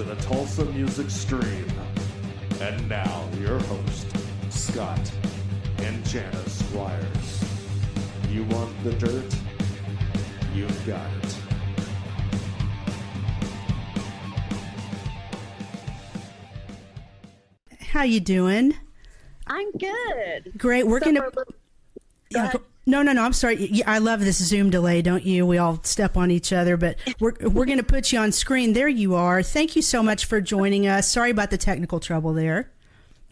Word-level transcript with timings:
to 0.00 0.06
the 0.06 0.16
Tulsa 0.22 0.64
Music 0.64 1.10
Stream. 1.10 1.66
And 2.58 2.88
now, 2.88 3.28
your 3.38 3.58
host, 3.64 4.06
Scott 4.48 4.98
and 5.76 6.02
Janice 6.06 6.58
Squires. 6.66 7.44
You 8.30 8.44
want 8.44 8.82
the 8.82 8.94
dirt? 8.94 9.36
You've 10.54 10.86
got 10.86 11.06
it. 11.22 11.36
How 17.80 18.02
you 18.02 18.20
doing? 18.20 18.74
I'm 19.46 19.70
good. 19.72 20.52
Great. 20.56 20.86
We're 20.86 21.00
So 21.00 21.06
gonna. 21.06 21.20
for 21.20 21.26
a 21.26 21.30
little- 21.36 21.54
Yeah, 22.30 22.42
ahead. 22.44 22.52
go- 22.52 22.62
no, 22.86 23.02
no, 23.02 23.12
no. 23.12 23.22
I'm 23.22 23.32
sorry. 23.32 23.82
I 23.86 23.98
love 23.98 24.20
this 24.20 24.38
Zoom 24.38 24.70
delay, 24.70 25.02
don't 25.02 25.24
you? 25.24 25.46
We 25.46 25.58
all 25.58 25.80
step 25.82 26.16
on 26.16 26.30
each 26.30 26.52
other, 26.52 26.76
but 26.76 26.96
we're 27.20 27.34
we're 27.40 27.66
going 27.66 27.78
to 27.78 27.84
put 27.84 28.12
you 28.12 28.18
on 28.18 28.32
screen. 28.32 28.72
There 28.72 28.88
you 28.88 29.14
are. 29.14 29.42
Thank 29.42 29.76
you 29.76 29.82
so 29.82 30.02
much 30.02 30.24
for 30.24 30.40
joining 30.40 30.86
us. 30.86 31.10
Sorry 31.10 31.30
about 31.30 31.50
the 31.50 31.58
technical 31.58 32.00
trouble 32.00 32.32
there. 32.32 32.70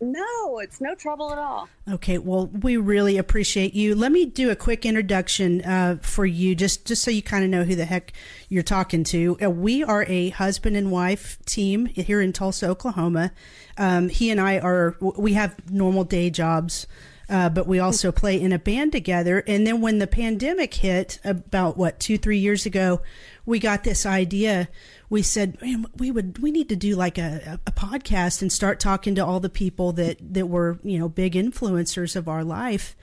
No, 0.01 0.61
it's 0.61 0.80
no 0.80 0.95
trouble 0.95 1.33
at 1.33 1.39
all. 1.39 1.69
Okay, 1.91 2.19
well, 2.19 2.47
we 2.47 2.77
really 2.77 3.19
appreciate 3.19 3.75
you. 3.75 3.97
Let 3.97 4.12
me 4.12 4.27
do 4.27 4.51
a 4.51 4.56
quick 4.56 4.87
introduction 4.87 5.62
uh, 5.62 5.98
for 6.03 6.25
you, 6.25 6.55
just 6.55 6.84
just 6.84 7.03
so 7.03 7.11
you 7.11 7.23
kind 7.23 7.42
of 7.42 7.51
know 7.51 7.65
who 7.65 7.75
the 7.75 7.84
heck 7.84 8.12
you're 8.48 8.62
talking 8.62 9.03
to. 9.05 9.37
Uh, 9.42 9.51
we 9.51 9.83
are 9.83 10.05
a 10.05 10.28
husband 10.30 10.77
and 10.77 10.92
wife 10.92 11.39
team 11.47 11.87
here 11.87 12.20
in 12.20 12.33
Tulsa, 12.33 12.69
Oklahoma. 12.69 13.33
Um, 13.77 14.09
he 14.09 14.30
and 14.30 14.41
I 14.41 14.61
are 14.61 14.97
we 15.01 15.33
have 15.33 15.56
normal 15.69 16.05
day 16.05 16.30
jobs. 16.30 16.87
Uh, 17.31 17.51
but 17.51 17.67
we 17.67 17.79
also 17.79 18.11
play 18.11 18.41
in 18.41 18.53
a 18.53 18.59
band 18.59 18.91
together. 18.93 19.45
And 19.47 19.67
then 19.67 19.83
when 19.83 19.99
the 19.99 20.07
pandemic 20.07 20.73
hit, 20.73 21.19
about 21.25 21.77
what 21.77 22.01
two, 22.01 22.17
three 22.17 22.39
years 22.39 22.65
ago, 22.65 23.03
we 23.45 23.59
got 23.59 23.85
this 23.85 24.07
idea. 24.07 24.69
We 25.11 25.20
said, 25.23 25.61
Man, 25.61 25.85
we 25.97 26.11
would, 26.11 26.39
we 26.39 26.51
need 26.51 26.70
to 26.70 26.77
do 26.77 26.97
like 26.97 27.19
a, 27.19 27.61
a 27.67 27.73
podcast 27.73 28.41
and 28.41 28.51
start 28.51 28.81
talking 28.81 29.15
to 29.17 29.25
all 29.25 29.41
the 29.41 29.51
people 29.51 29.93
that 29.93 30.17
that 30.35 30.47
were, 30.47 30.79
you 30.83 30.98
know, 30.98 31.09
big 31.09 31.35
influencers 31.35 32.17
of 32.17 32.29
our 32.29 32.45
life. 32.45 32.97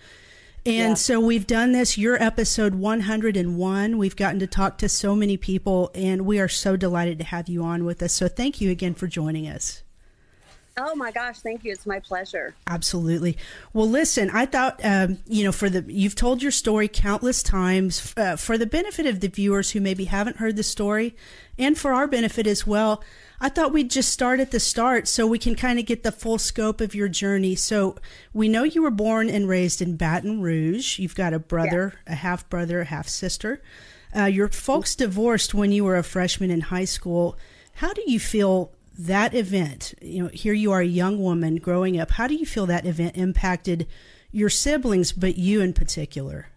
And 0.66 0.76
Yeah. 0.90 0.94
so 0.96 1.20
we've 1.20 1.46
done 1.46 1.74
this. 1.74 1.96
You're 1.96 2.22
episode 2.22 2.74
101. 2.74 3.98
We've 4.00 4.16
gotten 4.16 4.40
to 4.40 4.48
talk 4.48 4.80
to 4.80 4.90
so 4.90 5.16
many 5.16 5.38
people, 5.38 5.92
and 5.94 6.26
we 6.26 6.40
are 6.40 6.48
so 6.48 6.76
delighted 6.76 7.20
to 7.20 7.26
have 7.26 7.48
you 7.48 7.64
on 7.64 7.86
with 7.86 8.02
us. 8.02 8.14
So 8.14 8.28
thank 8.28 8.60
you 8.60 8.72
again 8.72 8.96
for 8.96 9.06
joining 9.06 9.48
us. 9.48 9.84
Oh 10.78 10.94
my 10.94 11.10
gosh, 11.10 11.40
thank 11.40 11.64
you. 11.64 11.72
It's 11.72 11.86
my 11.86 12.00
pleasure. 12.00 12.54
Absolutely. 12.68 13.38
Well, 13.72 13.90
listen, 13.90 14.30
I 14.32 14.46
thought, 14.46 14.82
um, 14.84 15.20
you 15.26 15.46
know, 15.46 15.54
for 15.54 15.70
the, 15.70 15.86
you've 15.88 16.16
told 16.16 16.44
your 16.44 16.52
story 16.52 16.90
countless 16.90 17.42
times 17.42 18.14
uh, 18.18 18.36
for 18.36 18.58
the 18.58 18.66
benefit 18.66 19.06
of 19.06 19.22
the 19.22 19.30
viewers 19.30 19.72
who 19.72 19.80
maybe 19.80 20.06
haven't 20.06 20.38
heard 20.38 20.58
the 20.58 20.64
story 20.64 21.16
and 21.58 21.78
for 21.78 21.94
our 21.94 22.08
benefit 22.08 22.46
as 22.46 22.68
well. 22.68 23.02
I 23.40 23.48
thought 23.48 23.72
we'd 23.72 23.90
just 23.90 24.12
start 24.12 24.42
at 24.42 24.52
the 24.52 24.60
start 24.60 25.08
so 25.08 25.26
we 25.26 25.40
can 25.40 25.56
kind 25.56 25.80
of 25.80 25.86
get 25.86 26.04
the 26.04 26.12
full 26.12 26.38
scope 26.38 26.82
of 26.82 26.94
your 26.94 27.08
journey. 27.08 27.56
So 27.56 27.96
we 28.34 28.50
know 28.50 28.64
you 28.64 28.82
were 28.82 28.92
born 28.92 29.30
and 29.30 29.48
raised 29.48 29.82
in 29.82 29.96
Baton 29.96 30.42
Rouge. 30.42 31.00
You've 31.00 31.16
got 31.16 31.34
a 31.34 31.40
brother, 31.40 31.94
a 32.06 32.16
half 32.16 32.50
brother, 32.50 32.82
a 32.82 32.86
half 32.86 33.08
sister. 33.08 33.62
Uh, 34.14 34.26
your 34.26 34.50
folks 34.50 34.96
divorced 34.96 35.54
when 35.54 35.72
you 35.72 35.86
were 35.86 35.96
a 35.96 36.04
freshman 36.04 36.52
in 36.52 36.62
high 36.62 36.86
school. 36.86 37.38
How 37.76 37.94
do 37.94 38.04
you 38.06 38.20
feel 38.20 38.72
that 38.98 39.34
event? 39.34 39.94
You 40.02 40.24
know, 40.24 40.30
here 40.30 40.54
you 40.54 40.72
are, 40.72 40.82
a 40.82 40.86
young 40.86 41.20
woman 41.22 41.58
growing 41.58 42.00
up. 42.00 42.12
How 42.12 42.28
do 42.28 42.36
you 42.36 42.46
feel 42.46 42.66
that 42.68 42.86
event 42.86 43.18
impacted 43.18 43.88
your 44.32 44.50
siblings, 44.50 45.12
but 45.12 45.38
you 45.38 45.62
in 45.62 45.74
particular? 45.74 46.48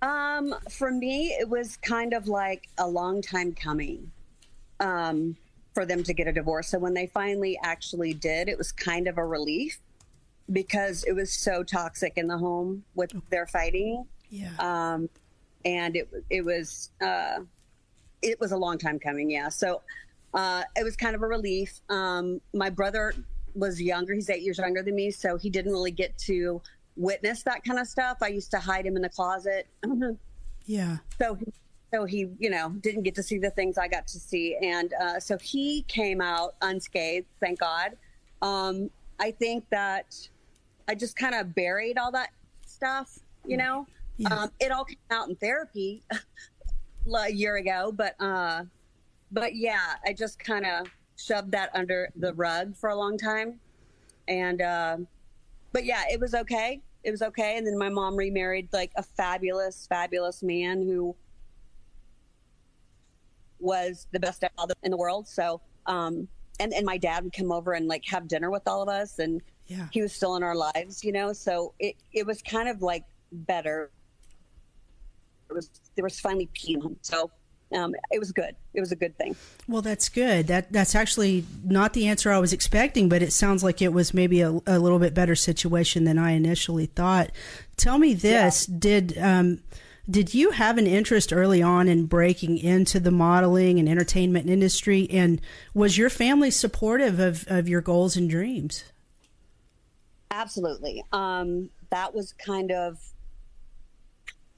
Um, 0.00 0.54
for 0.70 0.90
me, 0.90 1.28
it 1.28 1.48
was 1.48 1.76
kind 1.76 2.12
of 2.12 2.26
like 2.26 2.68
a 2.78 2.88
long 2.88 3.22
time 3.22 3.52
coming 3.52 4.10
um, 4.80 5.36
for 5.74 5.86
them 5.86 6.02
to 6.02 6.12
get 6.12 6.26
a 6.26 6.32
divorce. 6.32 6.68
So 6.68 6.78
when 6.78 6.94
they 6.94 7.06
finally 7.06 7.58
actually 7.62 8.12
did, 8.14 8.48
it 8.48 8.58
was 8.58 8.72
kind 8.72 9.06
of 9.06 9.18
a 9.18 9.24
relief 9.24 9.78
because 10.50 11.04
it 11.04 11.12
was 11.12 11.32
so 11.32 11.62
toxic 11.62 12.14
in 12.16 12.26
the 12.26 12.36
home 12.36 12.84
with 12.94 13.12
their 13.30 13.46
fighting. 13.46 14.06
Yeah. 14.28 14.50
um, 14.58 15.08
and 15.64 15.96
it 15.96 16.08
it 16.30 16.44
was 16.44 16.90
uh, 17.00 17.40
it 18.20 18.40
was 18.40 18.52
a 18.52 18.56
long 18.56 18.78
time 18.78 18.98
coming. 18.98 19.30
Yeah, 19.30 19.48
so 19.48 19.82
uh, 20.34 20.62
it 20.76 20.84
was 20.84 20.96
kind 20.96 21.14
of 21.14 21.22
a 21.22 21.26
relief. 21.26 21.80
Um, 21.88 22.40
my 22.54 22.70
brother 22.70 23.14
was 23.54 23.80
younger; 23.80 24.14
he's 24.14 24.30
eight 24.30 24.42
years 24.42 24.58
younger 24.58 24.82
than 24.82 24.94
me, 24.94 25.10
so 25.10 25.36
he 25.36 25.50
didn't 25.50 25.72
really 25.72 25.90
get 25.90 26.16
to 26.18 26.60
witness 26.96 27.42
that 27.44 27.64
kind 27.64 27.78
of 27.78 27.86
stuff. 27.86 28.18
I 28.22 28.28
used 28.28 28.50
to 28.52 28.58
hide 28.58 28.86
him 28.86 28.96
in 28.96 29.02
the 29.02 29.08
closet, 29.08 29.66
yeah. 30.66 30.98
so 31.18 31.34
he, 31.34 31.46
so 31.92 32.04
he 32.04 32.28
you 32.38 32.50
know 32.50 32.70
didn't 32.80 33.02
get 33.02 33.14
to 33.16 33.22
see 33.22 33.38
the 33.38 33.50
things 33.50 33.78
I 33.78 33.88
got 33.88 34.06
to 34.08 34.18
see, 34.18 34.56
and 34.62 34.92
uh, 35.00 35.20
so 35.20 35.36
he 35.38 35.82
came 35.88 36.20
out 36.20 36.54
unscathed, 36.62 37.26
thank 37.40 37.60
God. 37.60 37.96
Um, 38.40 38.90
I 39.20 39.30
think 39.30 39.64
that 39.70 40.16
I 40.88 40.94
just 40.94 41.16
kind 41.16 41.34
of 41.34 41.54
buried 41.54 41.98
all 41.98 42.10
that 42.12 42.30
stuff, 42.66 43.18
you 43.46 43.56
know. 43.56 43.86
Yeah. 44.16 44.34
Um, 44.34 44.50
it 44.60 44.70
all 44.70 44.84
came 44.84 44.98
out 45.10 45.28
in 45.28 45.36
therapy 45.36 46.02
a 47.14 47.30
year 47.30 47.56
ago, 47.56 47.92
but 47.94 48.14
uh, 48.20 48.64
but 49.32 49.56
yeah, 49.56 49.94
I 50.06 50.12
just 50.12 50.38
kind 50.38 50.66
of 50.66 50.86
shoved 51.16 51.50
that 51.52 51.70
under 51.74 52.10
the 52.16 52.32
rug 52.34 52.76
for 52.76 52.90
a 52.90 52.96
long 52.96 53.16
time, 53.18 53.58
and 54.28 54.60
uh, 54.62 54.96
but 55.72 55.84
yeah, 55.84 56.04
it 56.10 56.20
was 56.20 56.34
okay. 56.34 56.80
It 57.02 57.10
was 57.10 57.22
okay, 57.22 57.56
and 57.56 57.66
then 57.66 57.76
my 57.78 57.88
mom 57.88 58.14
remarried 58.14 58.68
like 58.72 58.92
a 58.96 59.02
fabulous, 59.02 59.86
fabulous 59.88 60.42
man 60.42 60.82
who 60.82 61.16
was 63.58 64.06
the 64.12 64.20
best 64.20 64.44
father 64.56 64.74
in 64.82 64.90
the 64.90 64.96
world. 64.96 65.26
So, 65.26 65.60
um, 65.86 66.28
and 66.60 66.72
and 66.74 66.84
my 66.84 66.98
dad 66.98 67.24
would 67.24 67.32
come 67.32 67.50
over 67.50 67.72
and 67.72 67.88
like 67.88 68.04
have 68.06 68.28
dinner 68.28 68.50
with 68.50 68.66
all 68.68 68.82
of 68.82 68.88
us, 68.88 69.18
and 69.18 69.40
Yeah. 69.66 69.88
he 69.90 70.02
was 70.02 70.12
still 70.12 70.36
in 70.36 70.42
our 70.42 70.54
lives, 70.54 71.02
you 71.02 71.12
know. 71.12 71.32
So 71.32 71.74
it 71.78 71.96
it 72.12 72.26
was 72.26 72.42
kind 72.42 72.68
of 72.68 72.82
like 72.82 73.04
better. 73.32 73.90
It 75.50 75.54
was 75.54 75.70
there 75.96 76.04
was 76.04 76.20
finally 76.20 76.48
peace. 76.52 76.82
So 77.02 77.30
um, 77.74 77.94
it 78.10 78.18
was 78.18 78.32
good. 78.32 78.54
It 78.74 78.80
was 78.80 78.92
a 78.92 78.96
good 78.96 79.16
thing. 79.16 79.36
Well, 79.68 79.82
that's 79.82 80.08
good. 80.08 80.46
That 80.46 80.72
that's 80.72 80.94
actually 80.94 81.44
not 81.64 81.92
the 81.92 82.08
answer 82.08 82.32
I 82.32 82.38
was 82.38 82.52
expecting, 82.52 83.08
but 83.08 83.22
it 83.22 83.32
sounds 83.32 83.62
like 83.64 83.82
it 83.82 83.92
was 83.92 84.12
maybe 84.14 84.40
a, 84.40 84.50
a 84.66 84.78
little 84.78 84.98
bit 84.98 85.14
better 85.14 85.34
situation 85.34 86.04
than 86.04 86.18
I 86.18 86.32
initially 86.32 86.86
thought. 86.86 87.30
Tell 87.76 87.98
me 87.98 88.14
this: 88.14 88.66
did 88.66 89.16
um, 89.18 89.60
did 90.10 90.34
you 90.34 90.50
have 90.50 90.78
an 90.78 90.86
interest 90.86 91.32
early 91.32 91.62
on 91.62 91.86
in 91.86 92.06
breaking 92.06 92.58
into 92.58 92.98
the 92.98 93.12
modeling 93.12 93.78
and 93.78 93.88
entertainment 93.88 94.50
industry, 94.50 95.08
and 95.10 95.40
was 95.74 95.96
your 95.96 96.10
family 96.10 96.50
supportive 96.50 97.20
of, 97.20 97.44
of 97.48 97.68
your 97.68 97.80
goals 97.80 98.16
and 98.16 98.28
dreams? 98.28 98.84
Absolutely. 100.30 101.04
Um, 101.12 101.70
that 101.90 102.14
was 102.14 102.32
kind 102.32 102.72
of, 102.72 102.98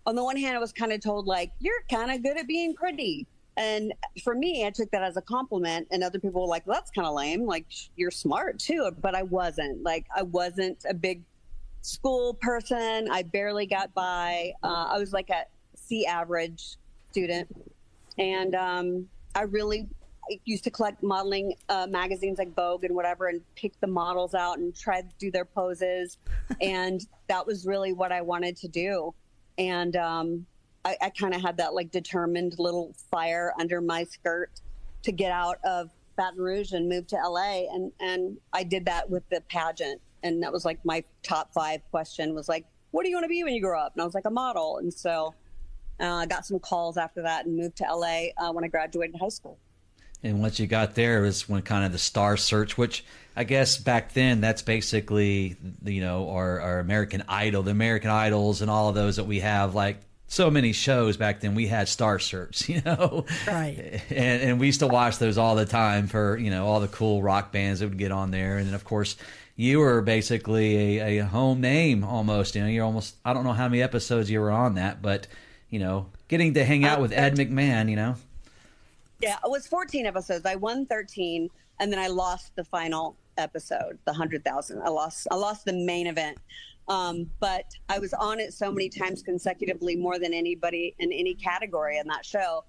on 0.06 0.14
the 0.14 0.24
one 0.24 0.36
hand, 0.36 0.56
I 0.56 0.60
was 0.60 0.72
kind 0.72 0.92
of 0.92 1.00
told, 1.00 1.26
like, 1.26 1.52
you're 1.60 1.82
kind 1.90 2.10
of 2.10 2.22
good 2.22 2.38
at 2.38 2.46
being 2.46 2.74
pretty. 2.74 3.26
And 3.56 3.92
for 4.22 4.34
me, 4.34 4.66
I 4.66 4.70
took 4.70 4.90
that 4.90 5.02
as 5.02 5.16
a 5.16 5.22
compliment. 5.22 5.88
And 5.90 6.02
other 6.02 6.18
people 6.18 6.42
were 6.42 6.48
like, 6.48 6.66
well, 6.66 6.76
that's 6.76 6.90
kind 6.90 7.06
of 7.06 7.14
lame. 7.14 7.46
Like, 7.46 7.66
you're 7.96 8.10
smart 8.10 8.58
too. 8.58 8.90
But 9.00 9.14
I 9.14 9.22
wasn't. 9.22 9.82
Like, 9.82 10.06
I 10.14 10.22
wasn't 10.22 10.84
a 10.88 10.94
big 10.94 11.22
school 11.82 12.34
person. 12.34 13.08
I 13.10 13.22
barely 13.22 13.66
got 13.66 13.94
by. 13.94 14.52
Uh, 14.62 14.88
I 14.90 14.98
was 14.98 15.12
like 15.12 15.30
a 15.30 15.44
C 15.76 16.04
average 16.06 16.76
student. 17.10 17.48
And 18.18 18.54
um, 18.54 19.08
I 19.34 19.42
really 19.42 19.88
I 20.30 20.40
used 20.44 20.64
to 20.64 20.70
collect 20.70 21.02
modeling 21.02 21.54
uh, 21.68 21.86
magazines 21.88 22.38
like 22.38 22.54
Vogue 22.54 22.84
and 22.84 22.94
whatever 22.94 23.26
and 23.28 23.42
pick 23.56 23.78
the 23.80 23.86
models 23.86 24.34
out 24.34 24.58
and 24.58 24.74
try 24.74 25.02
to 25.02 25.08
do 25.18 25.30
their 25.30 25.44
poses. 25.44 26.18
and 26.60 27.06
that 27.28 27.46
was 27.46 27.66
really 27.66 27.92
what 27.92 28.10
I 28.12 28.22
wanted 28.22 28.56
to 28.58 28.68
do. 28.68 29.14
And 29.58 29.96
um, 29.96 30.46
I, 30.84 30.96
I 31.00 31.10
kind 31.10 31.34
of 31.34 31.40
had 31.40 31.56
that 31.58 31.74
like 31.74 31.90
determined 31.90 32.56
little 32.58 32.94
fire 33.10 33.52
under 33.58 33.80
my 33.80 34.04
skirt 34.04 34.50
to 35.02 35.12
get 35.12 35.30
out 35.30 35.58
of 35.64 35.90
Baton 36.16 36.40
Rouge 36.40 36.72
and 36.72 36.88
move 36.88 37.06
to 37.08 37.16
LA. 37.16 37.64
And, 37.72 37.92
and 38.00 38.38
I 38.52 38.64
did 38.64 38.84
that 38.86 39.08
with 39.08 39.28
the 39.30 39.40
pageant. 39.48 40.00
And 40.22 40.42
that 40.42 40.52
was 40.52 40.64
like 40.64 40.78
my 40.84 41.04
top 41.22 41.52
five 41.52 41.80
question 41.90 42.34
was 42.34 42.48
like, 42.48 42.64
what 42.90 43.02
do 43.02 43.10
you 43.10 43.16
want 43.16 43.24
to 43.24 43.28
be 43.28 43.42
when 43.44 43.54
you 43.54 43.60
grow 43.60 43.80
up? 43.80 43.92
And 43.94 44.02
I 44.02 44.04
was 44.04 44.14
like, 44.14 44.24
a 44.24 44.30
model. 44.30 44.78
And 44.78 44.92
so 44.92 45.34
uh, 46.00 46.04
I 46.04 46.26
got 46.26 46.46
some 46.46 46.58
calls 46.58 46.96
after 46.96 47.22
that 47.22 47.46
and 47.46 47.56
moved 47.56 47.76
to 47.78 47.84
LA 47.84 48.26
uh, 48.38 48.52
when 48.52 48.64
I 48.64 48.68
graduated 48.68 49.16
high 49.20 49.28
school. 49.28 49.58
And 50.24 50.40
once 50.40 50.58
you 50.58 50.66
got 50.66 50.94
there 50.94 51.20
was 51.20 51.48
when 51.48 51.62
kind 51.62 51.84
of 51.84 51.92
the 51.92 51.98
star 51.98 52.36
search, 52.36 52.76
which 52.78 53.04
I 53.36 53.44
guess 53.44 53.76
back 53.76 54.12
then 54.14 54.40
that's 54.40 54.62
basically 54.62 55.56
you 55.84 56.00
know 56.00 56.30
our, 56.30 56.60
our 56.60 56.78
American 56.80 57.22
Idol, 57.28 57.62
the 57.62 57.70
American 57.70 58.10
Idols, 58.10 58.62
and 58.62 58.70
all 58.70 58.88
of 58.88 58.94
those 58.94 59.16
that 59.16 59.24
we 59.24 59.40
have. 59.40 59.74
Like 59.74 59.98
so 60.26 60.50
many 60.50 60.72
shows 60.72 61.16
back 61.16 61.40
then, 61.40 61.54
we 61.54 61.66
had 61.66 61.86
star 61.88 62.18
search, 62.18 62.68
you 62.70 62.80
know, 62.84 63.26
Right. 63.46 64.00
and 64.10 64.42
and 64.42 64.60
we 64.60 64.66
used 64.66 64.80
to 64.80 64.86
watch 64.88 65.18
those 65.18 65.36
all 65.38 65.54
the 65.56 65.66
time 65.66 66.06
for 66.06 66.38
you 66.38 66.50
know 66.50 66.66
all 66.66 66.80
the 66.80 66.88
cool 66.88 67.22
rock 67.22 67.52
bands 67.52 67.80
that 67.80 67.88
would 67.90 67.98
get 67.98 68.10
on 68.12 68.30
there, 68.30 68.56
and 68.56 68.66
then 68.66 68.74
of 68.74 68.84
course 68.84 69.16
you 69.56 69.78
were 69.78 70.00
basically 70.00 70.98
a, 70.98 71.18
a 71.18 71.24
home 71.26 71.60
name 71.60 72.02
almost. 72.02 72.54
You 72.54 72.62
know, 72.62 72.68
you're 72.68 72.84
almost 72.84 73.14
I 73.24 73.34
don't 73.34 73.44
know 73.44 73.52
how 73.52 73.68
many 73.68 73.82
episodes 73.82 74.30
you 74.30 74.40
were 74.40 74.50
on 74.50 74.76
that, 74.76 75.02
but 75.02 75.26
you 75.68 75.80
know, 75.80 76.06
getting 76.28 76.54
to 76.54 76.64
hang 76.64 76.84
out 76.84 77.00
with 77.00 77.12
Ed 77.12 77.36
McMahon, 77.36 77.90
you 77.90 77.96
know. 77.96 78.14
Yeah, 79.20 79.36
it 79.44 79.50
was 79.50 79.66
14 79.66 80.06
episodes. 80.06 80.44
I 80.44 80.56
won 80.56 80.86
13, 80.86 81.48
and 81.80 81.92
then 81.92 81.98
I 81.98 82.08
lost 82.08 82.54
the 82.56 82.64
final 82.64 83.16
episode, 83.38 83.98
the 84.04 84.12
hundred 84.12 84.44
thousand. 84.44 84.82
I 84.82 84.88
lost. 84.88 85.26
I 85.30 85.34
lost 85.34 85.64
the 85.64 85.72
main 85.72 86.06
event. 86.06 86.38
Um, 86.86 87.30
but 87.40 87.64
I 87.88 87.98
was 87.98 88.12
on 88.12 88.40
it 88.40 88.52
so 88.52 88.70
many 88.70 88.88
times 88.88 89.22
consecutively, 89.22 89.96
more 89.96 90.18
than 90.18 90.34
anybody 90.34 90.94
in 90.98 91.12
any 91.12 91.34
category 91.34 91.98
in 91.98 92.06
that 92.08 92.26
show. 92.26 92.64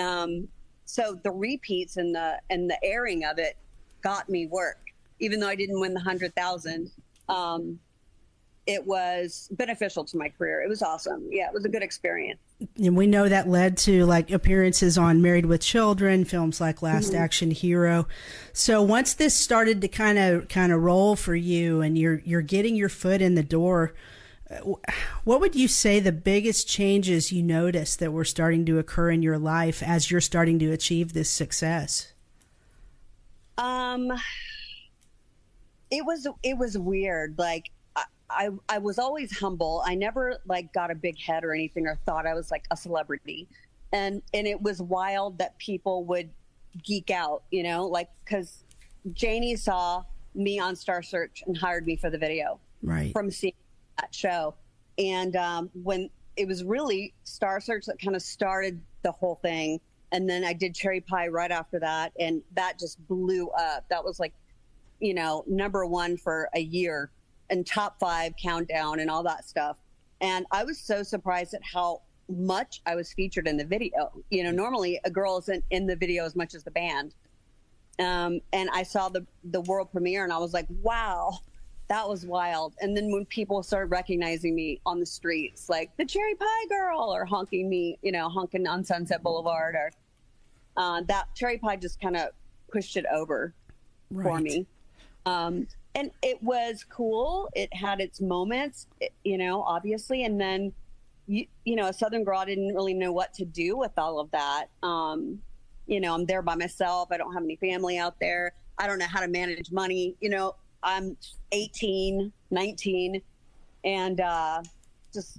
Um, 0.00 0.48
so 0.86 1.18
the 1.22 1.30
repeats 1.30 1.96
and 1.96 2.14
the 2.14 2.38
and 2.50 2.68
the 2.68 2.82
airing 2.82 3.24
of 3.24 3.38
it 3.38 3.56
got 4.02 4.28
me 4.28 4.46
work, 4.46 4.80
even 5.20 5.38
though 5.38 5.48
I 5.48 5.54
didn't 5.54 5.80
win 5.80 5.94
the 5.94 6.00
hundred 6.00 6.34
thousand. 6.34 6.90
Um, 7.28 7.78
it 8.66 8.86
was 8.86 9.48
beneficial 9.52 10.04
to 10.04 10.16
my 10.16 10.28
career. 10.28 10.62
It 10.62 10.68
was 10.68 10.82
awesome. 10.82 11.26
Yeah, 11.30 11.48
it 11.48 11.54
was 11.54 11.64
a 11.64 11.68
good 11.68 11.82
experience. 11.82 12.40
And 12.76 12.96
we 12.96 13.08
know 13.08 13.28
that 13.28 13.48
led 13.48 13.76
to 13.78 14.06
like 14.06 14.30
appearances 14.30 14.96
on 14.96 15.20
Married 15.20 15.46
with 15.46 15.60
Children, 15.60 16.24
films 16.24 16.60
like 16.60 16.80
Last 16.80 17.08
mm-hmm. 17.08 17.22
Action 17.22 17.50
Hero. 17.50 18.06
So 18.52 18.80
once 18.80 19.14
this 19.14 19.34
started 19.34 19.80
to 19.80 19.88
kind 19.88 20.18
of 20.18 20.48
kind 20.48 20.72
of 20.72 20.80
roll 20.80 21.16
for 21.16 21.34
you 21.34 21.80
and 21.80 21.98
you're 21.98 22.20
you're 22.24 22.42
getting 22.42 22.76
your 22.76 22.88
foot 22.88 23.20
in 23.20 23.34
the 23.34 23.42
door, 23.42 23.94
what 25.24 25.40
would 25.40 25.56
you 25.56 25.66
say 25.66 25.98
the 25.98 26.12
biggest 26.12 26.68
changes 26.68 27.32
you 27.32 27.42
noticed 27.42 27.98
that 27.98 28.12
were 28.12 28.24
starting 28.24 28.64
to 28.66 28.78
occur 28.78 29.10
in 29.10 29.22
your 29.22 29.38
life 29.38 29.82
as 29.82 30.10
you're 30.10 30.20
starting 30.20 30.60
to 30.60 30.70
achieve 30.70 31.14
this 31.14 31.30
success? 31.30 32.12
Um 33.58 34.12
it 35.90 36.06
was 36.06 36.28
it 36.44 36.56
was 36.56 36.78
weird 36.78 37.34
like 37.38 37.70
I, 38.32 38.50
I 38.68 38.78
was 38.78 38.98
always 38.98 39.36
humble. 39.38 39.82
I 39.86 39.94
never 39.94 40.38
like 40.46 40.72
got 40.72 40.90
a 40.90 40.94
big 40.94 41.18
head 41.18 41.44
or 41.44 41.52
anything 41.52 41.86
or 41.86 41.98
thought 42.06 42.26
I 42.26 42.34
was 42.34 42.50
like 42.50 42.64
a 42.70 42.76
celebrity. 42.76 43.48
And 43.92 44.22
and 44.32 44.46
it 44.46 44.60
was 44.60 44.80
wild 44.80 45.38
that 45.38 45.58
people 45.58 46.04
would 46.04 46.30
geek 46.82 47.10
out, 47.10 47.42
you 47.50 47.62
know, 47.62 47.86
like 47.86 48.08
cuz 48.24 48.64
Jani 49.16 49.56
saw 49.56 50.04
me 50.34 50.58
on 50.58 50.76
Star 50.76 51.02
Search 51.02 51.42
and 51.46 51.56
hired 51.56 51.86
me 51.86 51.96
for 51.96 52.10
the 52.10 52.18
video. 52.18 52.58
Right. 52.82 53.12
From 53.12 53.30
seeing 53.30 53.54
that 54.00 54.14
show. 54.14 54.54
And 54.98 55.36
um, 55.36 55.70
when 55.74 56.10
it 56.36 56.48
was 56.48 56.64
really 56.64 57.12
Star 57.24 57.60
Search 57.60 57.86
that 57.86 58.00
kind 58.00 58.16
of 58.16 58.22
started 58.22 58.80
the 59.02 59.12
whole 59.12 59.36
thing. 59.36 59.80
And 60.12 60.28
then 60.28 60.44
I 60.44 60.52
did 60.52 60.74
Cherry 60.74 61.00
Pie 61.00 61.28
right 61.28 61.50
after 61.50 61.78
that. 61.80 62.12
And 62.18 62.42
that 62.54 62.78
just 62.78 63.06
blew 63.08 63.48
up. 63.50 63.88
That 63.88 64.04
was 64.04 64.20
like, 64.20 64.32
you 65.00 65.14
know, 65.14 65.44
number 65.46 65.84
one 65.86 66.16
for 66.16 66.48
a 66.54 66.60
year 66.60 67.10
and 67.52 67.66
top 67.66 68.00
five 68.00 68.32
countdown 68.36 68.98
and 68.98 69.10
all 69.10 69.22
that 69.22 69.44
stuff. 69.44 69.76
And 70.20 70.46
I 70.50 70.64
was 70.64 70.78
so 70.78 71.02
surprised 71.02 71.52
at 71.54 71.60
how 71.62 72.00
much 72.28 72.80
I 72.86 72.94
was 72.94 73.12
featured 73.12 73.46
in 73.46 73.58
the 73.58 73.64
video. 73.64 74.10
You 74.30 74.42
know, 74.42 74.50
normally 74.50 74.98
a 75.04 75.10
girl 75.10 75.38
isn't 75.38 75.64
in 75.70 75.86
the 75.86 75.94
video 75.94 76.24
as 76.24 76.34
much 76.34 76.54
as 76.54 76.64
the 76.64 76.70
band. 76.70 77.14
Um, 77.98 78.40
and 78.52 78.70
I 78.72 78.84
saw 78.84 79.10
the 79.10 79.26
the 79.44 79.60
world 79.60 79.92
premiere, 79.92 80.24
and 80.24 80.32
I 80.32 80.38
was 80.38 80.54
like, 80.54 80.66
"Wow, 80.82 81.40
that 81.88 82.08
was 82.08 82.24
wild." 82.24 82.74
And 82.80 82.96
then 82.96 83.12
when 83.12 83.26
people 83.26 83.62
started 83.62 83.90
recognizing 83.90 84.54
me 84.54 84.80
on 84.86 84.98
the 84.98 85.06
streets, 85.06 85.68
like 85.68 85.94
the 85.98 86.06
Cherry 86.06 86.34
Pie 86.34 86.66
Girl, 86.70 87.00
or 87.00 87.26
honking 87.26 87.68
me, 87.68 87.98
you 88.02 88.10
know, 88.10 88.30
honking 88.30 88.66
on 88.66 88.82
Sunset 88.82 89.22
Boulevard, 89.22 89.74
or 89.74 89.92
uh, 90.78 91.02
that 91.02 91.26
Cherry 91.34 91.58
Pie 91.58 91.76
just 91.76 92.00
kind 92.00 92.16
of 92.16 92.30
pushed 92.70 92.96
it 92.96 93.04
over 93.12 93.52
right. 94.10 94.24
for 94.24 94.40
me. 94.40 94.66
Um, 95.26 95.66
and 95.94 96.10
it 96.22 96.42
was 96.42 96.84
cool. 96.84 97.50
It 97.54 97.72
had 97.74 98.00
its 98.00 98.20
moments, 98.20 98.86
you 99.24 99.36
know, 99.36 99.62
obviously. 99.62 100.24
And 100.24 100.40
then, 100.40 100.72
you, 101.26 101.46
you 101.64 101.76
know, 101.76 101.86
a 101.88 101.92
Southern 101.92 102.24
girl, 102.24 102.38
I 102.38 102.44
didn't 102.46 102.74
really 102.74 102.94
know 102.94 103.12
what 103.12 103.34
to 103.34 103.44
do 103.44 103.76
with 103.76 103.92
all 103.98 104.18
of 104.18 104.30
that. 104.30 104.66
Um, 104.82 105.40
you 105.86 106.00
know, 106.00 106.14
I'm 106.14 106.24
there 106.24 106.42
by 106.42 106.54
myself. 106.54 107.08
I 107.12 107.18
don't 107.18 107.32
have 107.34 107.42
any 107.42 107.56
family 107.56 107.98
out 107.98 108.18
there. 108.20 108.52
I 108.78 108.86
don't 108.86 108.98
know 108.98 109.06
how 109.06 109.20
to 109.20 109.28
manage 109.28 109.70
money. 109.70 110.16
You 110.20 110.30
know, 110.30 110.54
I'm 110.82 111.16
18, 111.52 112.32
19, 112.50 113.22
and 113.84 114.20
uh, 114.20 114.62
just 115.12 115.38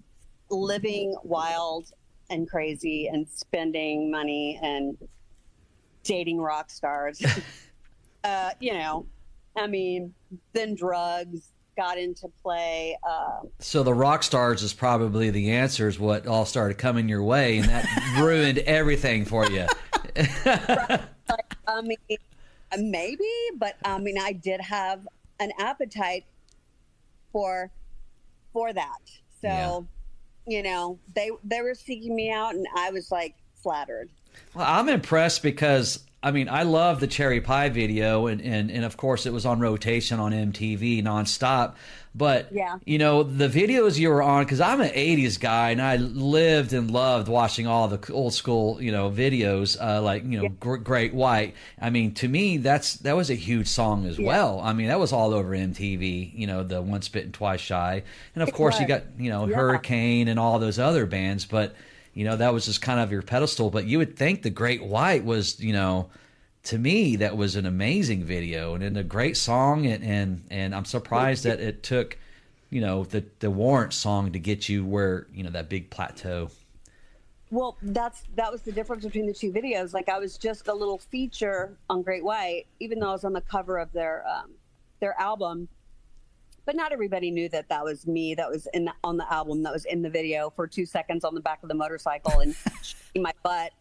living 0.49 1.15
wild 1.23 1.91
and 2.29 2.47
crazy 2.47 3.07
and 3.07 3.27
spending 3.27 4.11
money 4.11 4.59
and 4.61 4.97
dating 6.03 6.39
rock 6.39 6.69
stars. 6.69 7.23
uh, 8.23 8.51
you 8.59 8.73
know, 8.73 9.05
I 9.55 9.67
mean, 9.67 10.13
then 10.53 10.75
drugs 10.75 11.49
got 11.75 11.97
into 11.97 12.27
play. 12.41 12.97
Uh, 13.07 13.41
so 13.59 13.83
the 13.83 13.93
rock 13.93 14.23
stars 14.23 14.63
is 14.63 14.73
probably 14.73 15.29
the 15.29 15.51
answer 15.51 15.87
is 15.87 15.99
what 15.99 16.27
all 16.27 16.45
started 16.45 16.77
coming 16.77 17.09
your 17.09 17.23
way, 17.23 17.57
and 17.57 17.69
that 17.69 18.15
ruined 18.19 18.59
everything 18.59 19.25
for 19.25 19.49
you. 19.49 19.67
I 21.67 21.81
mean, 21.81 21.97
maybe, 22.77 23.29
but 23.57 23.75
I 23.83 23.97
mean, 23.99 24.17
I 24.19 24.33
did 24.33 24.61
have 24.61 25.07
an 25.39 25.51
appetite 25.59 26.25
for 27.31 27.71
for 28.51 28.71
that. 28.71 28.99
So, 29.41 29.87
yeah. 30.47 30.57
you 30.57 30.63
know, 30.63 30.99
they 31.15 31.31
they 31.43 31.61
were 31.61 31.75
seeking 31.75 32.15
me 32.15 32.31
out, 32.31 32.55
and 32.55 32.65
I 32.77 32.91
was 32.91 33.11
like 33.11 33.35
flattered. 33.55 34.09
Well, 34.53 34.65
I'm 34.67 34.89
impressed 34.89 35.43
because 35.43 35.99
I 36.23 36.31
mean, 36.31 36.47
I 36.47 36.63
love 36.63 37.01
the 37.01 37.07
cherry 37.07 37.41
pie 37.41 37.67
video, 37.67 38.27
and, 38.27 38.41
and, 38.41 38.71
and 38.71 38.85
of 38.85 38.95
course 38.95 39.25
it 39.25 39.33
was 39.33 39.45
on 39.45 39.59
rotation 39.59 40.21
on 40.21 40.31
MTV 40.31 41.03
nonstop. 41.03 41.73
But 42.15 42.53
yeah. 42.53 42.77
you 42.85 42.99
know 42.99 43.23
the 43.23 43.49
videos 43.49 43.97
you 43.97 44.09
were 44.09 44.21
on 44.21 44.43
because 44.43 44.61
I'm 44.61 44.79
an 44.81 44.91
'80s 44.91 45.39
guy, 45.39 45.71
and 45.71 45.81
I 45.81 45.97
lived 45.97 46.71
and 46.71 46.91
loved 46.91 47.27
watching 47.27 47.65
all 47.65 47.87
the 47.87 48.13
old 48.13 48.33
school 48.33 48.81
you 48.81 48.91
know 48.91 49.09
videos, 49.09 49.75
uh, 49.81 50.01
like 50.01 50.23
you 50.23 50.37
know 50.37 50.43
yeah. 50.43 50.77
Great 50.77 51.13
White. 51.13 51.55
I 51.81 51.89
mean, 51.89 52.13
to 52.15 52.27
me, 52.27 52.57
that's 52.57 52.97
that 52.97 53.15
was 53.15 53.29
a 53.31 53.35
huge 53.35 53.67
song 53.67 54.05
as 54.05 54.19
yeah. 54.19 54.27
well. 54.27 54.61
I 54.61 54.73
mean, 54.73 54.87
that 54.87 54.99
was 54.99 55.11
all 55.11 55.33
over 55.33 55.49
MTV. 55.49 56.37
You 56.37 56.45
know, 56.45 56.63
the 56.63 56.81
Once 56.81 57.09
Bitten 57.09 57.31
Twice 57.31 57.61
Shy, 57.61 58.03
and 58.35 58.43
of 58.43 58.49
it 58.49 58.53
course 58.53 58.75
was. 58.75 58.81
you 58.81 58.87
got 58.87 59.03
you 59.17 59.31
know 59.31 59.47
Hurricane 59.47 60.27
and 60.27 60.39
all 60.39 60.59
those 60.59 60.77
other 60.77 61.07
bands, 61.07 61.45
but 61.45 61.75
you 62.13 62.25
know 62.25 62.35
that 62.35 62.53
was 62.53 62.65
just 62.65 62.81
kind 62.81 62.99
of 62.99 63.11
your 63.11 63.21
pedestal. 63.21 63.69
But 63.69 63.85
you 63.85 63.97
would 63.97 64.17
think 64.17 64.41
the 64.41 64.49
great 64.49 64.83
white 64.83 65.23
was 65.25 65.59
you 65.59 65.73
know 65.73 66.09
to 66.63 66.77
me 66.77 67.17
that 67.17 67.35
was 67.35 67.55
an 67.55 67.65
amazing 67.65 68.23
video 68.23 68.75
and, 68.75 68.83
and 68.83 68.97
a 68.97 69.03
great 69.03 69.37
song. 69.37 69.85
And 69.85 70.03
and, 70.03 70.43
and 70.49 70.75
i'm 70.75 70.85
surprised 70.85 71.43
that 71.43 71.59
it 71.59 71.83
took 71.83 72.17
you 72.69 72.81
know 72.81 73.03
the 73.03 73.23
the 73.39 73.51
warrant 73.51 73.93
song 73.93 74.31
to 74.31 74.39
get 74.39 74.69
you 74.69 74.85
where 74.85 75.27
you 75.33 75.43
know 75.43 75.51
that 75.51 75.69
big 75.69 75.89
plateau. 75.89 76.49
Well 77.51 77.77
that's 77.81 78.23
that 78.35 78.51
was 78.51 78.61
the 78.61 78.71
difference 78.71 79.03
between 79.03 79.27
the 79.27 79.33
two 79.33 79.51
videos. 79.51 79.93
Like 79.93 80.09
i 80.09 80.19
was 80.19 80.37
just 80.37 80.67
a 80.67 80.73
little 80.73 80.97
feature 80.97 81.77
on 81.89 82.01
great 82.01 82.23
white 82.23 82.65
even 82.79 82.99
though 82.99 83.09
i 83.09 83.13
was 83.13 83.23
on 83.23 83.33
the 83.33 83.41
cover 83.41 83.77
of 83.77 83.91
their 83.91 84.25
um, 84.27 84.51
their 84.99 85.19
album 85.19 85.67
but 86.65 86.75
not 86.75 86.91
everybody 86.91 87.31
knew 87.31 87.49
that 87.49 87.69
that 87.69 87.83
was 87.83 88.07
me 88.07 88.35
that 88.35 88.49
was 88.49 88.67
in 88.73 88.85
the, 88.85 88.93
on 89.03 89.17
the 89.17 89.31
album 89.31 89.63
that 89.63 89.73
was 89.73 89.85
in 89.85 90.01
the 90.01 90.09
video 90.09 90.49
for 90.49 90.67
two 90.67 90.85
seconds 90.85 91.23
on 91.23 91.35
the 91.35 91.41
back 91.41 91.61
of 91.63 91.69
the 91.69 91.75
motorcycle 91.75 92.39
and 92.39 92.55
my 93.15 93.33
butt 93.43 93.71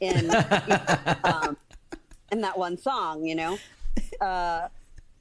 in 0.00 0.30
um, 1.24 1.56
in 2.30 2.40
that 2.40 2.56
one 2.56 2.76
song 2.76 3.24
you 3.24 3.34
know? 3.34 3.58
Uh, 4.20 4.68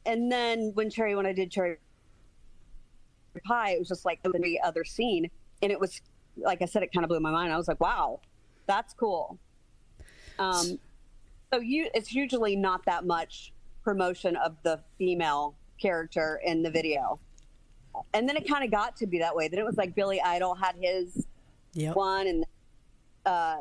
and 0.06 0.32
then 0.32 0.72
when 0.74 0.90
cherry 0.90 1.16
when 1.16 1.25
i 1.25 1.34
did 1.34 1.51
cherry 1.51 1.78
pie 3.46 3.72
it 3.72 3.80
was 3.80 3.88
just 3.88 4.06
like 4.06 4.20
every 4.25 4.60
other 4.62 4.84
scene. 4.84 5.30
And 5.62 5.72
it 5.72 5.80
was 5.80 6.01
like 6.38 6.62
i 6.62 6.66
said 6.66 6.84
it 6.84 6.92
kind 6.92 7.04
of 7.04 7.10
blew 7.10 7.20
my 7.20 7.32
mind. 7.32 7.51
I 7.54 7.58
was 7.58 7.68
like 7.68 7.80
wow 7.80 8.20
that's 8.68 8.94
cool. 8.94 9.38
Um, 10.40 10.80
so 11.54 11.60
you 11.60 11.90
it's 11.94 12.13
usually 12.13 12.56
not 12.56 12.86
that 12.86 13.06
much 13.06 13.54
promotion 13.84 14.36
of 14.38 14.56
the 14.63 14.80
female 14.98 15.56
character 15.81 16.39
in 16.45 16.63
the 16.63 16.69
video. 16.69 17.19
And 18.13 18.27
then 18.27 18.38
it 18.38 18.47
kind 18.47 18.63
of 18.63 18.71
got 18.71 18.95
to 18.97 19.07
be 19.07 19.19
that 19.19 19.35
way. 19.35 19.47
Then 19.47 19.59
it 19.59 19.65
was 19.65 19.77
like 19.77 19.95
Billy 19.95 20.21
Idol 20.21 20.55
had 20.55 20.75
his 20.79 21.27
yep. 21.73 21.95
one, 21.95 22.27
and 22.27 22.45
uh, 23.25 23.57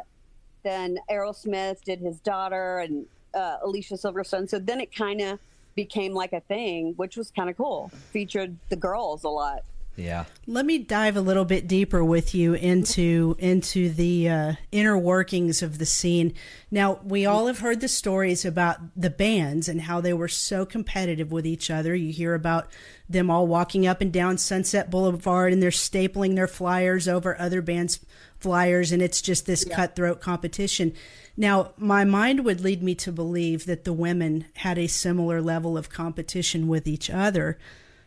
then 0.62 0.98
Aerosmith 1.10 1.82
did 1.82 1.98
his 1.98 2.20
daughter, 2.20 2.78
and 2.78 3.06
uh, 3.34 3.56
Alicia 3.62 3.94
Silverstone. 3.94 4.48
So 4.48 4.58
then 4.58 4.80
it 4.80 4.94
kind 4.94 5.20
of 5.20 5.40
became 5.74 6.12
like 6.12 6.32
a 6.32 6.40
thing, 6.40 6.94
which 6.96 7.16
was 7.16 7.30
kind 7.30 7.50
of 7.50 7.56
cool. 7.56 7.90
Featured 8.12 8.56
the 8.68 8.76
girls 8.76 9.24
a 9.24 9.28
lot. 9.28 9.62
Yeah. 9.97 10.25
Let 10.47 10.64
me 10.64 10.78
dive 10.78 11.16
a 11.16 11.20
little 11.20 11.44
bit 11.44 11.68
deeper 11.68 12.02
with 12.02 12.35
you 12.35 12.54
into 12.54 13.37
into 13.38 13.90
the 13.90 14.28
uh, 14.28 14.52
inner 14.73 14.97
workings 14.97 15.62
of 15.62 15.78
the 15.78 15.87
scene. 15.87 16.32
Now, 16.70 17.00
we 17.04 17.26
all 17.26 17.49
have 17.49 17.59
heard 17.59 17.80
the 17.80 17.88
stories 17.88 18.44
about 18.44 18.78
the 18.97 19.11
bands 19.11 19.68
and 19.68 19.82
how 19.82 20.00
they 20.00 20.14
were 20.14 20.28
so 20.28 20.64
competitive 20.64 21.30
with 21.32 21.47
each 21.47 21.70
other. 21.70 21.94
You 21.94 22.12
hear 22.12 22.35
about 22.35 22.70
them 23.09 23.30
all 23.30 23.47
walking 23.47 23.87
up 23.87 24.00
and 24.00 24.12
down 24.12 24.38
Sunset 24.38 24.90
Boulevard 24.90 25.52
and 25.52 25.62
they're 25.62 25.70
stapling 25.70 26.35
their 26.35 26.49
flyers 26.49 27.06
over 27.06 27.38
other 27.38 27.61
bands' 27.61 28.00
flyers, 28.38 28.92
and 28.92 29.02
it's 29.02 29.20
just 29.20 29.44
this 29.47 29.66
yeah. 29.68 29.76
cutthroat 29.76 30.20
competition. 30.20 30.94
Now, 31.37 31.73
my 31.76 32.04
mind 32.04 32.44
would 32.44 32.61
lead 32.61 32.82
me 32.82 32.94
to 32.97 33.12
believe 33.12 33.66
that 33.66 33.85
the 33.85 33.92
women 33.92 34.47
had 34.54 34.78
a 34.78 34.87
similar 34.87 35.42
level 35.42 35.76
of 35.76 35.90
competition 35.90 36.68
with 36.68 36.87
each 36.87 37.11
other. 37.11 37.59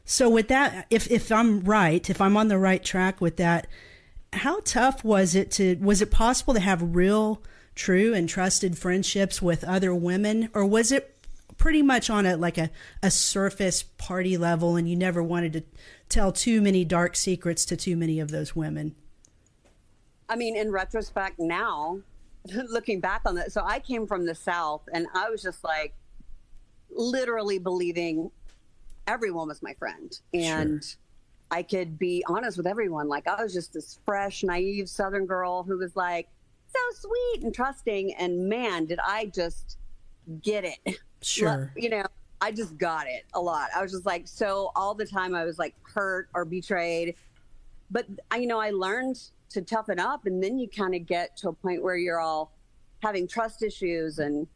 So 0.06 0.30
with 0.30 0.50
that, 0.50 0.86
if 0.90 1.10
if 1.10 1.32
I'm 1.32 1.62
right, 1.62 2.10
if 2.10 2.20
I'm 2.20 2.36
on 2.36 2.50
the 2.50 2.58
right 2.58 2.84
track 2.84 3.22
with 3.22 3.38
that, 3.38 3.68
how 4.34 4.60
tough 4.62 5.04
was 5.04 5.36
it 5.36 5.52
to 5.52 5.76
was 5.76 6.02
it 6.02 6.12
possible 6.12 6.54
to 6.54 6.60
have 6.60 6.96
real 6.96 7.42
true 7.76 8.14
and 8.14 8.28
trusted 8.28 8.78
friendships 8.78 9.42
with 9.42 9.64
other 9.64 9.96
women, 9.96 10.50
or 10.54 10.66
was 10.66 10.92
it 10.92 11.10
pretty 11.58 11.82
much 11.82 12.10
on 12.10 12.26
a 12.26 12.36
like 12.36 12.58
a, 12.58 12.70
a 13.02 13.10
surface 13.10 13.84
party 13.84 14.38
level 14.38 14.76
and 14.76 14.90
you 14.90 14.96
never 14.96 15.24
wanted 15.24 15.54
to 15.54 15.64
tell 16.10 16.32
too 16.32 16.62
many 16.62 16.84
dark 16.84 17.16
secrets 17.16 17.64
to 17.66 17.78
too 17.78 17.96
many 17.96 18.20
of 18.20 18.32
those 18.32 18.56
women? 18.56 18.96
I 20.28 20.36
mean, 20.36 20.58
in 20.58 20.72
retrospect 20.72 21.40
now, 21.40 22.00
looking 22.70 23.00
back 23.00 23.22
on 23.26 23.36
that, 23.36 23.52
so 23.52 23.64
I 23.64 23.80
came 23.80 24.08
from 24.08 24.26
the 24.26 24.36
South 24.36 24.82
and 24.94 25.08
I 25.14 25.30
was 25.30 25.42
just 25.42 25.64
like 25.64 25.96
literally 26.90 27.60
believing 27.60 28.32
everyone 29.08 29.48
was 29.48 29.62
my 29.62 29.74
friend. 29.76 30.18
And 30.34 30.84
sure. 30.84 31.00
I 31.52 31.64
could 31.64 32.00
be 32.00 32.24
honest 32.28 32.58
with 32.58 32.68
everyone. 32.68 33.08
Like 33.08 33.28
I 33.28 33.42
was 33.42 33.54
just 33.54 33.74
this 33.74 34.00
fresh, 34.06 34.44
naive 34.44 34.90
Southern 34.90 35.26
girl 35.26 35.64
who 35.64 35.78
was 35.78 35.96
like 35.96 36.28
so 36.68 36.80
sweet 37.08 37.44
and 37.44 37.54
trusting. 37.54 38.14
And 38.16 38.50
man, 38.50 38.86
did 38.86 39.00
I 39.00 39.28
just 39.28 39.78
get 40.42 40.66
it. 40.66 41.00
Sure. 41.22 41.72
You 41.78 41.90
know, 41.90 42.04
I 42.42 42.52
just 42.52 42.78
got 42.78 43.08
it 43.08 43.24
a 43.34 43.40
lot. 43.40 43.70
I 43.76 43.82
was 43.82 43.92
just 43.92 44.06
like, 44.06 44.28
so 44.28 44.72
all 44.76 44.94
the 44.94 45.06
time 45.06 45.36
I 45.36 45.46
was 45.46 45.58
like 45.58 45.76
hurt 45.84 46.28
or 46.34 46.44
betrayed. 46.44 47.16
But, 47.92 48.08
you 48.38 48.48
know, 48.48 48.60
I 48.60 48.72
learned 48.72 49.22
to 49.52 49.62
toughen 49.62 50.00
up. 50.00 50.26
And 50.26 50.44
then 50.44 50.58
you 50.58 50.68
kind 50.68 50.96
of 50.96 51.06
get 51.06 51.38
to 51.38 51.50
a 51.50 51.54
point 51.54 51.84
where 51.84 51.96
you're 51.96 52.20
all 52.20 52.52
having 53.02 53.28
trust 53.28 53.64
issues 53.64 54.20
and 54.20 54.48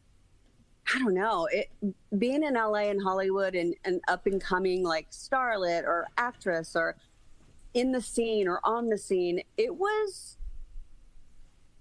I 0.94 0.98
don't 0.98 1.14
know. 1.14 1.48
It, 1.50 1.70
being 2.18 2.42
in 2.42 2.54
LA 2.54 2.88
and 2.88 3.02
Hollywood 3.02 3.54
and, 3.54 3.74
and 3.84 4.00
up 4.08 4.26
and 4.26 4.40
coming 4.40 4.82
like 4.82 5.10
starlet 5.10 5.84
or 5.84 6.06
actress 6.16 6.74
or 6.74 6.96
in 7.74 7.92
the 7.92 8.00
scene 8.00 8.48
or 8.48 8.60
on 8.64 8.88
the 8.88 8.98
scene, 8.98 9.42
it 9.56 9.74
was. 9.74 10.36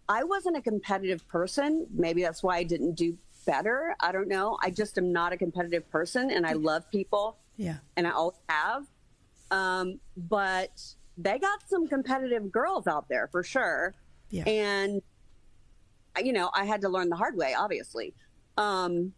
I 0.10 0.24
wasn't 0.24 0.56
a 0.56 0.62
competitive 0.62 1.28
person. 1.28 1.86
Maybe 1.94 2.22
that's 2.22 2.42
why 2.42 2.58
I 2.58 2.64
didn't 2.64 2.94
do 2.96 3.18
better. 3.46 3.96
I 4.00 4.12
don't 4.12 4.28
know. 4.28 4.58
I 4.62 4.70
just 4.70 4.98
am 4.98 5.12
not 5.12 5.34
a 5.34 5.38
competitive 5.38 5.90
person 5.90 6.32
and 6.32 6.46
I 6.46 6.54
love 6.54 6.90
people. 6.92 7.38
Yeah. 7.58 7.78
And 7.96 8.08
I 8.08 8.12
always 8.12 8.38
have. 8.48 8.86
Um, 9.52 10.00
but 10.16 10.82
they 11.18 11.40
got 11.40 11.60
some 11.68 11.88
competitive 11.88 12.52
girls 12.52 12.88
out 12.88 13.10
there 13.10 13.28
for 13.32 13.44
sure. 13.44 13.96
Yeah. 14.30 14.44
And, 14.44 15.02
you 16.24 16.34
know, 16.34 16.52
I 16.54 16.66
had 16.66 16.82
to 16.82 16.90
learn 16.90 17.10
the 17.10 17.16
hard 17.16 17.36
way, 17.36 17.54
obviously. 17.54 18.14
Um, 18.58 19.14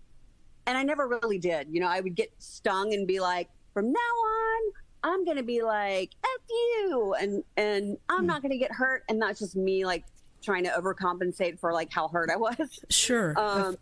and 0.68 0.78
I 0.78 0.84
never 0.84 1.08
really 1.08 1.40
did. 1.40 1.68
You 1.70 1.80
know, 1.80 1.88
I 1.88 2.00
would 2.00 2.16
get 2.16 2.32
stung 2.38 2.94
and 2.94 3.08
be 3.08 3.20
like, 3.20 3.50
from 3.74 3.92
now 3.92 4.00
on, 4.00 4.72
I'm 5.04 5.26
going 5.26 5.38
to 5.38 5.44
be 5.44 5.62
like, 5.62 6.12
F 6.24 6.42
you. 6.50 7.16
And, 7.20 7.44
and 7.58 7.98
I'm 8.10 8.24
mm. 8.24 8.28
not 8.28 8.42
going 8.42 8.52
to 8.52 8.58
get 8.58 8.72
hurt. 8.72 9.04
And 9.10 9.22
that's 9.22 9.40
just 9.40 9.56
me 9.56 9.86
like 9.86 10.06
trying 10.42 10.64
to 10.66 10.70
overcompensate 10.72 11.60
for 11.60 11.74
like 11.74 11.92
how 11.92 12.08
hurt 12.08 12.30
I 12.30 12.36
was. 12.36 12.84
Sure. 12.90 13.34
Um, 13.38 13.78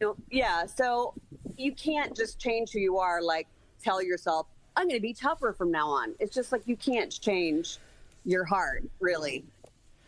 you 0.00 0.06
know, 0.06 0.16
yeah. 0.30 0.66
So 0.66 1.14
you 1.56 1.72
can't 1.72 2.16
just 2.16 2.38
change 2.38 2.70
who 2.72 2.78
you 2.78 2.98
are. 2.98 3.20
Like 3.22 3.48
tell 3.82 4.02
yourself, 4.02 4.46
I'm 4.76 4.86
going 4.86 4.98
to 4.98 5.02
be 5.02 5.14
tougher 5.14 5.52
from 5.52 5.70
now 5.70 5.88
on. 5.88 6.14
It's 6.20 6.34
just 6.34 6.52
like 6.52 6.62
you 6.66 6.76
can't 6.76 7.10
change 7.20 7.78
your 8.24 8.44
heart 8.44 8.84
really, 9.00 9.44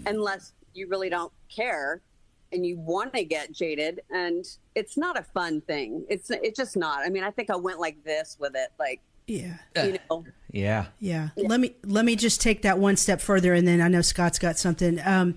unless 0.07 0.53
you 0.75 0.87
really 0.87 1.09
don't 1.09 1.33
care 1.49 2.03
and 2.53 2.67
you 2.67 2.79
want 2.79 3.13
to 3.15 3.25
get 3.25 3.53
jaded 3.53 4.01
and 4.11 4.45
it's 4.81 4.97
not 4.97 5.19
a 5.19 5.23
fun 5.23 5.61
thing. 5.61 6.05
It's 6.09 6.31
it's 6.31 6.57
just 6.57 6.77
not. 6.77 7.05
I 7.05 7.11
mean 7.11 7.23
i 7.23 7.31
think 7.31 7.51
i 7.51 7.57
went 7.57 7.79
like 7.79 8.03
this 8.03 8.37
with 8.41 8.55
it 8.55 8.73
like 8.79 9.01
yeah. 9.27 9.59
You 9.77 9.99
know. 10.11 10.25
Yeah. 10.51 10.87
yeah. 10.99 11.29
Yeah. 11.37 11.49
Let 11.49 11.61
me 11.61 11.77
let 11.85 12.05
me 12.05 12.17
just 12.17 12.41
take 12.41 12.63
that 12.63 12.79
one 12.79 12.97
step 12.97 13.21
further 13.21 13.55
and 13.55 13.69
then 13.69 13.81
i 13.81 13.87
know 13.87 14.01
scott's 14.01 14.41
got 14.41 14.59
something. 14.59 14.99
Um 15.05 15.37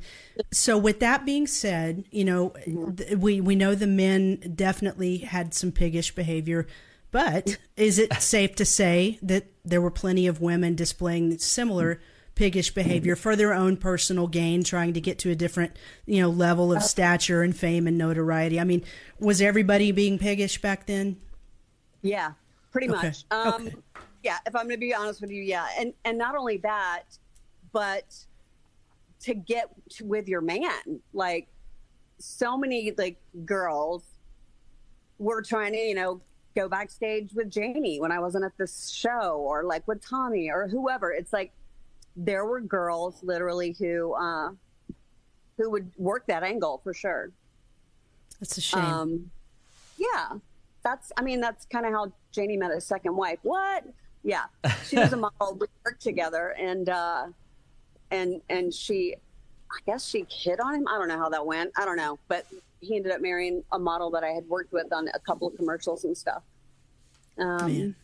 so 0.52 0.78
with 0.78 1.00
that 1.02 1.26
being 1.26 1.46
said 1.46 2.06
you 2.10 2.26
know 2.26 2.52
mm-hmm. 2.68 3.20
we 3.20 3.40
we 3.42 3.56
know 3.56 3.76
the 3.76 3.86
men 3.86 4.54
definitely 4.56 5.18
had 5.18 5.54
some 5.54 5.72
piggish 5.72 6.16
behavior 6.16 6.66
but 7.12 7.58
is 7.78 8.00
it 8.00 8.12
safe 8.16 8.56
to 8.56 8.66
say 8.66 9.20
that 9.22 9.46
there 9.64 9.82
were 9.82 9.92
plenty 9.92 10.26
of 10.26 10.42
women 10.42 10.74
displaying 10.74 11.38
similar 11.38 12.02
piggish 12.36 12.74
behavior 12.74 13.16
for 13.16 13.36
their 13.36 13.54
own 13.54 13.78
personal 13.78 14.28
gain, 14.28 14.64
trying 14.64 14.94
to 14.94 15.02
get 15.02 15.20
to 15.20 15.30
a 15.30 15.36
different, 15.36 15.78
you 16.06 16.22
know, 16.22 16.30
level 16.30 16.74
of 16.74 16.82
stature 16.82 17.44
and 17.44 17.56
fame 17.56 17.88
and 17.88 17.98
notoriety. 17.98 18.60
I 18.60 18.64
mean, 18.64 18.84
was 19.20 19.42
everybody 19.42 19.92
being 19.92 20.18
piggish 20.18 20.60
back 20.62 20.88
then? 20.88 21.18
Yeah, 22.02 22.34
pretty 22.72 22.90
okay. 22.90 23.08
much. 23.08 23.26
Um, 23.32 23.68
okay. 23.68 23.76
Yeah, 24.24 24.38
if 24.48 24.56
I'm 24.56 24.64
going 24.64 24.76
to 24.76 24.86
be 24.86 24.94
honest 24.94 25.22
with 25.22 25.32
you, 25.32 25.42
yeah, 25.42 25.68
and 25.78 25.94
and 26.06 26.18
not 26.18 26.36
only 26.36 26.58
that, 26.58 27.04
but 27.72 28.16
to 29.22 29.34
get 29.34 29.70
to, 29.92 30.06
with 30.06 30.28
your 30.28 30.42
man, 30.42 31.02
like 31.14 31.48
so 32.20 32.58
many 32.58 32.94
like 32.98 33.18
girls 33.46 34.04
were 35.20 35.42
trying 35.42 35.74
to, 35.74 35.80
you 35.80 35.96
know, 35.96 36.22
go 36.56 36.70
backstage 36.70 37.34
with 37.34 37.56
Jani 37.56 38.00
when 38.00 38.12
I 38.12 38.20
wasn't 38.20 38.46
at 38.46 38.58
this 38.58 38.90
show, 38.90 39.38
or 39.38 39.64
like 39.64 39.88
with 39.88 40.02
Tommy 40.06 40.50
or 40.50 40.68
whoever. 40.68 41.12
It's 41.12 41.34
like 41.34 41.52
there 42.16 42.46
were 42.46 42.62
girls 42.62 43.22
literally 43.24 43.76
who 43.78 44.14
uh, 44.14 44.52
who 45.58 45.70
would 45.70 45.92
work 45.98 46.26
that 46.28 46.44
angle 46.44 46.82
for 46.84 46.94
sure. 46.94 47.32
That's 48.40 48.58
a 48.58 48.62
shame. 48.62 48.84
Um, 48.84 49.32
yeah, 49.98 50.38
that's. 50.84 51.12
I 51.18 51.22
mean, 51.22 51.42
that's 51.42 51.66
kind 51.66 51.86
of 51.86 51.94
how 51.94 52.12
Jani 52.36 52.58
met 52.58 52.72
his 52.72 52.86
second 52.86 53.16
wife. 53.16 53.40
What? 53.44 53.86
Yeah, 54.24 54.44
she 54.88 54.98
was 54.98 55.14
a 55.14 55.18
model. 55.40 55.58
We 55.60 55.68
worked 55.86 56.02
together, 56.02 56.56
and 56.60 56.90
uh, 56.90 57.28
and 58.12 58.42
and 58.50 58.74
she, 58.74 59.16
I 59.72 59.80
guess 59.86 60.08
she 60.08 60.26
hit 60.30 60.60
on 60.60 60.76
him. 60.76 60.88
I 60.88 60.98
don't 60.98 61.08
know 61.08 61.18
how 61.18 61.30
that 61.30 61.46
went. 61.46 61.72
I 61.78 61.86
don't 61.86 61.98
know, 61.98 62.20
but 62.28 62.46
he 62.80 62.96
ended 62.96 63.12
up 63.12 63.22
marrying 63.22 63.64
a 63.72 63.80
model 63.80 64.12
that 64.12 64.24
I 64.24 64.30
had 64.30 64.48
worked 64.48 64.74
with 64.74 64.92
on 64.92 65.08
a 65.14 65.20
couple 65.20 65.48
of 65.48 65.56
commercials 65.56 66.04
and 66.04 66.18
stuff. 66.18 66.44
Um, 67.38 67.96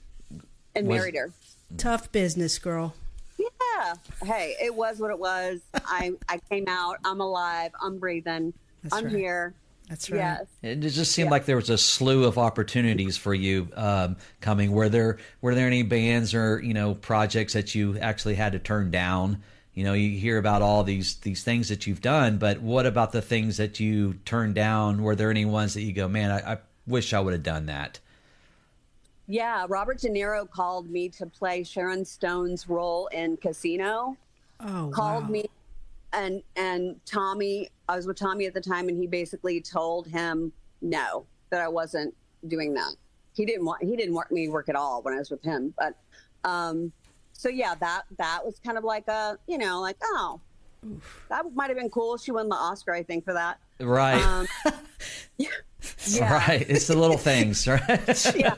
and 0.76 0.88
was, 0.88 0.98
married 0.98 1.16
her. 1.16 1.32
Tough 1.78 2.12
business, 2.12 2.58
girl. 2.60 2.96
Yeah. 3.76 3.94
Hey, 4.24 4.56
it 4.62 4.74
was 4.74 5.00
what 5.00 5.12
it 5.12 5.20
was. 5.20 5.62
I 5.74 6.14
I 6.28 6.40
came 6.50 6.66
out. 6.68 6.98
I'm 7.06 7.22
alive. 7.22 7.72
I'm 7.82 8.00
breathing. 8.00 8.54
That's 8.84 8.96
I'm 8.96 9.06
right. 9.06 9.16
here. 9.16 9.54
That's 9.90 10.10
right. 10.12 10.18
Yes. 10.18 10.46
It 10.62 10.76
just 10.82 11.12
seemed 11.12 11.28
yeah. 11.28 11.32
like 11.32 11.46
there 11.46 11.56
was 11.56 11.72
a 11.72 11.78
slew 11.78 12.26
of 12.26 12.38
opportunities 12.38 13.18
for 13.18 13.34
you 13.34 13.70
um, 13.76 14.18
coming. 14.40 14.72
Were 14.72 14.88
there 14.88 15.18
were 15.42 15.56
there 15.56 15.66
any 15.66 15.82
bands 15.82 16.34
or 16.34 16.62
you 16.62 16.74
know 16.76 16.94
projects 16.96 17.54
that 17.54 17.74
you 17.74 17.98
actually 17.98 18.36
had 18.36 18.54
to 18.54 18.60
turn 18.60 18.92
down? 18.92 19.42
You 19.74 19.84
know, 19.84 19.94
you 19.94 20.20
hear 20.20 20.38
about 20.38 20.62
all 20.62 20.84
these 20.84 21.16
these 21.16 21.44
things 21.44 21.70
that 21.70 21.88
you've 21.88 22.02
done, 22.02 22.38
but 22.38 22.62
what 22.62 22.86
about 22.86 23.12
the 23.12 23.22
things 23.22 23.58
that 23.58 23.80
you 23.80 24.16
turned 24.26 24.54
down? 24.56 25.02
Were 25.02 25.16
there 25.16 25.32
any 25.32 25.46
ones 25.46 25.74
that 25.74 25.82
you 25.82 25.92
go, 25.92 26.08
man, 26.08 26.32
I, 26.32 26.54
I 26.54 26.58
wish 26.86 27.14
I 27.14 27.20
would 27.20 27.34
have 27.34 27.44
done 27.44 27.66
that? 27.66 28.00
Yeah, 29.30 29.68
Robert 29.70 30.00
De 30.00 30.10
Niro 30.10 30.50
called 30.50 30.90
me 30.90 31.08
to 31.10 31.28
play 31.28 31.64
Sharon 31.64 32.04
Stone's 32.04 32.68
role 32.68 33.06
in 33.14 33.38
Casino. 33.38 34.18
Oh, 34.60 34.90
called 34.92 35.26
wow. 35.26 35.30
me, 35.30 35.46
and 36.14 36.42
and 36.56 37.00
Tommy. 37.06 37.70
I 37.88 37.96
was 37.96 38.08
with 38.08 38.18
Tommy 38.18 38.48
at 38.48 38.56
the 38.56 38.60
time, 38.60 38.90
and 38.90 38.98
he 39.00 39.06
basically 39.06 39.62
told 39.62 40.08
him 40.08 40.52
no 40.82 41.28
that 41.52 41.62
I 41.62 41.68
wasn't 41.68 42.16
doing 42.48 42.74
that. 42.74 42.96
He 43.36 43.46
didn't 43.46 43.66
want 43.66 43.84
he 43.84 43.96
didn't 43.96 44.16
want 44.16 44.32
me 44.32 44.48
to 44.48 44.52
work 44.52 44.68
at 44.68 44.76
all 44.76 45.04
when 45.04 45.14
I 45.14 45.18
was 45.18 45.30
with 45.30 45.44
him. 45.44 45.76
But 45.78 45.96
um, 46.44 46.92
so 47.32 47.50
yeah, 47.50 47.76
that 47.76 48.06
that 48.18 48.44
was 48.44 48.58
kind 48.66 48.80
of 48.80 48.84
like 48.84 49.08
a 49.08 49.38
you 49.46 49.60
know 49.60 49.80
like 49.80 49.98
oh 50.04 50.42
Oof. 50.88 51.26
that 51.30 51.46
might 51.54 51.70
have 51.70 51.78
been 51.78 51.92
cool. 51.92 52.18
She 52.18 52.32
won 52.32 52.50
the 52.50 52.56
Oscar, 52.56 52.96
I 52.96 53.04
think, 53.04 53.26
for 53.26 53.34
that. 53.34 53.60
Right. 53.80 54.24
Um, 54.24 54.48
yeah. 55.38 55.50
Right. 56.20 56.66
It's 56.68 56.88
the 56.88 56.98
little 56.98 57.20
things, 57.20 57.68
right? 57.68 58.36
yeah 58.36 58.56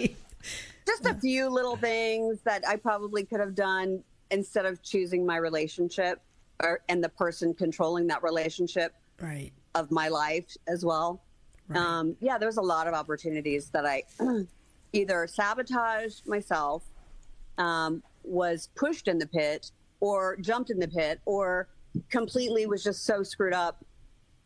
just 0.91 1.05
a 1.05 1.19
few 1.19 1.49
little 1.49 1.75
things 1.75 2.39
that 2.43 2.67
I 2.67 2.75
probably 2.75 3.23
could 3.23 3.39
have 3.39 3.55
done 3.55 4.03
instead 4.29 4.65
of 4.65 4.81
choosing 4.81 5.25
my 5.25 5.37
relationship 5.37 6.21
or, 6.61 6.81
and 6.89 7.03
the 7.03 7.09
person 7.09 7.53
controlling 7.53 8.07
that 8.07 8.23
relationship 8.23 8.93
right. 9.21 9.51
of 9.75 9.91
my 9.91 10.07
life 10.09 10.55
as 10.67 10.83
well. 10.85 11.21
Right. 11.67 11.79
Um, 11.79 12.15
yeah, 12.19 12.37
there's 12.37 12.57
a 12.57 12.61
lot 12.61 12.87
of 12.87 12.93
opportunities 12.93 13.69
that 13.69 13.85
I 13.85 14.03
either 14.93 15.27
sabotaged 15.27 16.27
myself, 16.27 16.83
um, 17.57 18.03
was 18.23 18.69
pushed 18.75 19.07
in 19.07 19.17
the 19.17 19.27
pit, 19.27 19.71
or 19.99 20.37
jumped 20.37 20.69
in 20.71 20.79
the 20.79 20.87
pit, 20.87 21.21
or 21.25 21.67
completely 22.09 22.65
was 22.65 22.83
just 22.83 23.05
so 23.05 23.23
screwed 23.23 23.53
up, 23.53 23.85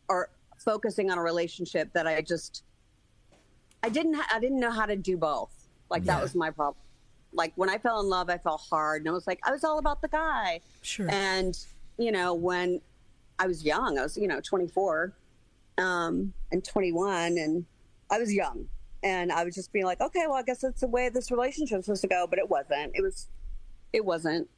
or 0.08 0.30
focusing 0.58 1.10
on 1.10 1.18
a 1.18 1.22
relationship 1.22 1.92
that 1.92 2.06
I 2.06 2.20
just 2.20 2.62
I 3.82 3.88
didn't 3.88 4.14
ha- 4.14 4.28
I 4.32 4.40
didn't 4.40 4.60
know 4.60 4.70
how 4.70 4.86
to 4.86 4.96
do 4.96 5.16
both. 5.16 5.55
Like 5.90 6.04
yeah. 6.04 6.14
that 6.14 6.22
was 6.22 6.34
my 6.34 6.50
problem. 6.50 6.76
Like 7.32 7.52
when 7.56 7.68
I 7.68 7.78
fell 7.78 8.00
in 8.00 8.08
love, 8.08 8.30
I 8.30 8.38
fell 8.38 8.58
hard, 8.58 9.02
and 9.02 9.08
I 9.08 9.12
was 9.12 9.26
like, 9.26 9.40
I 9.44 9.50
was 9.50 9.64
all 9.64 9.78
about 9.78 10.00
the 10.00 10.08
guy. 10.08 10.60
Sure. 10.82 11.08
And 11.10 11.56
you 11.98 12.12
know, 12.12 12.34
when 12.34 12.80
I 13.38 13.46
was 13.46 13.64
young, 13.64 13.98
I 13.98 14.02
was 14.02 14.16
you 14.16 14.28
know 14.28 14.40
24, 14.40 15.12
um, 15.78 16.32
and 16.50 16.64
21, 16.64 17.38
and 17.38 17.64
I 18.10 18.18
was 18.18 18.32
young, 18.32 18.68
and 19.02 19.30
I 19.30 19.44
was 19.44 19.54
just 19.54 19.72
being 19.72 19.84
like, 19.84 20.00
okay, 20.00 20.24
well, 20.26 20.36
I 20.36 20.42
guess 20.42 20.60
that's 20.60 20.80
the 20.80 20.88
way 20.88 21.08
this 21.08 21.30
relationship 21.30 21.84
supposed 21.84 22.02
to 22.02 22.08
go, 22.08 22.26
but 22.28 22.38
it 22.38 22.48
wasn't. 22.48 22.92
It 22.94 23.02
was, 23.02 23.28
it 23.92 24.04
wasn't. 24.04 24.48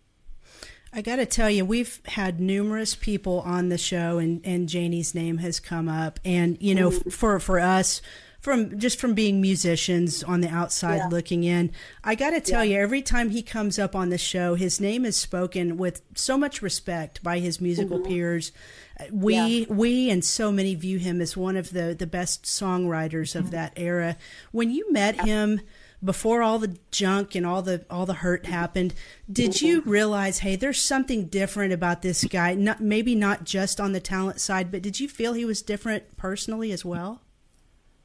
I 0.93 1.03
got 1.03 1.17
to 1.17 1.27
tell 1.27 1.51
you, 1.51 1.65
we've 1.65 2.01
had 2.07 2.41
numerous 2.41 2.95
people 2.95 3.41
on 3.41 3.69
the 3.69 3.79
show, 3.79 4.19
and 4.19 4.41
and 4.45 4.69
Jani's 4.69 5.15
name 5.15 5.39
has 5.39 5.61
come 5.61 5.89
up, 5.89 6.19
and 6.25 6.57
you 6.61 6.75
know, 6.75 6.91
for 6.91 7.39
for 7.41 7.61
us, 7.61 8.01
from 8.41 8.79
just 8.79 9.01
from 9.01 9.15
being 9.15 9.41
musicians 9.41 10.23
on 10.23 10.41
the 10.41 10.49
outside 10.49 10.97
Yeah. 10.97 11.09
looking 11.09 11.45
in, 11.45 11.73
I 12.05 12.15
got 12.15 12.31
to 12.31 12.41
tell 12.41 12.65
you, 12.65 12.77
every 12.79 13.03
time 13.03 13.31
he 13.31 13.43
comes 13.43 13.79
up 13.79 13.97
on 13.97 14.11
the 14.11 14.19
show, 14.19 14.55
his 14.55 14.81
name 14.81 15.05
is 15.05 15.17
spoken 15.17 15.77
with 15.77 16.03
so 16.15 16.39
much 16.39 16.63
respect 16.63 17.23
by 17.23 17.41
his 17.41 17.61
musical 17.61 17.99
mm-hmm. 17.99 18.09
peers. 18.09 18.53
Uh, 18.99 19.05
We 19.13 19.35
Yeah. 19.35 19.75
we 19.75 20.11
and 20.11 20.25
so 20.25 20.53
many 20.53 20.75
view 20.75 20.99
him 20.99 21.21
as 21.21 21.37
one 21.37 21.57
of 21.57 21.73
the 21.73 21.97
the 21.99 22.07
best 22.07 22.45
songwriters 22.45 23.35
of 23.35 23.47
mm-hmm. 23.47 23.53
that 23.53 23.73
era. 23.77 24.17
When 24.53 24.71
you 24.71 24.91
met 24.93 25.25
him 25.25 25.61
before 26.05 26.43
all 26.43 26.61
the 26.61 26.77
junk 26.93 27.35
and 27.35 27.45
all 27.45 27.61
the 27.61 27.85
all 27.91 28.07
the 28.07 28.15
hurt 28.15 28.45
mm-hmm. 28.45 28.53
happened, 28.53 28.95
did 29.31 29.61
you 29.61 29.81
realize, 29.81 30.39
hey, 30.39 30.55
there's 30.55 30.81
something 30.81 31.27
different 31.27 31.73
about 31.73 32.03
this 32.03 32.23
guy? 32.23 32.55
Not 32.55 32.81
maybe 32.81 33.17
not 33.17 33.43
just 33.43 33.81
on 33.81 33.93
the 33.93 34.01
talent 34.01 34.41
side, 34.41 34.71
but 34.71 34.81
did 34.81 35.01
you 35.01 35.09
feel 35.09 35.33
he 35.33 35.45
was 35.45 35.61
different 35.61 36.17
personally 36.17 36.71
as 36.71 36.85
well? 36.85 37.23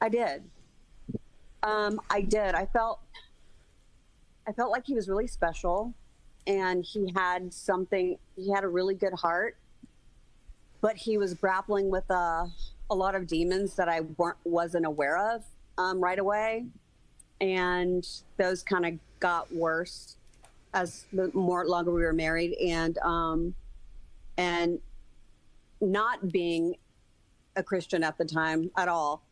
I 0.03 0.09
did. 0.09 0.43
Um, 1.63 2.01
I 2.09 2.19
did. 2.19 2.55
I 2.55 2.65
felt 2.65 2.99
I 4.45 4.51
felt 4.51 4.69
like 4.69 4.85
he 4.85 4.95
was 4.95 5.07
really 5.07 5.27
special 5.27 5.93
and 6.45 6.83
he 6.83 7.13
had 7.15 7.53
something 7.53 8.17
he 8.35 8.51
had 8.51 8.65
a 8.65 8.67
really 8.67 8.95
good 8.95 9.13
heart. 9.13 9.55
But 10.81 10.97
he 10.97 11.17
was 11.17 11.33
grappling 11.33 11.89
with 11.89 12.09
a 12.09 12.51
a 12.89 12.93
lot 12.95 13.15
of 13.15 13.27
demons 13.27 13.77
that 13.77 13.87
I 13.87 14.01
weren't 14.17 14.35
wasn't 14.43 14.85
aware 14.85 15.35
of 15.35 15.45
um, 15.77 16.01
right 16.01 16.19
away. 16.19 16.65
And 17.39 18.05
those 18.35 18.61
kind 18.61 18.85
of 18.85 18.93
got 19.21 19.55
worse 19.55 20.17
as 20.73 21.05
the 21.13 21.31
more 21.33 21.65
longer 21.65 21.91
we 21.91 22.01
were 22.01 22.11
married 22.11 22.55
and 22.55 22.97
um 22.97 23.55
and 24.35 24.79
not 25.79 26.29
being 26.29 26.75
a 27.55 27.63
Christian 27.63 28.03
at 28.03 28.17
the 28.17 28.25
time 28.25 28.69
at 28.75 28.89
all. 28.89 29.23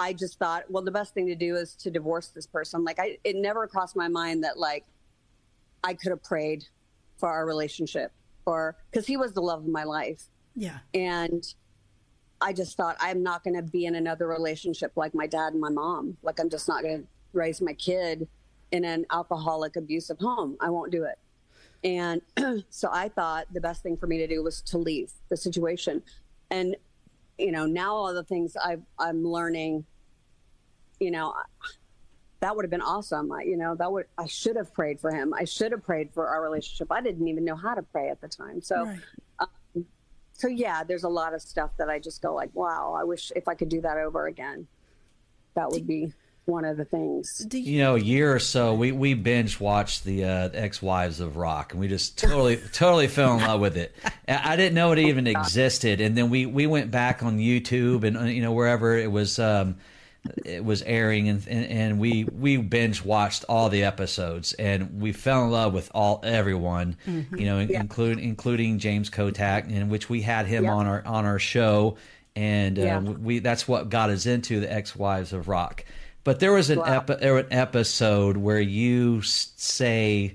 I 0.00 0.14
just 0.14 0.38
thought, 0.38 0.64
well, 0.70 0.82
the 0.82 0.90
best 0.90 1.12
thing 1.12 1.26
to 1.26 1.34
do 1.34 1.56
is 1.56 1.74
to 1.76 1.90
divorce 1.90 2.28
this 2.28 2.46
person. 2.46 2.84
Like, 2.84 2.98
I, 2.98 3.18
it 3.22 3.36
never 3.36 3.66
crossed 3.66 3.94
my 3.96 4.08
mind 4.08 4.42
that 4.44 4.58
like 4.58 4.86
I 5.84 5.92
could 5.94 6.10
have 6.10 6.22
prayed 6.22 6.64
for 7.18 7.28
our 7.28 7.44
relationship, 7.46 8.10
or 8.46 8.76
because 8.90 9.06
he 9.06 9.18
was 9.18 9.34
the 9.34 9.42
love 9.42 9.60
of 9.60 9.68
my 9.68 9.84
life, 9.84 10.22
Yeah. 10.56 10.78
and 10.94 11.44
I 12.40 12.54
just 12.54 12.78
thought 12.78 12.96
I'm 12.98 13.22
not 13.22 13.44
going 13.44 13.56
to 13.56 13.62
be 13.62 13.84
in 13.84 13.94
another 13.94 14.26
relationship 14.26 14.92
like 14.96 15.14
my 15.14 15.26
dad 15.26 15.52
and 15.52 15.60
my 15.60 15.68
mom. 15.68 16.16
Like, 16.22 16.40
I'm 16.40 16.48
just 16.48 16.66
not 16.66 16.82
going 16.82 17.02
to 17.02 17.06
raise 17.34 17.60
my 17.60 17.74
kid 17.74 18.26
in 18.72 18.84
an 18.86 19.04
alcoholic, 19.10 19.76
abusive 19.76 20.18
home. 20.18 20.56
I 20.60 20.70
won't 20.70 20.90
do 20.90 21.04
it. 21.04 21.18
And 21.84 22.22
so 22.70 22.88
I 22.90 23.10
thought 23.10 23.46
the 23.52 23.60
best 23.60 23.82
thing 23.82 23.98
for 23.98 24.06
me 24.06 24.16
to 24.18 24.26
do 24.26 24.42
was 24.42 24.62
to 24.62 24.78
leave 24.78 25.12
the 25.28 25.36
situation. 25.36 26.02
And 26.50 26.76
you 27.38 27.52
know, 27.52 27.64
now 27.66 27.94
all 27.94 28.12
the 28.12 28.22
things 28.24 28.54
I've, 28.62 28.82
I'm 28.98 29.24
learning, 29.26 29.86
you 31.00 31.10
know, 31.10 31.34
that 32.40 32.54
would 32.54 32.64
have 32.64 32.70
been 32.70 32.80
awesome. 32.82 33.32
I, 33.32 33.42
you 33.42 33.56
know, 33.56 33.74
that 33.74 33.90
would, 33.90 34.06
I 34.16 34.26
should 34.26 34.56
have 34.56 34.72
prayed 34.72 35.00
for 35.00 35.10
him. 35.10 35.34
I 35.34 35.44
should 35.44 35.72
have 35.72 35.82
prayed 35.82 36.10
for 36.12 36.28
our 36.28 36.42
relationship. 36.42 36.92
I 36.92 37.00
didn't 37.00 37.26
even 37.26 37.44
know 37.44 37.56
how 37.56 37.74
to 37.74 37.82
pray 37.82 38.08
at 38.08 38.20
the 38.20 38.28
time. 38.28 38.62
So, 38.62 38.84
Right. 38.84 39.00
so 40.32 40.48
yeah, 40.48 40.84
there's 40.84 41.04
a 41.04 41.08
lot 41.08 41.34
of 41.34 41.42
stuff 41.42 41.70
that 41.78 41.90
I 41.90 41.98
just 41.98 42.22
go 42.22 42.34
like, 42.34 42.50
wow, 42.54 42.96
I 42.98 43.04
wish 43.04 43.32
if 43.34 43.48
I 43.48 43.54
could 43.54 43.68
do 43.68 43.80
that 43.82 43.98
over 43.98 44.26
again, 44.26 44.66
that 45.54 45.70
would 45.70 45.86
be 45.86 46.12
one 46.46 46.64
of 46.64 46.76
the 46.78 46.84
things. 46.84 47.46
You, 47.52 47.60
you 47.60 47.78
know, 47.80 47.96
a 47.96 48.00
year 48.00 48.34
or 48.34 48.38
so, 48.38 48.74
we, 48.74 48.90
we 48.92 49.14
binge 49.14 49.60
watched 49.60 50.04
the 50.04 50.24
uh, 50.24 50.48
Ex 50.54 50.80
Wives 50.80 51.20
of 51.20 51.36
Rock, 51.36 51.72
and 51.72 51.80
we 51.80 51.88
just 51.88 52.18
totally 52.18 52.56
totally 52.72 53.06
fell 53.06 53.36
in 53.38 53.44
love 53.44 53.60
with 53.60 53.76
it. 53.76 53.94
I 54.26 54.56
didn't 54.56 54.74
know 54.74 54.92
it 54.92 54.98
even 54.98 55.26
existed, 55.26 56.00
and 56.00 56.16
then 56.16 56.30
we, 56.30 56.46
we 56.46 56.66
went 56.66 56.90
back 56.90 57.22
on 57.22 57.38
YouTube 57.38 58.04
and 58.04 58.16
uh, 58.16 58.22
you 58.22 58.42
know 58.42 58.52
wherever 58.52 58.96
it 58.96 59.12
was 59.12 59.38
um, 59.38 59.76
it 60.44 60.64
was 60.64 60.82
airing, 60.82 61.28
and, 61.28 61.46
and 61.48 61.98
we 61.98 62.24
we 62.24 62.56
binge 62.58 63.02
watched 63.04 63.44
all 63.48 63.68
the 63.70 63.84
episodes, 63.84 64.52
and 64.54 65.00
we 65.00 65.12
fell 65.12 65.44
in 65.44 65.50
love 65.50 65.72
with 65.72 65.90
all 65.94 66.20
everyone, 66.22 66.96
you 67.06 67.46
know, 67.46 67.58
Yeah. 67.60 67.80
including 67.80 68.22
including 68.22 68.78
James 68.78 69.08
Kottak, 69.10 69.70
in 69.70 69.88
which 69.88 70.08
we 70.10 70.20
had 70.22 70.46
him 70.46 70.64
Yeah. 70.64 70.74
on 70.74 70.86
our 70.86 71.02
on 71.06 71.24
our 71.24 71.38
show, 71.38 71.96
and 72.36 72.78
uh, 72.78 73.00
we 73.02 73.38
that's 73.38 73.66
what 73.66 73.88
got 73.88 74.10
us 74.10 74.26
into 74.26 74.60
the 74.60 74.70
Ex 74.72 74.94
Wives 74.94 75.32
of 75.32 75.48
Rock. 75.48 75.84
But 76.22 76.38
there 76.38 76.52
was 76.52 76.68
an 76.68 76.80
Wow. 76.80 76.98
epi- 76.98 77.16
there 77.20 77.34
was 77.34 77.46
an 77.46 77.52
episode 77.54 78.36
where 78.36 78.60
you 78.60 79.22
say 79.22 80.34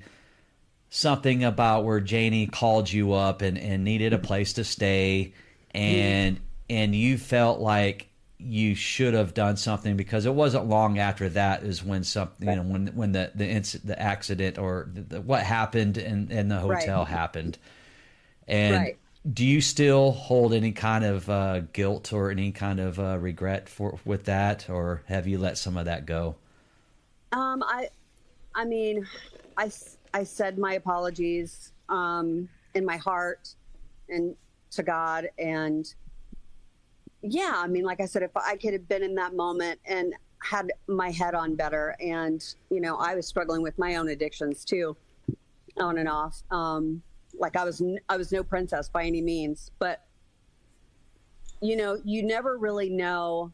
something 0.90 1.44
about 1.44 1.84
where 1.84 2.00
Jani 2.00 2.48
called 2.48 2.92
you 2.92 3.14
up 3.14 3.42
and, 3.42 3.58
and 3.58 3.84
needed 3.84 4.14
a 4.14 4.18
place 4.18 4.54
to 4.54 4.64
stay, 4.64 5.34
and 5.74 6.40
and 6.70 6.96
you 6.96 7.18
felt 7.20 7.60
like 7.60 8.08
you 8.38 8.76
should 8.76 9.14
have 9.14 9.34
done 9.34 9.58
something 9.58 9.96
because 9.96 10.26
it 10.26 10.34
wasn't 10.34 10.66
long 10.68 11.00
after 11.00 11.30
that 11.30 11.64
is 11.64 11.84
when 11.84 12.04
something 12.04 12.50
you 12.50 12.56
know 12.56 12.64
when 12.64 12.88
when 12.88 13.12
the 13.14 13.32
the 13.36 13.46
inc- 13.46 13.82
the 13.84 14.00
accident 14.02 14.58
or 14.58 14.90
the, 14.94 15.02
the, 15.02 15.22
what 15.22 15.44
happened 15.44 15.98
in 15.98 16.32
in 16.32 16.50
the 16.50 16.60
hotel 16.60 17.00
Right. 17.00 17.08
happened, 17.08 17.58
and. 18.48 18.76
Right. 18.76 18.98
Do 19.34 19.44
you 19.44 19.60
still 19.60 20.12
hold 20.12 20.54
any 20.54 20.72
kind 20.72 21.04
of 21.04 21.28
uh, 21.32 21.62
guilt 21.74 22.14
or 22.14 22.30
any 22.30 22.52
kind 22.52 22.80
of 22.80 23.00
uh, 23.00 23.18
regret 23.18 23.68
for 23.68 23.98
with 24.06 24.26
that, 24.26 24.70
or 24.70 25.02
have 25.08 25.26
you 25.26 25.40
let 25.40 25.58
some 25.58 25.78
of 25.78 25.86
that 25.86 26.06
go? 26.06 26.36
Um, 27.32 27.64
I, 27.64 27.90
I 28.54 28.66
mean, 28.66 29.08
i 29.58 29.72
i 30.14 30.24
said 30.24 30.60
my 30.60 30.74
apologies 30.76 31.72
um, 31.90 32.48
in 32.76 32.86
my 32.86 32.98
heart 32.98 33.56
and 34.10 34.36
to 34.72 34.84
God. 34.84 35.30
And 35.38 35.92
yeah, 37.28 37.54
I 37.56 37.68
mean, 37.68 37.84
like 37.84 38.02
I 38.02 38.06
said, 38.06 38.24
if 38.24 38.36
I 38.36 38.56
could 38.56 38.74
have 38.74 38.88
been 38.88 39.04
in 39.04 39.16
that 39.16 39.36
moment 39.36 39.80
and 39.86 40.14
had 40.40 40.72
my 40.88 41.12
head 41.12 41.34
on 41.34 41.56
better, 41.56 41.96
and, 42.00 42.44
you 42.70 42.82
know, 42.82 42.98
I 42.98 43.16
was 43.16 43.28
struggling 43.28 43.62
with 43.62 43.78
my 43.78 43.96
own 43.96 44.10
addictions 44.10 44.64
too, 44.64 44.96
on 45.78 45.98
and 45.98 46.08
off. 46.08 46.42
Um, 46.52 47.02
like 47.38 47.56
I 47.56 47.64
was, 47.64 47.82
I 48.10 48.18
was 48.18 48.32
no 48.32 48.44
princess 48.44 48.90
by 48.90 49.06
any 49.06 49.22
means, 49.22 49.72
but, 49.80 50.06
you 51.62 51.76
know, 51.76 52.00
you 52.04 52.24
never 52.24 52.58
really 52.58 52.90
know. 52.90 53.52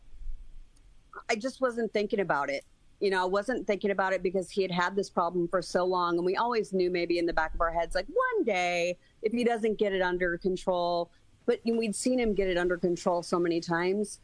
I 1.30 1.36
just 1.36 1.62
wasn't 1.62 1.94
thinking 1.94 2.20
about 2.20 2.50
it 2.50 2.66
you 3.02 3.10
know, 3.10 3.24
I 3.24 3.26
wasn't 3.26 3.66
thinking 3.66 3.90
about 3.90 4.14
it 4.14 4.22
because 4.22 4.50
he 4.50 4.62
had 4.62 4.72
had 4.72 4.96
this 4.96 5.10
problem 5.10 5.48
for 5.48 5.62
so 5.62 5.84
long. 5.84 6.18
And 6.18 6.26
we 6.26 6.36
always 6.36 6.72
knew 6.72 6.92
maybe 6.92 7.18
in 7.18 7.26
the 7.26 7.34
back 7.34 7.54
of 7.56 7.60
our 7.60 7.72
heads, 7.72 7.96
like 7.96 8.06
one 8.06 8.46
day, 8.46 8.96
if 9.24 9.34
he 9.34 9.44
doesn't 9.44 9.80
get 9.80 9.92
it 9.92 10.04
under 10.04 10.38
control, 10.38 11.12
but 11.46 11.60
we'd 11.66 11.96
seen 11.96 12.20
him 12.20 12.34
get 12.34 12.48
it 12.48 12.58
under 12.58 12.78
control 12.78 13.24
so 13.24 13.40
many 13.40 13.60
times. 13.60 14.20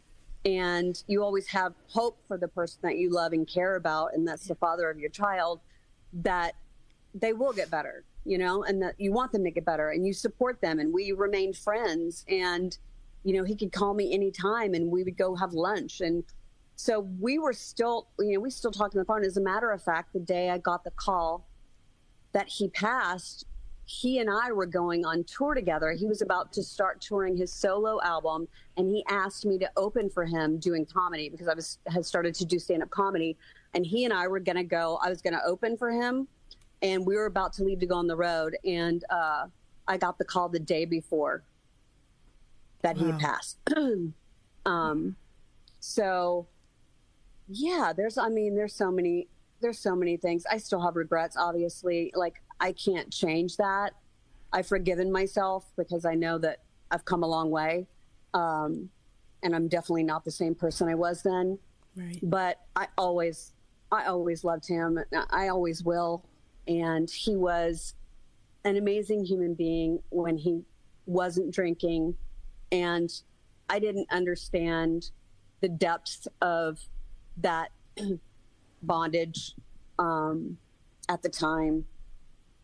And 0.45 1.01
you 1.08 1.23
always 1.23 1.47
have 1.47 1.73
hope 1.89 2.19
for 2.27 2.38
the 2.38 2.47
person 2.47 2.80
that 2.84 2.97
you 2.97 3.10
love 3.10 3.34
and 3.34 3.47
care 3.47 3.75
about, 3.75 4.13
and 4.13 4.27
that's 4.27 4.47
the 4.47 4.56
father 4.56 4.89
of 4.89 4.97
your 4.97 5.10
child, 5.10 5.60
that 6.13 6.53
they 7.13 7.34
will 7.34 7.51
get 7.51 7.69
better, 7.71 8.06
you 8.23 8.38
know, 8.38 8.63
and 8.63 8.82
that 8.82 8.95
you 8.97 9.12
want 9.12 9.32
them 9.32 9.43
to 9.43 9.51
get 9.51 9.65
better 9.65 9.89
and 9.89 10.06
you 10.06 10.13
support 10.13 10.62
them. 10.62 10.80
And 10.80 10.93
we 10.93 11.12
remained 11.12 11.58
friends. 11.58 12.23
And, 12.30 12.77
you 13.23 13.34
know, 13.34 13.43
he 13.43 13.56
could 13.56 13.71
call 13.71 13.93
me 13.93 14.13
anytime 14.13 14.73
and 14.73 14.91
we 14.91 15.03
would 15.03 15.17
go 15.17 15.36
have 15.36 15.53
lunch. 15.53 15.99
And 16.01 16.23
so 16.75 16.99
we 17.19 17.39
were 17.39 17.53
still, 17.53 18.08
you 18.19 18.34
know, 18.34 18.39
we 18.39 18.51
still 18.51 18.71
talked 18.71 18.95
on 18.95 18.99
the 18.99 19.06
phone. 19.06 19.23
As 19.23 19.36
a 19.36 19.41
matter 19.41 19.71
of 19.71 19.82
fact, 19.84 20.13
the 20.13 20.19
day 20.19 20.51
I 20.51 20.60
got 20.60 20.84
the 20.84 20.91
call 20.91 21.47
that 22.34 22.47
he 22.47 22.69
passed, 22.69 23.46
he 23.88 24.19
and 24.19 24.30
I 24.30 24.52
were 24.52 24.65
going 24.65 25.06
on 25.06 25.23
tour 25.23 25.54
together. 25.54 25.93
He 25.93 26.06
was 26.06 26.21
about 26.21 26.52
to 26.54 26.62
start 26.62 27.00
touring 27.00 27.38
his 27.38 27.54
solo 27.54 28.02
album, 28.04 28.47
and 28.76 28.89
he 28.89 29.04
asked 29.10 29.45
me 29.45 29.58
to 29.60 29.71
open 29.78 30.10
for 30.10 30.26
him 30.26 30.60
doing 30.60 30.86
comedy 30.86 31.30
because 31.30 31.47
I 31.47 31.54
was 31.54 31.80
had 31.88 32.06
started 32.06 32.36
to 32.36 32.45
do 32.45 32.60
stand 32.60 32.84
up 32.84 32.89
comedy, 32.89 33.38
and 33.73 33.86
he 33.86 34.04
and 34.04 34.13
I 34.13 34.28
were 34.28 34.41
going 34.41 34.58
to 34.58 34.63
go. 34.63 35.00
I 35.02 35.10
was 35.10 35.21
going 35.21 35.34
to 35.34 35.43
open 35.45 35.78
for 35.78 35.89
him, 35.89 36.28
and 36.82 37.06
we 37.06 37.15
were 37.15 37.28
about 37.28 37.54
to 37.54 37.63
leave 37.63 37.80
to 37.80 37.86
go 37.86 37.95
on 37.95 38.08
the 38.08 38.17
road, 38.17 38.58
and 38.65 39.04
uh, 39.10 39.45
I 39.88 39.97
got 39.97 40.17
the 40.17 40.26
call 40.26 40.50
the 40.50 40.60
day 40.60 40.84
before 40.84 41.43
that 42.82 42.97
he 42.97 43.06
had 43.06 43.19
passed. 43.19 43.58
um, 44.65 45.15
so 45.80 46.45
yeah 47.47 47.93
there's 47.95 48.17
i 48.17 48.28
mean 48.28 48.56
there's 48.56 48.73
so 48.73 48.91
many 48.91 49.28
there's 49.62 49.80
so 49.80 49.95
many 49.95 50.17
things 50.17 50.43
i 50.52 50.58
still 50.58 50.82
have 50.82 50.95
regrets 50.95 51.38
obviously 51.38 52.12
like 52.15 52.41
i 52.60 52.72
can't 52.72 53.12
change 53.12 53.58
that. 53.58 53.93
I've 54.54 54.67
forgiven 54.67 55.12
myself 55.12 55.65
because 55.78 56.06
i 56.06 56.15
know 56.15 56.38
that 56.39 56.60
i've 56.91 57.06
come 57.06 57.24
a 57.24 57.28
long 57.28 57.50
way 57.50 57.88
um, 58.34 58.89
and 59.43 59.56
i'm 59.56 59.67
definitely 59.67 60.04
not 60.04 60.24
the 60.26 60.32
same 60.32 60.56
person 60.56 60.88
i 60.88 60.96
was 60.96 61.24
then. 61.24 61.60
Right. 61.96 62.20
but 62.22 62.62
i 62.76 62.88
always 62.98 63.54
i 63.91 64.06
always 64.06 64.43
loved 64.43 64.67
him. 64.67 65.00
I 65.30 65.48
always 65.48 65.84
will. 65.84 66.26
And 66.67 67.10
he 67.10 67.36
was 67.36 67.93
an 68.65 68.76
amazing 68.76 69.24
human 69.24 69.54
being 69.54 70.00
when 70.10 70.38
he 70.38 70.63
wasn't 71.06 71.54
drinking. 71.54 72.15
And 72.72 73.10
i 73.70 73.80
didn't 73.80 74.08
understand 74.12 75.12
the 75.62 75.70
depths 75.70 76.28
of 76.41 76.80
that 77.38 77.72
bondage 78.84 79.56
um, 80.00 80.58
at 81.10 81.22
the 81.22 81.30
time 81.30 81.86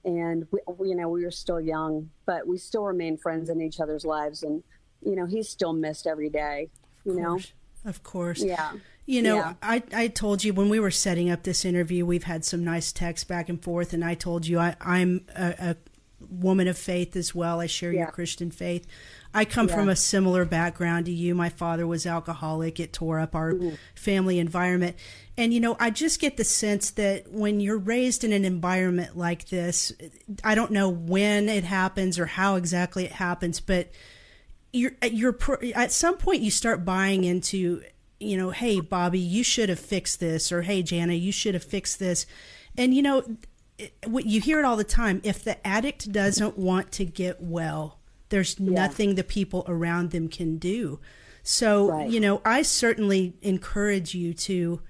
and 0.05 0.47
we, 0.51 0.59
we, 0.77 0.89
you 0.89 0.95
know 0.95 1.09
we 1.09 1.23
were 1.23 1.31
still 1.31 1.61
young, 1.61 2.09
but 2.25 2.47
we 2.47 2.57
still 2.57 2.83
remain 2.83 3.17
friends 3.17 3.49
in 3.49 3.61
each 3.61 3.79
other's 3.79 4.05
lives, 4.05 4.43
and 4.43 4.63
you 5.01 5.15
know 5.15 5.25
he's 5.25 5.49
still 5.49 5.73
missed 5.73 6.07
every 6.07 6.29
day. 6.29 6.69
You 7.05 7.15
know, 7.15 7.39
of 7.85 8.03
course. 8.03 8.43
Yeah. 8.43 8.73
You 9.05 9.21
know, 9.21 9.35
Yeah. 9.35 9.53
I, 9.61 9.83
I 9.93 10.07
told 10.07 10.45
you 10.45 10.53
when 10.53 10.69
we 10.69 10.79
were 10.79 10.91
setting 10.91 11.29
up 11.29 11.43
this 11.43 11.65
interview, 11.65 12.05
we've 12.05 12.23
had 12.23 12.45
some 12.45 12.63
nice 12.63 12.93
texts 12.93 13.25
back 13.25 13.49
and 13.49 13.61
forth, 13.61 13.91
and 13.91 14.03
I 14.03 14.13
told 14.13 14.47
you 14.47 14.59
I, 14.59 14.77
I'm 14.79 15.25
a, 15.35 15.55
a 15.59 15.75
woman 16.39 16.67
of 16.67 16.77
faith 16.77 17.15
as 17.15 17.33
well. 17.35 17.59
I 17.59 17.67
share 17.67 17.91
your 17.93 18.07
Christian 18.07 18.51
faith. 18.51 18.85
I 19.33 19.45
come 19.45 19.67
Yeah. 19.67 19.75
from 19.75 19.89
a 19.89 19.95
similar 19.95 20.45
background 20.45 21.05
to 21.07 21.11
you. 21.11 21.33
My 21.33 21.49
father 21.49 21.87
was 21.87 22.05
alcoholic. 22.05 22.79
It 22.79 22.93
tore 22.93 23.19
up 23.19 23.33
our 23.35 23.53
family 23.95 24.39
environment. 24.39 24.95
And, 25.37 25.53
you 25.53 25.59
know, 25.59 25.75
I 25.79 25.89
just 25.89 26.19
get 26.19 26.37
the 26.37 26.43
sense 26.43 26.91
that 26.91 27.31
when 27.31 27.59
you're 27.59 27.77
raised 27.79 28.23
in 28.23 28.31
an 28.31 28.45
environment 28.45 29.17
like 29.17 29.49
this, 29.49 29.91
I 30.43 30.53
don't 30.53 30.71
know 30.71 30.89
when 30.89 31.49
it 31.49 31.63
happens 31.63 32.19
or 32.19 32.27
how 32.27 32.55
exactly 32.55 33.05
it 33.05 33.13
happens, 33.13 33.59
but 33.59 33.89
you're 34.71 34.93
you're 35.11 35.37
at 35.75 35.91
some 35.91 36.17
point 36.17 36.41
you 36.41 36.49
start 36.49 36.83
buying 36.83 37.23
into 37.23 37.83
you 38.19 38.35
know 38.35 38.49
hey 38.49 38.79
Bobbie 38.79 39.19
you 39.19 39.43
should 39.43 39.69
have 39.69 39.79
fixed 39.79 40.19
this 40.19 40.51
or 40.51 40.63
hey 40.63 40.81
jana 40.81 41.13
you 41.13 41.31
should 41.31 41.53
have 41.53 41.63
fixed 41.63 41.99
this 41.99 42.25
and 42.75 42.91
you 42.91 43.03
know 43.03 43.23
you 44.07 44.41
hear 44.41 44.59
it 44.59 44.65
all 44.65 44.75
the 44.77 44.83
time. 44.83 45.21
If 45.23 45.43
the 45.43 45.65
addict 45.65 46.11
doesn't 46.11 46.57
want 46.57 46.91
to 46.93 47.05
get 47.05 47.41
well 47.41 47.99
there's 48.29 48.59
nothing 48.59 49.13
the 49.13 49.23
people 49.23 49.63
around 49.67 50.09
them 50.09 50.27
can 50.27 50.57
do. 50.57 50.99
So 51.43 51.89
Right. 51.89 52.09
you 52.09 52.19
know 52.19 52.41
i 52.45 52.61
certainly 52.63 53.35
encourage 53.41 54.15
you 54.15 54.33
to 54.33 54.81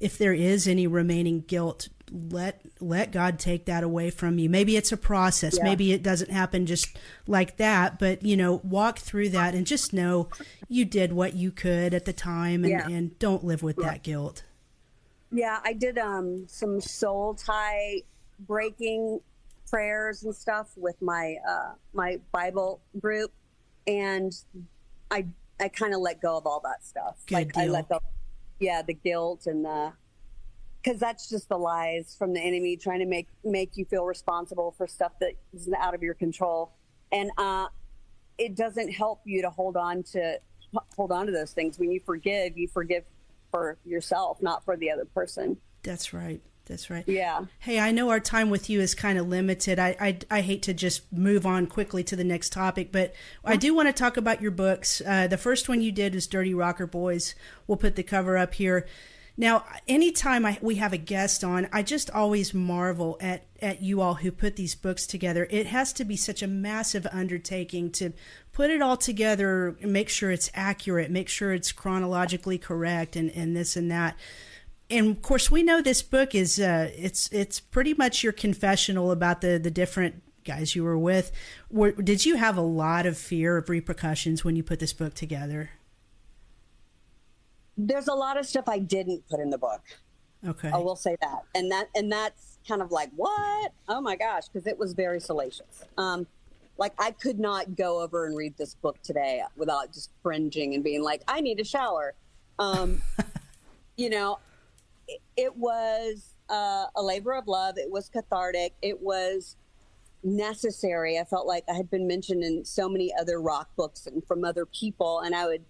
if 0.00 0.18
there 0.18 0.32
is 0.34 0.66
any 0.66 0.86
remaining 0.86 1.40
guilt 1.46 1.88
let 2.10 2.60
let 2.80 3.12
god 3.12 3.38
take 3.38 3.66
that 3.66 3.84
away 3.84 4.08
from 4.10 4.38
you. 4.38 4.48
Maybe 4.48 4.76
it's 4.76 4.90
a 4.90 4.96
process. 4.96 5.58
Yeah. 5.58 5.64
maybe 5.64 5.92
it 5.92 6.02
doesn't 6.02 6.30
happen 6.32 6.64
just 6.66 6.96
like 7.26 7.56
that 7.58 7.98
but 7.98 8.24
you 8.24 8.36
know 8.36 8.60
walk 8.64 8.98
through 8.98 9.28
that 9.30 9.54
and 9.54 9.66
just 9.66 9.92
know 9.92 10.28
you 10.68 10.84
did 10.84 11.12
what 11.12 11.34
you 11.34 11.50
could 11.52 11.92
at 11.94 12.04
the 12.06 12.12
time 12.14 12.64
and, 12.64 12.70
Yeah. 12.72 12.88
and 12.88 13.16
don't 13.18 13.44
live 13.44 13.62
with 13.62 13.76
that 13.76 14.02
guilt. 14.02 14.42
Yeah, 15.30 15.60
I 15.62 15.74
did 15.74 15.98
um 15.98 16.46
some 16.48 16.80
soul 16.80 17.34
tie 17.34 18.02
breaking 18.40 19.20
prayers 19.68 20.22
and 20.22 20.34
stuff 20.34 20.70
with 20.76 21.00
my 21.02 21.36
uh 21.48 21.72
my 21.92 22.18
Bible 22.32 22.80
group 23.00 23.32
and 23.86 24.32
I 25.10 25.26
I 25.60 25.68
kind 25.68 25.94
of 25.94 26.00
let 26.00 26.20
go 26.20 26.36
of 26.36 26.46
all 26.46 26.60
that 26.60 26.84
stuff. 26.84 27.16
Good 27.26 27.34
like 27.34 27.56
I 27.56 27.66
let 27.66 27.88
go 27.88 28.00
yeah, 28.60 28.82
the 28.82 28.94
guilt 28.94 29.46
and 29.46 29.64
the 29.64 29.92
cuz 30.84 30.98
that's 30.98 31.28
just 31.28 31.48
the 31.48 31.58
lies 31.58 32.14
from 32.18 32.32
the 32.32 32.40
enemy 32.40 32.76
trying 32.76 33.00
to 33.00 33.06
make 33.06 33.28
make 33.44 33.76
you 33.76 33.84
feel 33.84 34.04
responsible 34.04 34.72
for 34.72 34.86
stuff 34.86 35.12
that 35.20 35.32
is 35.52 35.70
out 35.78 35.94
of 35.94 36.02
your 36.02 36.14
control. 36.14 36.72
And 37.12 37.30
uh 37.36 37.68
it 38.38 38.54
doesn't 38.54 38.92
help 38.92 39.20
you 39.24 39.42
to 39.42 39.50
hold 39.50 39.76
on 39.76 40.02
to 40.04 40.40
hold 40.96 41.12
on 41.12 41.26
to 41.26 41.32
those 41.32 41.52
things 41.52 41.78
when 41.78 41.90
you 41.90 42.00
forgive, 42.00 42.56
you 42.56 42.68
forgive 42.68 43.04
for 43.50 43.78
yourself, 43.84 44.40
not 44.42 44.64
for 44.64 44.76
the 44.76 44.90
other 44.90 45.04
person. 45.06 45.56
that's 45.82 46.12
right 46.12 46.40
that's 46.68 46.90
right 46.90 47.04
Yeah. 47.06 47.46
Hey, 47.58 47.80
I 47.80 47.90
know 47.90 48.10
our 48.10 48.20
time 48.20 48.50
with 48.50 48.70
you 48.70 48.80
is 48.80 48.94
kind 48.94 49.18
of 49.18 49.28
limited. 49.28 49.78
I, 49.78 49.96
I, 50.00 50.18
I 50.30 50.40
hate 50.40 50.62
to 50.62 50.74
just 50.74 51.10
move 51.12 51.46
on 51.46 51.66
quickly 51.66 52.04
to 52.04 52.16
the 52.16 52.24
next 52.24 52.52
topic, 52.52 52.92
but 52.92 53.14
I 53.44 53.56
do 53.56 53.74
want 53.74 53.88
to 53.88 53.92
talk 53.92 54.16
about 54.16 54.42
your 54.42 54.50
books. 54.50 55.02
Uh, 55.04 55.26
the 55.26 55.38
first 55.38 55.68
one 55.68 55.80
you 55.80 55.90
did 55.90 56.14
is 56.14 56.26
Dirty 56.26 56.54
Rocker 56.54 56.86
Boys. 56.86 57.34
We'll 57.66 57.78
put 57.78 57.96
the 57.96 58.02
cover 58.02 58.36
up 58.36 58.54
here. 58.54 58.86
Now, 59.36 59.64
anytime 59.86 60.44
I, 60.44 60.58
we 60.60 60.76
have 60.76 60.92
a 60.92 60.98
guest 60.98 61.44
on, 61.44 61.68
I 61.72 61.82
just 61.82 62.10
always 62.10 62.52
marvel 62.52 63.16
at, 63.20 63.46
at 63.62 63.80
you 63.80 64.00
all 64.00 64.14
who 64.14 64.32
put 64.32 64.56
these 64.56 64.74
books 64.74 65.06
together. 65.06 65.46
It 65.48 65.66
has 65.66 65.92
to 65.94 66.04
be 66.04 66.16
such 66.16 66.42
a 66.42 66.48
massive 66.48 67.06
undertaking 67.12 67.92
to 67.92 68.12
put 68.52 68.70
it 68.70 68.82
all 68.82 68.96
together, 68.96 69.76
make 69.80 70.08
sure 70.08 70.32
it's 70.32 70.50
accurate, 70.54 71.10
make 71.10 71.28
sure 71.28 71.52
it's 71.52 71.70
chronologically 71.70 72.58
correct, 72.58 73.14
and, 73.14 73.30
and 73.30 73.56
this 73.56 73.76
and 73.76 73.90
that 73.92 74.16
and 74.90 75.10
of 75.16 75.22
course 75.22 75.50
we 75.50 75.62
know 75.62 75.80
this 75.82 76.02
book 76.02 76.34
is 76.34 76.58
uh, 76.58 76.90
it's 76.96 77.28
it's 77.32 77.60
pretty 77.60 77.94
much 77.94 78.22
your 78.22 78.32
confessional 78.32 79.10
about 79.10 79.40
the 79.40 79.58
the 79.58 79.70
different 79.70 80.22
guys 80.44 80.74
you 80.74 80.82
were 80.82 80.98
with 80.98 81.30
were, 81.70 81.92
did 81.92 82.24
you 82.24 82.36
have 82.36 82.56
a 82.56 82.62
lot 82.62 83.04
of 83.04 83.18
fear 83.18 83.58
of 83.58 83.68
repercussions 83.68 84.44
when 84.44 84.56
you 84.56 84.62
put 84.62 84.78
this 84.78 84.94
book 84.94 85.12
together 85.14 85.70
There's 87.76 88.08
a 88.08 88.14
lot 88.14 88.38
of 88.38 88.46
stuff 88.46 88.64
I 88.66 88.78
didn't 88.78 89.28
put 89.28 89.40
in 89.40 89.50
the 89.50 89.58
book. 89.58 89.82
okay 90.46 90.70
I 90.70 90.78
will 90.78 90.96
say 90.96 91.16
that. 91.20 91.42
And 91.54 91.70
that 91.70 91.88
and 91.94 92.10
that's 92.10 92.58
kind 92.66 92.82
of 92.82 92.90
like, 92.90 93.10
what? 93.16 93.72
Oh 93.88 94.00
my 94.00 94.16
gosh, 94.16 94.48
because 94.48 94.66
it 94.66 94.78
was 94.78 94.94
very 94.94 95.20
salacious. 95.20 95.84
Um 95.98 96.26
like 96.78 96.94
I 96.98 97.10
could 97.10 97.38
not 97.38 97.76
go 97.76 98.00
over 98.00 98.24
and 98.24 98.36
read 98.36 98.56
this 98.56 98.74
book 98.74 99.02
today 99.02 99.42
without 99.56 99.92
just 99.92 100.10
cringing 100.22 100.74
and 100.74 100.82
being 100.82 101.02
like, 101.02 101.22
I 101.28 101.40
need 101.40 101.60
a 101.60 101.64
shower. 101.64 102.14
Um 102.58 103.02
you 103.96 104.08
know, 104.08 104.38
it, 105.36 105.56
was 105.56 106.34
uh, 106.50 106.86
a 106.96 107.02
labor 107.02 107.32
of 107.34 107.46
love. 107.48 107.78
It 107.78 107.90
was 107.90 108.08
cathartic. 108.08 108.74
It 108.82 109.00
was 109.00 109.56
necessary. 110.22 111.18
I 111.18 111.24
felt 111.24 111.46
like 111.46 111.64
I 111.68 111.74
had 111.74 111.90
been 111.90 112.06
mentioned 112.06 112.42
in 112.42 112.64
so 112.64 112.88
many 112.88 113.12
other 113.18 113.40
rock 113.40 113.68
books 113.76 114.06
and 114.06 114.24
from 114.26 114.44
other 114.44 114.66
people, 114.66 115.20
and 115.20 115.34
I 115.34 115.46
would 115.46 115.64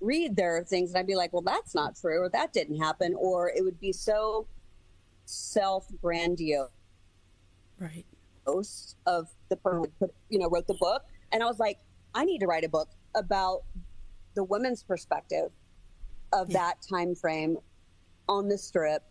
read 0.00 0.36
their 0.36 0.62
things 0.62 0.90
and 0.90 0.98
I'd 0.98 1.06
be 1.06 1.14
like, 1.16 1.32
well, 1.32 1.42
that's 1.42 1.74
not 1.74 1.96
true, 1.96 2.20
or 2.22 2.28
that 2.30 2.52
didn't 2.52 2.78
happen, 2.78 3.14
or 3.18 3.50
it 3.50 3.64
would 3.64 3.80
be 3.80 3.92
so 3.92 4.46
self 5.24 5.86
grandiose 6.00 6.70
right 7.78 8.06
Most 8.46 8.96
of 9.06 9.28
the 9.48 9.56
person 9.56 9.80
who 9.84 10.06
put, 10.06 10.14
you 10.30 10.38
know, 10.38 10.48
wrote 10.48 10.66
the 10.66 10.74
book. 10.74 11.02
And 11.32 11.42
I 11.42 11.46
was 11.46 11.58
like, 11.58 11.78
I 12.14 12.24
need 12.24 12.38
to 12.38 12.46
write 12.46 12.64
a 12.64 12.68
book 12.68 12.88
about 13.14 13.62
the 14.34 14.44
women's 14.44 14.82
perspective 14.82 15.50
of 16.32 16.48
Yeah. 16.50 16.58
that 16.58 16.76
time 16.88 17.14
frame 17.14 17.58
on 18.28 18.48
the 18.48 18.58
strip, 18.58 19.02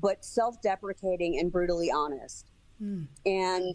but 0.00 0.24
self-deprecating 0.24 1.38
and 1.38 1.52
brutally 1.52 1.90
honest. 1.90 2.50
Hmm. 2.78 3.04
And 3.24 3.74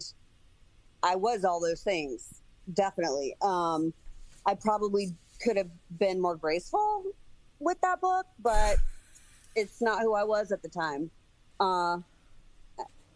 I 1.02 1.16
was 1.16 1.44
all 1.44 1.60
those 1.60 1.82
things, 1.82 2.42
definitely. 2.74 3.36
Um, 3.40 3.92
I 4.46 4.54
probably 4.54 5.14
could 5.42 5.56
have 5.56 5.70
been 5.98 6.20
more 6.20 6.36
graceful 6.36 7.04
with 7.58 7.80
that 7.80 8.00
book, 8.00 8.26
but 8.38 8.76
it's 9.56 9.80
not 9.80 10.02
who 10.02 10.14
I 10.14 10.24
was 10.24 10.52
at 10.52 10.62
the 10.62 10.68
time. 10.68 11.10
Uh, 11.58 11.98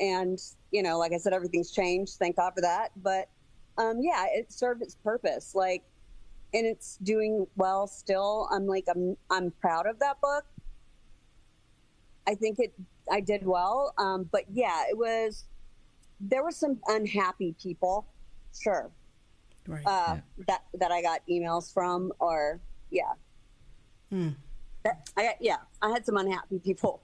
and 0.01 0.38
you 0.70 0.83
know, 0.83 0.99
like 0.99 1.12
I 1.12 1.18
said, 1.18 1.33
everything's 1.33 1.70
changed. 1.70 2.14
Thank 2.18 2.37
God 2.37 2.53
for 2.55 2.61
that. 2.62 2.90
But 2.97 3.29
um, 3.79 4.01
yeah, 4.01 4.27
it 4.31 4.53
served 4.53 4.83
its 4.83 4.97
purpose. 4.97 5.55
Like, 5.55 5.83
and 6.53 6.66
it's 6.66 6.97
doing 6.99 7.47
well 7.57 7.87
still. 7.87 8.49
I'm 8.51 8.66
like, 8.66 8.85
I'm 8.88 9.16
I'm 9.31 9.51
proud 9.61 9.87
of 9.87 9.99
that 10.01 10.20
book. 10.20 10.44
I 12.27 12.35
think 12.35 12.59
it 12.59 12.73
I 13.11 13.21
did 13.21 13.45
well. 13.47 13.93
Um, 13.99 14.29
but 14.33 14.45
yeah, 14.53 14.85
it 14.89 14.97
was. 14.97 15.45
There 16.21 16.43
were 16.43 16.53
some 16.53 16.79
unhappy 16.87 17.55
people, 17.61 18.07
sure, 18.59 18.91
right 19.67 19.85
uh, 19.87 20.17
that 20.47 20.63
that 20.75 20.91
I 20.93 21.03
got 21.03 21.21
emails 21.29 21.73
from, 21.73 22.13
or 22.19 22.61
yeah, 22.91 23.13
Hmm. 24.11 24.31
That- 24.85 25.11
I 25.17 25.23
got, 25.25 25.35
yeah, 25.41 25.57
I 25.83 25.91
had 25.91 26.07
some 26.07 26.17
unhappy 26.17 26.59
people 26.61 27.03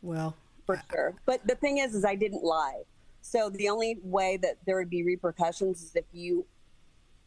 well 0.00 0.34
for 0.66 0.80
sure. 0.90 1.14
But 1.26 1.46
the 1.46 1.54
thing 1.56 1.78
is, 1.78 1.94
is 1.94 2.04
I 2.04 2.14
didn't 2.14 2.42
lie. 2.42 2.82
So 3.20 3.50
the 3.50 3.68
only 3.68 3.98
way 4.02 4.38
that 4.38 4.58
there 4.66 4.76
would 4.76 4.90
be 4.90 5.02
repercussions 5.04 5.82
is 5.82 5.94
if 5.94 6.04
you 6.12 6.46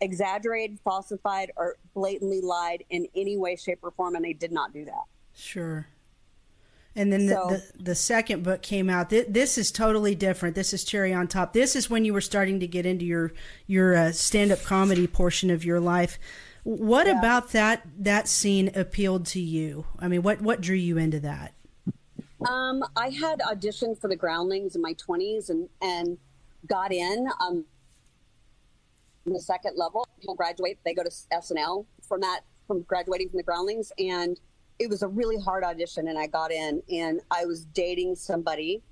exaggerated, 0.01 0.80
falsified, 0.84 1.51
or 1.56 1.78
blatantly 1.93 2.41
lied 2.41 2.84
in 2.89 3.08
any 3.15 3.38
way, 3.38 3.56
shape, 3.56 3.80
or 3.84 3.91
form, 3.91 4.15
and 4.15 4.25
I 4.25 4.34
did 4.34 4.51
not 4.51 4.73
do 4.73 4.84
that. 4.86 5.04
Sure. 5.34 5.88
And 6.95 7.12
then 7.12 7.25
the, 7.25 7.34
So- 7.34 7.47
the, 7.49 7.84
the 7.84 7.95
second 7.95 8.43
book 8.43 8.62
came 8.62 8.89
out. 8.89 9.10
This, 9.10 9.25
this 9.27 9.58
is 9.58 9.71
totally 9.71 10.15
different. 10.15 10.55
This 10.55 10.73
is 10.73 10.84
cherry 10.84 11.13
on 11.13 11.27
top. 11.27 11.51
This 11.53 11.75
is 11.75 11.89
when 11.89 12.05
you 12.05 12.13
were 12.13 12.21
starting 12.21 12.60
to 12.62 12.67
get 12.67 12.86
into 12.86 13.05
your 13.05 13.34
your 13.67 13.95
uh, 13.95 14.12
stand 14.13 14.51
up 14.51 14.62
comedy 14.63 15.05
portion 15.08 15.49
of 15.49 15.65
your 15.65 15.79
life. 15.79 16.17
What 16.63 17.05
Yeah. 17.08 17.19
about 17.19 17.51
that 17.51 17.86
that 17.99 18.27
scene 18.27 18.71
appealed 18.75 19.25
to 19.27 19.41
you? 19.41 19.86
I 19.99 20.08
mean, 20.08 20.21
what 20.23 20.41
what 20.41 20.62
drew 20.62 20.75
you 20.77 20.97
into 20.97 21.19
that? 21.19 21.53
Um, 22.47 22.84
I 22.95 23.10
had 23.10 23.39
auditioned 23.39 23.99
for 23.99 24.08
the 24.08 24.15
Groundlings 24.15 24.75
in 24.75 24.81
my 24.81 24.93
20s 24.93 25.49
and 25.49 25.67
and 25.81 26.17
got 26.67 26.91
in 26.93 27.27
um, 27.41 27.65
in 29.25 29.34
the 29.34 29.41
second 29.41 29.77
level. 29.77 30.08
People 30.19 30.36
graduate, 30.36 30.79
they 30.86 30.93
go 30.93 31.03
to 31.03 31.10
SNL 31.34 31.86
from 32.08 32.21
that 32.21 32.41
from 32.67 32.81
graduating 32.84 33.29
from 33.29 33.38
the 33.38 33.43
Groundlings, 33.43 33.91
and 33.99 34.39
it 34.79 34.89
was 34.89 35.01
a 35.01 35.07
really 35.07 35.39
hard 35.39 35.63
audition. 35.63 36.07
And 36.07 36.17
I 36.17 36.27
got 36.27 36.51
in, 36.51 36.81
and 36.91 37.21
I 37.31 37.45
was 37.45 37.65
dating 37.65 38.15
somebody, 38.15 38.83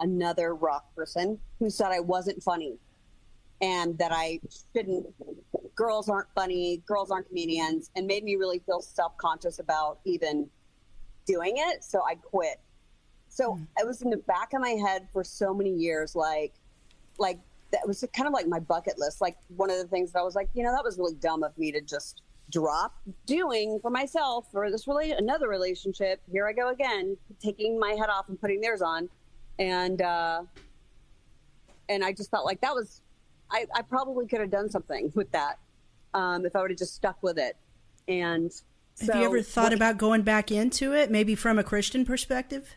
another 0.00 0.54
rock 0.54 0.94
person, 0.94 1.38
who 1.58 1.70
said 1.70 1.88
I 1.92 2.00
wasn't 2.00 2.42
funny, 2.42 2.78
and 3.60 3.96
that 3.98 4.12
I 4.12 4.40
shouldn't. 4.74 5.06
Girls 5.74 6.08
aren't 6.08 6.28
funny. 6.34 6.82
Girls 6.86 7.10
aren't 7.10 7.28
comedians, 7.28 7.90
and 7.96 8.06
made 8.06 8.24
me 8.24 8.36
really 8.36 8.60
feel 8.60 8.80
self 8.80 9.16
conscious 9.16 9.58
about 9.58 10.00
even 10.04 10.48
doing 11.26 11.54
it. 11.56 11.84
So 11.84 12.02
I 12.02 12.16
quit. 12.16 12.60
So 13.28 13.54
hmm. 13.54 13.64
it 13.78 13.86
was 13.86 14.02
in 14.02 14.10
the 14.10 14.18
back 14.18 14.52
of 14.52 14.60
my 14.60 14.70
head 14.70 15.08
for 15.12 15.24
so 15.24 15.54
many 15.54 15.70
years, 15.70 16.14
like, 16.14 16.54
like 17.18 17.38
that 17.72 17.86
was 17.86 18.04
kind 18.14 18.26
of 18.26 18.32
like 18.32 18.46
my 18.46 18.60
bucket 18.60 18.98
list. 18.98 19.20
Like 19.20 19.36
one 19.56 19.70
of 19.70 19.78
the 19.78 19.86
things 19.86 20.12
that 20.12 20.18
I 20.18 20.22
was 20.22 20.34
like, 20.34 20.48
you 20.54 20.62
know, 20.62 20.72
that 20.72 20.84
was 20.84 20.98
really 20.98 21.14
dumb 21.14 21.42
of 21.42 21.56
me 21.56 21.72
to 21.72 21.80
just 21.80 22.22
drop 22.50 22.94
doing 23.26 23.78
for 23.80 23.90
myself 23.90 24.46
for 24.50 24.70
this 24.70 24.86
relation 24.86 25.16
another 25.18 25.48
relationship. 25.48 26.20
Here 26.30 26.46
I 26.46 26.52
go 26.52 26.68
again, 26.70 27.16
taking 27.42 27.78
my 27.78 27.92
head 27.92 28.08
off 28.08 28.28
and 28.28 28.40
putting 28.40 28.60
theirs 28.60 28.82
on, 28.82 29.08
and 29.58 30.02
uh, 30.02 30.42
and 31.88 32.04
I 32.04 32.12
just 32.12 32.30
felt 32.30 32.44
like 32.44 32.60
that 32.60 32.74
was 32.74 33.00
I, 33.50 33.66
I 33.74 33.82
probably 33.82 34.26
could 34.26 34.40
have 34.40 34.50
done 34.50 34.70
something 34.70 35.12
with 35.14 35.30
that 35.32 35.58
um, 36.14 36.46
if 36.46 36.54
I 36.54 36.60
would 36.60 36.70
have 36.70 36.78
just 36.78 36.94
stuck 36.94 37.22
with 37.22 37.38
it. 37.38 37.56
And 38.08 38.52
have 39.00 39.16
you 39.16 39.24
ever 39.24 39.42
thought 39.42 39.72
about 39.72 39.98
going 39.98 40.22
back 40.22 40.50
into 40.50 40.94
it, 40.94 41.10
maybe 41.10 41.34
from 41.34 41.58
a 41.58 41.64
Christian 41.64 42.04
perspective? 42.04 42.74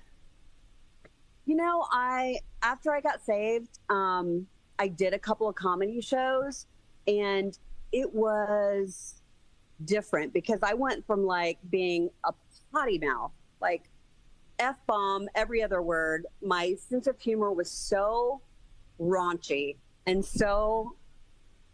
You 1.46 1.56
know, 1.56 1.86
I 1.92 2.38
after 2.62 2.94
I 2.94 3.02
got 3.02 3.24
saved, 3.26 3.80
um, 3.90 4.48
I 4.80 4.88
did 4.88 5.14
a 5.14 5.20
couple 5.20 5.48
of 5.50 5.56
comedy 5.56 6.00
shows, 6.02 6.66
and 7.08 7.58
it 7.92 8.14
was 8.14 9.22
different 9.86 10.34
because 10.34 10.60
I 10.64 10.74
went 10.74 11.06
from 11.06 11.26
like 11.26 11.60
being 11.70 12.10
a 12.26 12.34
potty 12.72 13.00
mouth, 13.00 13.32
like 13.62 13.84
f 14.60 14.76
bomb 14.88 15.28
every 15.36 15.64
other 15.64 15.82
word. 15.82 16.26
My 16.42 16.76
sense 16.76 17.08
of 17.08 17.20
humor 17.20 17.52
was 17.52 17.70
so 17.70 18.42
raunchy 19.00 19.78
and 20.06 20.24
so 20.24 20.96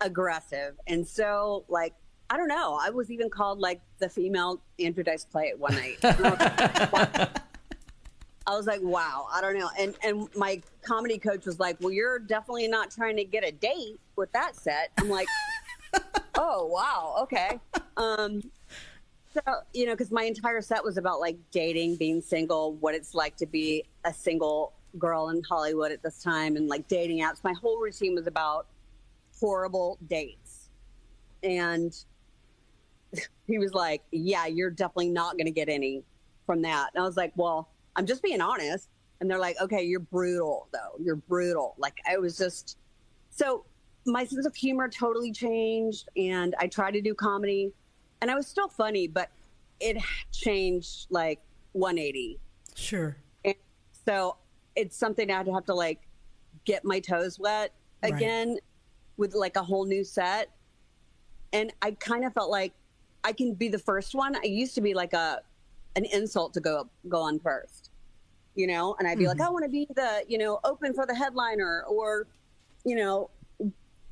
aggressive 0.01 0.75
and 0.87 1.05
so 1.05 1.65
like 1.67 1.93
I 2.31 2.37
don't 2.37 2.47
know. 2.47 2.77
I 2.79 2.91
was 2.91 3.09
even 3.09 3.29
called 3.29 3.59
like 3.59 3.81
the 3.97 4.07
female 4.07 4.61
Andrew 4.79 5.03
Dice 5.03 5.25
Clay 5.31 5.49
at 5.49 5.57
one 5.57 5.73
night. 5.73 5.97
I 8.45 8.55
was 8.55 8.67
like, 8.67 8.81
wow, 8.81 9.27
I 9.31 9.41
don't 9.41 9.57
know. 9.57 9.69
And 9.79 9.95
and 10.03 10.27
my 10.35 10.61
comedy 10.83 11.17
coach 11.17 11.45
was 11.45 11.59
like, 11.59 11.77
well, 11.79 11.91
you're 11.91 12.19
definitely 12.19 12.67
not 12.67 12.91
trying 12.91 13.15
to 13.17 13.23
get 13.23 13.43
a 13.43 13.51
date 13.51 13.99
with 14.15 14.31
that 14.33 14.55
set. 14.55 14.91
I'm 14.97 15.09
like, 15.09 15.27
oh 16.35 16.65
wow, 16.65 17.15
okay. 17.23 17.59
Um, 17.99 18.41
so 19.33 19.41
you 19.73 19.85
know, 19.85 19.93
because 19.93 20.09
my 20.09 20.23
entire 20.23 20.61
set 20.61 20.83
was 20.83 20.97
about 20.97 21.19
like 21.19 21.37
dating, 21.51 21.97
being 21.97 22.21
single, 22.21 22.73
what 22.75 22.95
it's 22.95 23.13
like 23.13 23.35
to 23.37 23.45
be 23.45 23.83
a 24.05 24.13
single 24.13 24.73
girl 24.97 25.29
in 25.29 25.43
Hollywood 25.43 25.91
at 25.91 26.01
this 26.01 26.23
time, 26.23 26.55
and 26.55 26.67
like 26.67 26.87
dating 26.87 27.19
apps. 27.19 27.43
My 27.43 27.53
whole 27.53 27.79
routine 27.79 28.15
was 28.15 28.25
about 28.25 28.65
horrible 29.39 29.99
dates, 30.07 30.69
and 31.43 31.93
he 33.47 33.59
was 33.59 33.73
like, 33.73 34.01
"Yeah, 34.11 34.47
you're 34.47 34.71
definitely 34.71 35.09
not 35.09 35.33
going 35.33 35.45
to 35.45 35.51
get 35.51 35.69
any 35.69 36.03
from 36.45 36.61
that." 36.63 36.89
And 36.95 37.03
I 37.03 37.05
was 37.05 37.17
like, 37.17 37.33
"Well, 37.35 37.69
I'm 37.95 38.07
just 38.07 38.23
being 38.23 38.41
honest." 38.41 38.89
And 39.19 39.29
they're 39.29 39.39
like, 39.39 39.59
"Okay, 39.61 39.83
you're 39.83 39.99
brutal 39.99 40.69
though. 40.71 40.97
You're 41.03 41.17
brutal." 41.17 41.75
Like 41.77 41.99
I 42.09 42.17
was 42.17 42.37
just 42.37 42.77
so 43.29 43.65
my 44.05 44.25
sense 44.25 44.45
of 44.45 44.55
humor 44.55 44.89
totally 44.89 45.31
changed, 45.31 46.09
and 46.15 46.55
I 46.57 46.67
tried 46.67 46.91
to 46.91 47.01
do 47.01 47.13
comedy, 47.13 47.73
and 48.21 48.29
I 48.29 48.35
was 48.35 48.47
still 48.47 48.67
funny, 48.67 49.07
but 49.07 49.29
it 49.79 49.97
changed 50.31 51.07
like 51.09 51.39
180. 51.73 52.39
Sure. 52.75 53.17
And 53.45 53.55
so 54.05 54.37
it's 54.75 54.95
something 54.95 55.31
I'd 55.31 55.47
have 55.47 55.65
to 55.65 55.73
like 55.73 56.01
get 56.65 56.83
my 56.85 56.99
toes 56.99 57.39
wet 57.39 57.73
again 58.03 58.49
right. 58.49 58.59
with 59.17 59.33
like 59.35 59.55
a 59.55 59.63
whole 59.63 59.85
new 59.85 60.03
set. 60.03 60.49
And 61.53 61.73
I 61.81 61.91
kind 61.91 62.25
of 62.25 62.33
felt 62.33 62.49
like 62.51 62.73
I 63.23 63.33
can 63.33 63.53
be 63.53 63.69
the 63.69 63.79
first 63.79 64.13
one. 64.15 64.35
I 64.35 64.43
used 64.43 64.75
to 64.75 64.81
be 64.81 64.93
like 64.93 65.13
a 65.13 65.41
an 65.95 66.05
insult 66.05 66.53
to 66.53 66.59
go 66.59 66.87
go 67.07 67.21
on 67.21 67.39
first, 67.39 67.89
you 68.55 68.67
know, 68.67 68.95
and 68.99 69.07
I'd 69.07 69.17
be 69.17 69.25
mm-hmm. 69.25 69.39
like, 69.39 69.47
I 69.47 69.49
want 69.49 69.65
to 69.65 69.69
be 69.69 69.87
the 69.95 70.23
you 70.27 70.37
know 70.37 70.59
open 70.63 70.93
for 70.93 71.05
the 71.05 71.15
headliner 71.15 71.83
or 71.87 72.27
you 72.85 72.95
know 72.95 73.29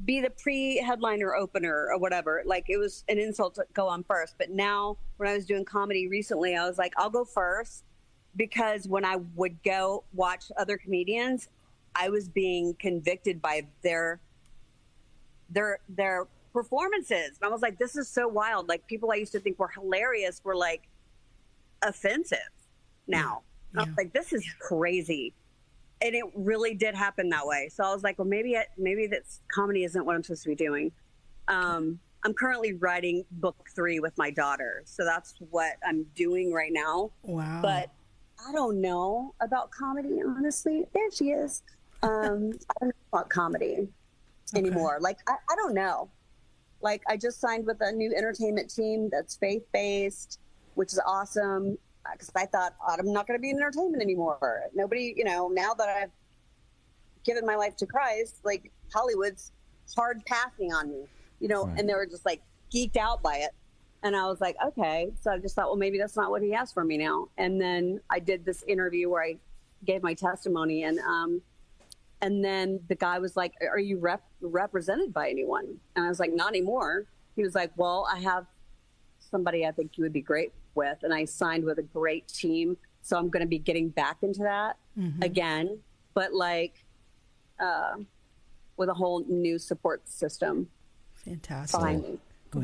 be 0.05 0.21
the 0.21 0.29
pre-headliner 0.29 1.33
opener 1.36 1.89
or 1.91 1.97
whatever. 1.97 2.43
Like 2.45 2.65
it 2.69 2.77
was 2.77 3.03
an 3.10 3.17
insult 3.17 3.55
to 3.55 3.65
go 3.73 3.88
on 3.88 4.03
first. 4.03 4.36
But 4.38 4.51
now 4.51 4.97
when 5.17 5.29
I 5.29 5.33
was 5.33 5.45
doing 5.45 5.65
comedy 5.65 6.07
recently, 6.07 6.55
I 6.55 6.67
was 6.67 6.77
like, 6.77 6.93
I'll 6.97 7.10
go 7.10 7.25
first 7.25 7.83
because 8.36 8.88
when 8.88 9.03
I 9.03 9.17
would 9.36 9.62
go 9.63 10.03
watch 10.13 10.51
other 10.57 10.77
comedians, 10.77 11.49
I 11.95 12.10
was 12.10 12.29
being 12.29 12.75
convicted 12.79 13.41
by 13.41 13.67
their 13.83 14.19
their 15.49 15.79
their 15.89 16.27
performances. 16.53 17.38
And 17.41 17.47
I 17.47 17.49
was 17.49 17.62
like, 17.62 17.79
this 17.79 17.95
is 17.95 18.07
so 18.07 18.27
wild. 18.27 18.69
Like 18.69 18.86
people 18.88 19.12
I 19.12 19.15
used 19.15 19.31
to 19.31 19.39
think 19.39 19.57
were 19.57 19.67
hilarious 19.67 20.41
were 20.43 20.55
like 20.55 20.88
offensive 21.81 22.38
now. 23.07 23.41
Yeah. 23.73 23.81
I 23.81 23.83
was 23.86 23.97
like, 23.97 24.13
this 24.13 24.33
is 24.33 24.45
crazy. 24.60 25.33
And 26.01 26.13
it 26.13 26.25
really 26.36 26.75
did 26.75 26.95
happen 26.95 27.29
that 27.29 27.45
way. 27.45 27.69
So 27.71 27.83
I 27.83 27.93
was 27.93 28.03
like, 28.03 28.19
well, 28.19 28.27
maybe 28.27 28.53
it, 28.53 28.67
maybe 28.77 29.07
that's 29.07 29.41
comedy 29.51 29.83
isn't 29.83 30.05
what 30.05 30.15
I'm 30.15 30.23
supposed 30.23 30.43
to 30.43 30.49
be 30.49 30.55
doing. 30.55 30.91
Um, 31.47 31.99
I'm 32.23 32.33
currently 32.33 32.73
writing 32.73 33.23
book 33.31 33.55
three 33.73 33.99
with 33.99 34.17
my 34.17 34.29
daughter, 34.29 34.83
so 34.86 35.05
that's 35.05 35.36
what 35.49 35.73
I'm 35.86 36.03
doing 36.15 36.51
right 36.51 36.71
now. 36.73 37.12
Wow! 37.23 37.62
But 37.62 37.91
I 38.45 38.51
don't 38.51 38.81
know 38.81 39.33
about 39.39 39.71
comedy, 39.71 40.21
honestly. 40.25 40.86
There 40.93 41.10
she 41.12 41.29
is. 41.29 41.63
Um, 42.03 42.51
I 42.69 42.73
don't 42.81 42.89
know 42.89 42.91
about 43.13 43.29
comedy 43.29 43.88
okay. 44.53 44.60
anymore. 44.60 44.97
Like 44.99 45.19
I, 45.27 45.33
I 45.49 45.55
don't 45.55 45.73
know. 45.73 46.10
Like 46.81 47.01
I 47.07 47.17
just 47.17 47.39
signed 47.39 47.65
with 47.65 47.77
a 47.81 47.91
new 47.91 48.13
entertainment 48.13 48.73
team 48.73 49.10
that's 49.12 49.36
faith 49.36 49.63
based, 49.71 50.39
which 50.75 50.93
is 50.93 51.01
awesome. 51.05 51.77
Because 52.13 52.31
I 52.35 52.45
thought 52.45 52.75
I'm 52.87 53.11
not 53.11 53.27
going 53.27 53.37
to 53.37 53.41
be 53.41 53.49
in 53.49 53.57
entertainment 53.57 54.01
anymore. 54.01 54.63
Nobody, 54.73 55.13
you 55.15 55.23
know, 55.23 55.49
now 55.49 55.73
that 55.73 55.89
I've 55.89 56.11
given 57.23 57.45
my 57.45 57.55
life 57.55 57.75
to 57.77 57.85
Christ, 57.85 58.39
like 58.43 58.71
Hollywood's 58.93 59.51
hard 59.95 60.25
passing 60.25 60.73
on 60.73 60.89
me, 60.89 61.05
you 61.39 61.47
know, 61.47 61.65
right. 61.65 61.79
and 61.79 61.89
they 61.89 61.93
were 61.93 62.05
just 62.05 62.25
like 62.25 62.41
geeked 62.73 62.97
out 62.97 63.21
by 63.21 63.37
it. 63.37 63.51
And 64.03 64.15
I 64.15 64.25
was 64.27 64.39
like, 64.39 64.55
okay. 64.65 65.09
So 65.21 65.31
I 65.31 65.39
just 65.39 65.55
thought, 65.55 65.67
well, 65.67 65.75
maybe 65.75 65.97
that's 65.97 66.15
not 66.15 66.29
what 66.29 66.41
he 66.41 66.51
has 66.51 66.71
for 66.71 66.83
me 66.83 66.97
now. 66.97 67.29
And 67.37 67.59
then 67.59 67.99
I 68.09 68.19
did 68.19 68.45
this 68.45 68.63
interview 68.63 69.09
where 69.09 69.23
I 69.23 69.37
gave 69.85 70.03
my 70.03 70.13
testimony, 70.13 70.83
and 70.83 70.99
um, 70.99 71.41
and 72.21 72.43
then 72.43 72.79
the 72.87 72.95
guy 72.95 73.19
was 73.19 73.35
like, 73.35 73.53
"Are 73.61 73.79
you 73.79 73.97
rep- 73.99 74.25
represented 74.41 75.13
by 75.13 75.29
anyone?" 75.29 75.77
And 75.95 76.05
I 76.05 76.09
was 76.09 76.19
like, 76.19 76.33
"Not 76.33 76.49
anymore." 76.49 77.05
He 77.35 77.43
was 77.43 77.55
like, 77.55 77.71
"Well, 77.75 78.07
I 78.11 78.19
have 78.19 78.45
somebody 79.19 79.65
I 79.65 79.71
think 79.71 79.97
you 79.97 80.03
would 80.03 80.13
be 80.13 80.21
great 80.21 80.51
with, 80.77 80.99
and 81.03 81.13
I 81.13 81.25
signed 81.25 81.65
with 81.65 81.79
a 81.79 81.83
great 81.83 82.27
team, 82.29 82.77
so 83.01 83.17
I'm 83.17 83.29
going 83.29 83.41
to 83.41 83.47
be 83.47 83.59
getting 83.59 83.89
back 83.89 84.17
into 84.21 84.39
that 84.43 84.77
mm-hmm. 84.97 85.21
again, 85.21 85.79
but 86.13 86.33
like 86.33 86.85
uh, 87.59 87.95
with 88.77 88.87
a 88.87 88.93
whole 88.93 89.25
new 89.27 89.59
support 89.59 90.07
system." 90.07 90.69
Fantastic. 91.25 91.79
Behind 91.79 92.03
me. 92.03 92.19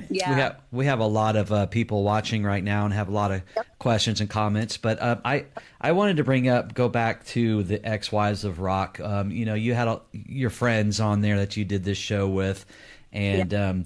Yeah. 0.10 0.30
We 0.30 0.42
have 0.42 0.62
we 0.72 0.86
have 0.86 1.00
a 1.00 1.06
lot 1.06 1.36
of 1.36 1.52
uh, 1.52 1.66
people 1.68 2.04
watching 2.04 2.44
right 2.44 2.64
now 2.64 2.86
and 2.86 2.94
have 2.94 3.10
a 3.10 3.12
lot 3.12 3.32
of 3.32 3.42
yep. 3.56 3.66
questions 3.80 4.22
and 4.22 4.30
comments. 4.30 4.78
But 4.78 5.00
uh, 5.02 5.18
I 5.26 5.46
I 5.82 5.92
wanted 5.92 6.18
to 6.18 6.24
bring 6.24 6.48
up 6.48 6.74
go 6.74 6.90
back 6.90 7.26
to 7.28 7.64
the 7.64 7.86
ex 7.86 8.12
wives 8.12 8.46
of 8.46 8.60
rock. 8.60 9.00
Um, 9.00 9.32
you 9.32 9.46
know, 9.46 9.56
you 9.56 9.74
had 9.74 9.88
a, 9.88 10.02
your 10.14 10.50
friends 10.50 11.00
on 11.00 11.22
there 11.22 11.38
that 11.38 11.58
you 11.58 11.66
did 11.66 11.84
this 11.84 11.98
show 11.98 12.28
with, 12.28 12.66
and 13.12 13.52
yeah. 13.52 13.70
um, 13.70 13.86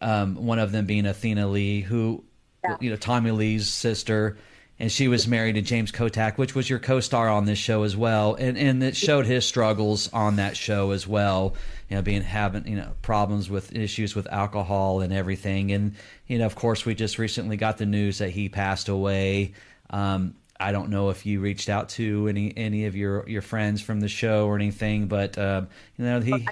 um, 0.00 0.34
one 0.36 0.58
of 0.58 0.72
them 0.72 0.86
being 0.86 1.06
Athena 1.06 1.46
Lee, 1.46 1.80
who 1.80 2.24
yeah. 2.68 2.76
you 2.80 2.90
know 2.90 2.96
Tommy 2.96 3.30
Lee's 3.30 3.68
sister 3.68 4.36
and 4.78 4.92
she 4.92 5.08
was 5.08 5.26
married 5.26 5.54
to 5.54 5.62
James 5.62 5.90
Kottak, 5.90 6.36
which 6.36 6.54
was 6.54 6.68
your 6.68 6.78
co-star 6.78 7.28
on 7.28 7.46
this 7.46 7.58
show 7.58 7.82
as 7.82 7.96
well, 7.96 8.34
and 8.34 8.58
and 8.58 8.82
it 8.82 8.94
showed 8.94 9.24
his 9.24 9.46
struggles 9.46 10.12
on 10.12 10.36
that 10.36 10.56
show 10.56 10.90
as 10.90 11.06
well. 11.06 11.54
You 11.88 11.96
know, 11.96 12.02
being 12.02 12.22
having 12.22 12.66
you 12.66 12.76
know 12.76 12.92
problems 13.00 13.48
with 13.48 13.74
issues 13.74 14.14
with 14.14 14.26
alcohol 14.30 15.00
and 15.00 15.12
everything, 15.12 15.72
and 15.72 15.94
you 16.26 16.38
know, 16.38 16.46
of 16.46 16.56
course, 16.56 16.84
we 16.84 16.94
just 16.94 17.18
recently 17.18 17.56
got 17.56 17.78
the 17.78 17.86
news 17.86 18.18
that 18.18 18.30
he 18.30 18.48
passed 18.48 18.88
away. 18.88 19.54
Um, 19.88 20.34
I 20.60 20.72
don't 20.72 20.90
know 20.90 21.10
if 21.10 21.24
you 21.24 21.40
reached 21.40 21.70
out 21.70 21.88
to 21.90 22.28
any 22.28 22.52
any 22.56 22.84
of 22.84 22.94
your 22.94 23.26
your 23.28 23.42
friends 23.42 23.80
from 23.80 24.00
the 24.00 24.08
show 24.08 24.46
or 24.46 24.56
anything, 24.56 25.06
but 25.06 25.38
um, 25.38 25.68
you 25.96 26.04
know 26.04 26.20
he. 26.20 26.46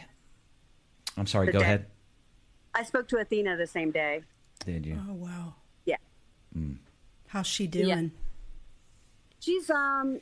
I'm 1.17 1.27
sorry. 1.27 1.53
Go 1.53 1.59
day. 1.59 1.65
ahead. 1.65 1.87
I 2.75 2.85
spoke 2.85 3.07
to 3.09 3.19
Athena 3.19 3.57
the 3.57 3.67
same 3.67 3.91
day. 3.91 4.23
Did 4.65 4.87
you? 4.87 4.99
Oh 5.11 5.13
wow. 5.13 5.55
Mm. 6.57 6.77
How's 7.29 7.47
she 7.47 7.67
doing? 7.67 7.89
Yeah. 7.89 8.03
She's 9.41 9.71
um 9.71 10.21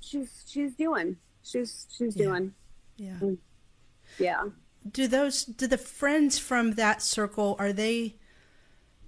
she's 0.00 0.44
she's 0.46 0.74
doing. 0.74 1.16
She's 1.42 1.86
she's 1.90 2.16
yeah. 2.16 2.24
doing. 2.24 2.54
Yeah. 2.96 3.16
Mm. 3.20 3.38
Yeah. 4.18 4.44
Do 4.90 5.06
those 5.06 5.44
do 5.44 5.66
the 5.66 5.78
friends 5.78 6.38
from 6.38 6.72
that 6.72 7.02
circle 7.02 7.56
are 7.58 7.72
they 7.72 8.16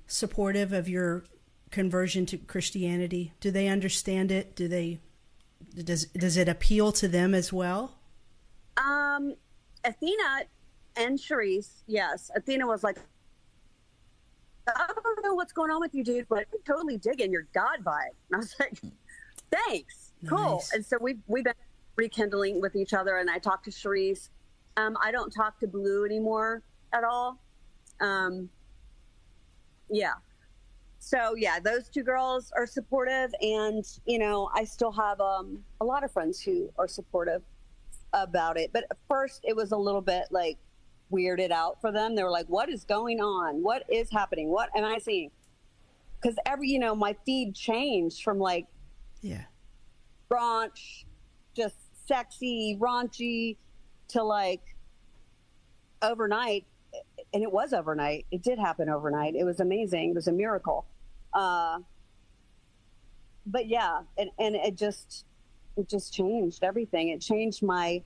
supportive 0.06 0.72
of 0.72 0.88
your 0.88 1.24
conversion 1.70 2.26
to 2.26 2.38
Christianity? 2.38 3.32
Do 3.40 3.50
they 3.50 3.68
understand 3.68 4.30
it? 4.30 4.54
Do 4.54 4.68
they 4.68 5.00
does 5.74 6.06
does 6.06 6.36
it 6.36 6.48
appeal 6.48 6.92
to 6.92 7.08
them 7.08 7.34
as 7.34 7.52
well? 7.52 7.98
Um 8.76 9.34
Athena 9.84 10.44
and 10.96 11.18
Cherise, 11.18 11.82
yes. 11.86 12.30
Athena 12.34 12.66
was 12.66 12.82
like, 12.82 12.98
know 15.24 15.34
what's 15.34 15.52
going 15.52 15.70
on 15.70 15.80
with 15.80 15.94
you, 15.94 16.04
dude, 16.04 16.28
but 16.28 16.46
I'm 16.52 16.60
totally 16.66 16.98
digging 16.98 17.32
your 17.32 17.46
God 17.54 17.78
vibe. 17.82 18.14
And 18.30 18.34
I 18.34 18.36
was 18.36 18.54
like, 18.60 18.78
thanks, 19.50 20.12
nice. 20.22 20.30
cool. 20.30 20.62
And 20.72 20.84
so 20.84 20.98
we've 21.00 21.18
we've 21.26 21.44
been 21.44 21.54
rekindling 21.96 22.60
with 22.60 22.76
each 22.76 22.92
other. 22.92 23.18
And 23.18 23.30
I 23.30 23.38
talked 23.38 23.64
to 23.66 23.70
Cherise 23.70 24.28
Um, 24.76 24.96
I 25.02 25.10
don't 25.10 25.30
talk 25.30 25.58
to 25.60 25.66
Blue 25.66 26.04
anymore 26.04 26.62
at 26.92 27.04
all. 27.04 27.40
Um, 28.00 28.48
yeah. 29.90 30.14
So 30.98 31.34
yeah, 31.36 31.60
those 31.60 31.88
two 31.88 32.02
girls 32.02 32.50
are 32.56 32.66
supportive, 32.66 33.30
and 33.42 33.84
you 34.06 34.18
know, 34.18 34.48
I 34.54 34.64
still 34.64 34.92
have 34.92 35.20
um, 35.20 35.62
a 35.82 35.84
lot 35.84 36.02
of 36.02 36.10
friends 36.10 36.40
who 36.40 36.70
are 36.78 36.88
supportive 36.88 37.42
about 38.14 38.56
it. 38.56 38.70
But 38.72 38.84
at 38.90 38.96
first, 39.08 39.42
it 39.44 39.54
was 39.54 39.72
a 39.72 39.76
little 39.76 40.00
bit 40.00 40.24
like 40.30 40.56
weirded 41.14 41.50
out 41.50 41.80
for 41.80 41.92
them. 41.92 42.14
They 42.14 42.22
were 42.22 42.30
like, 42.30 42.46
"What 42.46 42.68
is 42.68 42.84
going 42.84 43.20
on? 43.20 43.62
What 43.62 43.84
is 43.88 44.10
happening? 44.10 44.48
What 44.50 44.70
am 44.76 44.84
I 44.84 44.98
seeing?" 44.98 45.30
Because 46.20 46.36
every, 46.46 46.68
you 46.68 46.78
know, 46.78 46.94
my 46.94 47.14
feed 47.24 47.54
changed 47.54 48.22
from 48.22 48.38
like 48.38 48.66
Yeah. 49.20 49.44
raunch, 50.30 51.04
just 51.54 51.76
sexy, 52.06 52.76
raunchy, 52.80 53.56
to 54.08 54.22
like 54.22 54.62
overnight. 56.02 56.64
And 57.32 57.42
it 57.42 57.50
was 57.50 57.72
overnight. 57.72 58.26
It 58.30 58.42
did 58.42 58.58
happen 58.58 58.88
overnight. 58.88 59.34
It 59.34 59.44
was 59.44 59.60
amazing. 59.60 60.10
It 60.10 60.14
was 60.14 60.28
a 60.28 60.32
miracle. 60.32 60.86
Uh, 61.32 61.80
but 63.46 63.66
yeah, 63.66 64.02
and, 64.16 64.30
and 64.38 64.54
it 64.54 64.76
just 64.76 65.26
it 65.76 65.88
just 65.88 66.12
changed 66.14 66.62
everything. 66.62 67.08
It 67.08 67.20
changed 67.20 67.62
my 67.62 68.02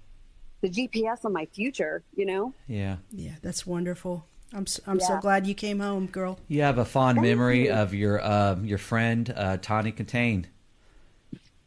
the 0.60 0.68
GPS 0.68 1.24
on 1.24 1.32
my 1.32 1.46
future. 1.46 2.02
You 2.14 2.26
know. 2.26 2.54
Yeah. 2.66 2.96
Yeah, 3.10 3.34
that's 3.42 3.66
wonderful. 3.66 4.26
I'm 4.52 4.62
s- 4.62 4.80
I'm 4.86 4.98
so 5.00 5.18
glad 5.20 5.46
you 5.46 5.54
came 5.54 5.78
home, 5.80 6.06
girl. 6.06 6.38
You 6.48 6.62
have 6.62 6.78
a 6.78 6.84
fond 6.84 7.16
Thank 7.16 7.26
memory 7.26 7.66
you. 7.66 7.72
of 7.72 7.92
your 7.94 8.24
um, 8.26 8.64
your 8.64 8.78
friend 8.78 9.32
uh, 9.36 9.58
Tawny 9.58 9.92
Kitaen. 9.92 10.46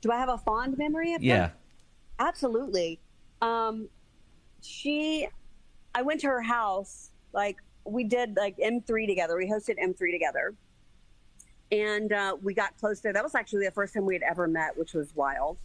Do 0.01 0.11
I 0.11 0.17
have 0.17 0.29
a 0.29 0.37
fond 0.39 0.77
memory 0.79 1.13
of 1.13 1.21
her? 1.21 1.25
Yeah. 1.27 1.49
Absolutely. 2.17 2.99
Um, 3.41 3.87
she, 4.61 5.27
I 5.93 6.01
went 6.01 6.19
to 6.21 6.27
her 6.27 6.41
house. 6.41 7.11
Like 7.33 7.57
we 7.85 8.03
did 8.03 8.35
like 8.35 8.57
M3 8.57 9.07
together. 9.07 9.37
We 9.37 9.47
hosted 9.47 9.77
M3 9.79 10.11
together, 10.11 10.53
and 11.71 12.11
uh, 12.11 12.35
we 12.41 12.53
got 12.53 12.75
close 12.77 12.99
there. 13.01 13.13
That 13.13 13.23
was 13.23 13.35
actually 13.35 13.65
the 13.65 13.71
first 13.71 13.93
time 13.93 14.05
we 14.05 14.15
had 14.15 14.23
ever 14.23 14.47
met, 14.47 14.75
which 14.77 14.93
was 14.93 15.15
wild, 15.15 15.57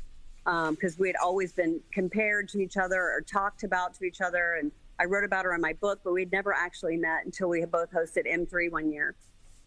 because 0.70 0.98
we 0.98 1.08
had 1.08 1.16
always 1.22 1.52
been 1.52 1.80
compared 1.92 2.48
to 2.50 2.58
each 2.58 2.76
other 2.76 3.00
or 3.00 3.20
talked 3.20 3.64
about 3.64 3.94
to 3.94 4.04
each 4.04 4.20
other. 4.20 4.54
And 4.60 4.70
I 4.98 5.04
wrote 5.04 5.24
about 5.24 5.44
her 5.44 5.54
in 5.54 5.60
my 5.60 5.72
book, 5.74 6.00
but 6.04 6.12
we'd 6.12 6.32
never 6.32 6.54
actually 6.54 6.96
met 6.96 7.24
until 7.24 7.48
we 7.48 7.60
had 7.60 7.70
both 7.70 7.90
hosted 7.90 8.26
M3 8.26 8.70
one 8.70 8.90
year, 8.90 9.14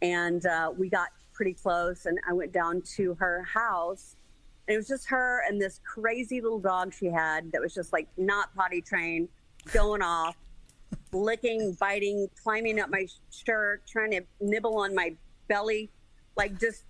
and 0.02 0.46
uh, 0.46 0.72
we 0.76 0.90
got 0.90 1.10
pretty 1.34 1.54
close. 1.54 2.06
And 2.06 2.18
I 2.28 2.34
went 2.34 2.52
down 2.52 2.82
to 2.96 3.14
her 3.16 3.44
house 3.44 4.16
and 4.70 4.76
it 4.76 4.78
was 4.78 4.88
just 4.88 5.10
her 5.10 5.42
and 5.48 5.60
this 5.60 5.82
crazy 5.84 6.42
little 6.42 6.60
dog 6.60 6.94
she 6.94 7.08
had 7.08 7.52
that 7.54 7.60
was 7.60 7.74
just 7.74 7.92
like 7.92 8.08
not 8.18 8.54
potty 8.56 8.82
trained, 8.82 9.28
going 9.74 10.04
off, 10.04 10.36
licking, 11.12 11.76
biting, 11.80 12.30
climbing 12.44 12.80
up 12.80 12.92
my 12.92 13.08
shirt, 13.32 13.82
trying 13.88 14.12
to 14.12 14.22
nibble 14.40 14.78
on 14.78 14.94
my 14.94 15.16
belly, 15.48 15.90
like 16.38 16.60
just 16.60 16.84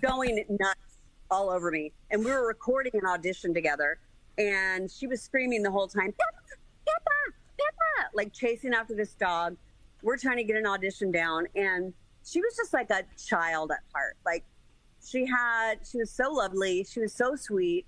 going 0.00 0.44
nuts 0.48 0.93
all 1.34 1.50
over 1.50 1.70
me. 1.70 1.92
And 2.10 2.24
we 2.24 2.30
were 2.30 2.46
recording 2.46 2.92
an 2.94 3.06
audition 3.06 3.52
together, 3.52 3.98
and 4.38 4.90
she 4.90 5.06
was 5.06 5.20
screaming 5.20 5.62
the 5.62 5.70
whole 5.70 5.88
time, 5.88 6.12
Peppa, 6.12 6.60
Peppa, 6.86 7.36
Peppa, 7.58 8.10
like 8.14 8.32
chasing 8.32 8.72
after 8.72 8.94
this 8.94 9.14
dog. 9.14 9.56
We're 10.02 10.18
trying 10.18 10.36
to 10.36 10.44
get 10.44 10.56
an 10.56 10.66
audition 10.66 11.10
down, 11.10 11.46
and 11.54 11.92
she 12.24 12.40
was 12.40 12.56
just 12.56 12.72
like 12.72 12.90
a 12.90 13.02
child 13.16 13.70
at 13.72 13.80
heart. 13.92 14.16
Like 14.24 14.44
she 15.04 15.26
had 15.26 15.76
she 15.90 15.98
was 15.98 16.10
so 16.10 16.30
lovely 16.30 16.84
she 16.84 17.00
was 17.00 17.12
so 17.12 17.36
sweet 17.36 17.84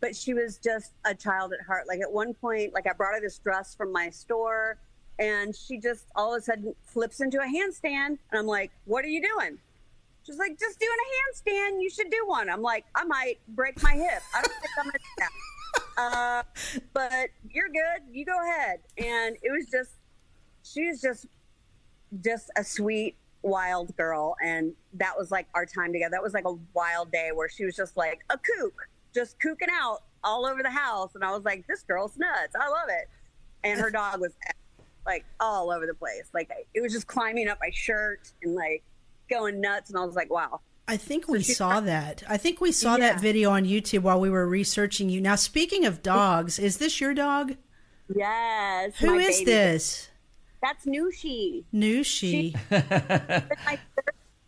but 0.00 0.14
she 0.14 0.34
was 0.34 0.58
just 0.58 0.92
a 1.04 1.14
child 1.14 1.52
at 1.52 1.64
heart 1.66 1.86
like 1.88 2.00
at 2.00 2.10
one 2.10 2.32
point 2.34 2.72
like 2.72 2.86
i 2.86 2.92
brought 2.92 3.14
her 3.14 3.20
this 3.20 3.38
dress 3.38 3.74
from 3.74 3.92
my 3.92 4.08
store 4.10 4.78
and 5.18 5.54
she 5.54 5.78
just 5.78 6.06
all 6.14 6.34
of 6.34 6.40
a 6.40 6.44
sudden 6.44 6.74
flips 6.84 7.20
into 7.20 7.38
a 7.38 7.46
handstand 7.46 8.06
and 8.06 8.18
i'm 8.34 8.46
like 8.46 8.70
what 8.84 9.04
are 9.04 9.08
you 9.08 9.22
doing 9.22 9.58
she's 10.24 10.38
like 10.38 10.58
just 10.58 10.78
doing 10.78 10.92
a 10.92 11.50
handstand. 11.50 11.82
You 11.82 11.90
should 11.90 12.10
do 12.10 12.24
one. 12.26 12.48
I'm 12.48 12.62
like 12.62 12.84
i 12.94 13.04
might 13.04 13.38
break 13.48 13.82
my 13.82 13.94
hip. 13.94 14.22
I 14.34 14.42
don't 14.42 14.52
think 14.52 14.72
i'm 14.78 14.84
gonna 14.84 14.98
do 14.98 15.04
that. 15.18 15.30
Uh, 15.96 16.42
but 16.92 17.28
you're 17.50 17.68
good. 17.68 18.02
You 18.10 18.24
go 18.24 18.38
ahead. 18.42 18.80
And 18.98 19.36
it 19.42 19.50
was 19.52 19.66
just 19.70 19.92
she 20.62 20.88
was 20.88 21.00
just 21.00 21.26
just 22.24 22.50
a 22.56 22.64
sweet 22.64 23.16
wild 23.42 23.96
girl. 23.96 24.36
And 24.42 24.74
that 24.94 25.16
was 25.16 25.30
like 25.30 25.48
our 25.54 25.66
time 25.66 25.92
together. 25.92 26.12
That 26.12 26.22
was 26.22 26.34
like 26.34 26.46
a 26.46 26.54
wild 26.74 27.10
day 27.12 27.30
where 27.34 27.48
she 27.48 27.64
was 27.64 27.76
just 27.76 27.96
like 27.96 28.20
a 28.30 28.38
kook 28.38 28.88
just 29.14 29.38
kooking 29.40 29.68
out 29.70 30.00
all 30.24 30.46
over 30.46 30.62
the 30.62 30.70
house. 30.70 31.14
And 31.14 31.24
i 31.24 31.30
was 31.30 31.44
like 31.44 31.66
this 31.66 31.82
girl's 31.82 32.16
nuts. 32.16 32.54
I 32.58 32.68
love 32.68 32.88
it. 32.88 33.08
And 33.64 33.80
her 33.80 33.90
dog 33.90 34.20
was 34.20 34.32
like 35.06 35.24
all 35.40 35.70
over 35.70 35.86
the 35.86 35.94
place. 35.94 36.30
Like 36.32 36.50
it 36.74 36.80
was 36.80 36.92
just 36.92 37.06
climbing 37.06 37.48
up 37.48 37.58
my 37.60 37.70
shirt 37.72 38.32
and 38.42 38.54
like 38.54 38.82
going 39.32 39.60
nuts 39.60 39.90
and 39.90 39.98
i 39.98 40.04
was 40.04 40.14
like 40.14 40.30
wow 40.30 40.60
I 40.88 40.96
think 40.96 41.28
we 41.28 41.42
saw 41.44 41.78
that. 41.80 42.24
I 42.28 42.36
think 42.36 42.60
we 42.60 42.72
saw 42.72 42.96
Yeah. 42.96 43.12
that 43.12 43.20
video 43.20 43.50
on 43.50 43.64
YouTube 43.64 44.00
while 44.02 44.20
we 44.20 44.28
were 44.28 44.46
researching 44.48 45.08
you. 45.08 45.20
Now, 45.20 45.36
speaking 45.36 45.84
of 45.86 46.02
dogs, 46.02 46.58
is 46.58 46.78
this 46.78 47.00
your 47.00 47.14
dog? 47.14 47.54
yes 48.12 48.96
Who 48.98 49.14
is 49.14 49.38
baby. 49.38 49.44
this? 49.44 50.08
that's 50.60 50.84
nushi 50.84 51.64
Nushi. 51.72 52.52
my 53.64 53.78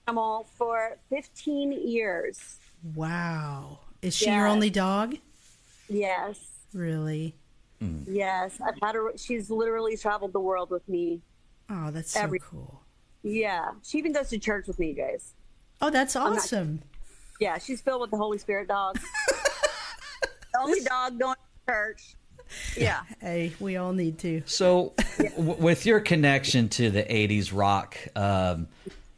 animal 0.09 0.47
for 0.59 0.99
15 1.09 1.73
years 1.89 2.59
Wow. 2.95 3.79
Is 4.03 4.15
she 4.17 4.29
your 4.31 4.47
only 4.49 4.71
dog? 4.71 5.17
yes 5.89 6.39
Really? 6.75 7.37
yes 8.07 8.59
i've 8.67 8.79
had 8.83 8.97
her 8.97 9.13
she's 9.17 9.51
literally 9.51 9.97
traveled 9.97 10.33
the 10.33 10.41
world 10.41 10.71
with 10.71 10.87
me 10.89 11.21
Oh, 11.71 11.91
that's 11.91 12.11
so 12.13 12.21
Every- 12.21 12.41
cool. 12.41 12.83
Yeah, 13.25 13.71
she 13.83 13.99
even 13.99 14.13
goes 14.13 14.29
to 14.29 14.39
church 14.39 14.67
with 14.69 14.79
me, 14.79 14.89
you 14.89 14.95
guys. 14.95 15.33
Oh, 15.81 15.91
that's 15.91 16.15
not- 16.15 16.33
awesome. 16.37 16.83
Yeah, 17.41 17.59
she's 17.59 17.81
filled 17.81 18.01
with 18.03 18.11
the 18.13 18.17
Holy 18.17 18.39
Spirit 18.39 18.69
dog. 18.69 18.97
the 20.53 20.61
only 20.61 20.81
dog 20.81 21.19
going 21.19 21.35
to 21.35 21.73
church. 21.73 22.15
Yeah. 22.77 23.01
Hey, 23.21 23.53
we 23.59 23.77
all 23.77 23.93
need 23.93 24.19
to. 24.21 24.43
So, 24.47 24.93
w- 25.37 25.55
with 25.61 25.85
your 25.85 25.99
connection 25.99 26.69
to 26.71 26.91
the 26.91 27.03
'80s 27.03 27.51
rock 27.53 27.97
um, 28.15 28.69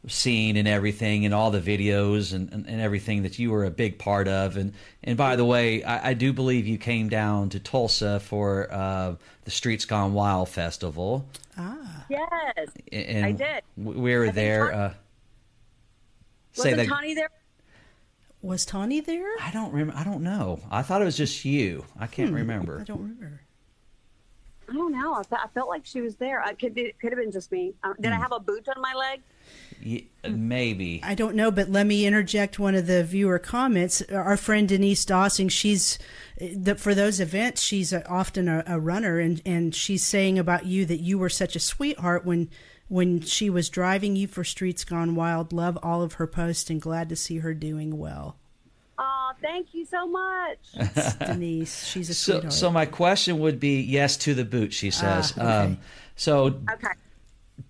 scene 0.07 0.57
and 0.57 0.67
everything, 0.67 1.25
and 1.25 1.33
all 1.33 1.51
the 1.51 1.59
videos 1.61 2.33
and, 2.33 2.51
and, 2.53 2.65
and 2.67 2.81
everything 2.81 3.23
that 3.23 3.37
you 3.39 3.51
were 3.51 3.65
a 3.65 3.69
big 3.71 3.97
part 3.99 4.27
of, 4.27 4.57
and 4.57 4.73
and 5.03 5.17
by 5.17 5.35
the 5.35 5.45
way, 5.45 5.83
I, 5.83 6.09
I 6.09 6.13
do 6.13 6.33
believe 6.33 6.65
you 6.67 6.77
came 6.77 7.09
down 7.09 7.49
to 7.49 7.59
Tulsa 7.59 8.19
for 8.19 8.71
uh, 8.73 9.15
the 9.43 9.51
Streets 9.51 9.85
Gone 9.85 10.13
Wild 10.13 10.49
festival. 10.49 11.27
Ah. 11.57 12.05
Yes. 12.09 12.69
And 12.91 13.25
I 13.25 13.31
did. 13.31 13.63
We 13.77 14.15
were 14.15 14.25
think 14.25 14.35
there. 14.35 14.59
Tawny- 14.71 14.77
Uh, 14.77 14.89
say 16.53 16.69
Wasn't 16.71 16.77
that. 16.77 16.87
Tawny 16.87 17.13
there? 17.13 17.29
Was 18.41 18.65
Tawny 18.65 18.99
there? 19.01 19.27
I 19.41 19.51
don't 19.51 19.71
remember. 19.73 19.93
I 19.99 20.03
don't 20.03 20.21
know. 20.23 20.59
I 20.71 20.83
thought 20.83 21.01
it 21.01 21.05
was 21.05 21.17
just 21.17 21.43
you. 21.43 21.85
I 21.99 22.07
can't 22.07 22.31
remember. 22.33 22.79
I 22.79 22.83
don't 22.83 23.01
remember. 23.01 23.41
I 24.69 24.73
don't 24.73 24.91
know. 24.91 25.13
I, 25.15 25.23
fe- 25.23 25.37
I 25.43 25.47
felt 25.47 25.69
like 25.69 25.85
she 25.85 26.01
was 26.01 26.15
there. 26.17 26.41
I 26.43 26.53
could 26.53 26.73
be, 26.75 26.93
could 26.99 27.11
have 27.11 27.19
been 27.19 27.31
just 27.31 27.51
me. 27.51 27.73
Uh, 27.83 27.93
Did 27.99 28.11
I 28.11 28.17
have 28.17 28.31
a 28.33 28.39
boot 28.39 28.67
on 28.69 28.81
my 28.81 28.93
leg? 28.93 29.21
Y- 29.85 30.05
maybe. 30.27 30.99
I 31.03 31.13
don't 31.15 31.35
know, 31.35 31.51
but 31.51 31.69
let 31.69 31.85
me 31.85 32.05
interject 32.05 32.57
one 32.59 32.73
of 32.75 32.87
the 32.87 33.03
viewer 33.03 33.37
comments. 33.39 34.01
Our 34.11 34.35
friend 34.37 34.67
Denise 34.67 35.05
Dossing, 35.05 35.51
she's 35.51 35.99
the, 36.39 36.75
for 36.75 36.95
those 36.95 37.19
events, 37.19 37.61
she's 37.61 37.93
a, 37.93 38.05
often 38.07 38.47
a, 38.47 38.63
a 38.65 38.79
runner, 38.79 39.19
and, 39.19 39.41
and 39.45 39.75
she's 39.75 40.03
saying 40.03 40.39
about 40.39 40.65
you 40.65 40.85
that 40.85 40.99
you 40.99 41.17
were 41.19 41.29
such 41.29 41.55
a 41.55 41.59
sweetheart 41.59 42.25
when 42.25 42.49
when 42.89 43.19
she 43.19 43.49
was 43.49 43.69
driving 43.69 44.15
you 44.15 44.27
for 44.27 44.43
Streets 44.45 44.83
Gone 44.85 45.13
Wild. 45.13 45.51
Love 45.51 45.77
all 45.83 46.01
of 46.01 46.13
her 46.13 46.25
posts 46.27 46.69
and 46.69 46.81
glad 46.81 47.09
to 47.09 47.15
see 47.17 47.39
her 47.39 47.53
doing 47.53 47.97
well. 47.99 48.37
Oh, 48.97 49.31
thank 49.41 49.73
you 49.73 49.85
so 49.85 50.07
much. 50.07 50.57
Denise, 51.19 51.85
she's 51.85 52.09
a 52.09 52.13
So, 52.13 52.31
sweetheart. 52.33 52.53
so 52.53 52.71
my 52.71 52.85
question 52.85 53.39
would 53.39 53.59
be 53.59 53.81
yes 53.81 54.15
to 54.17 54.33
the 54.33 54.45
boot. 54.45 54.71
She 54.73 54.89
says. 54.89 55.33
Ah, 55.37 55.41
okay. 55.41 55.65
um, 55.73 55.77
so, 56.15 56.45
Okay. 56.47 56.87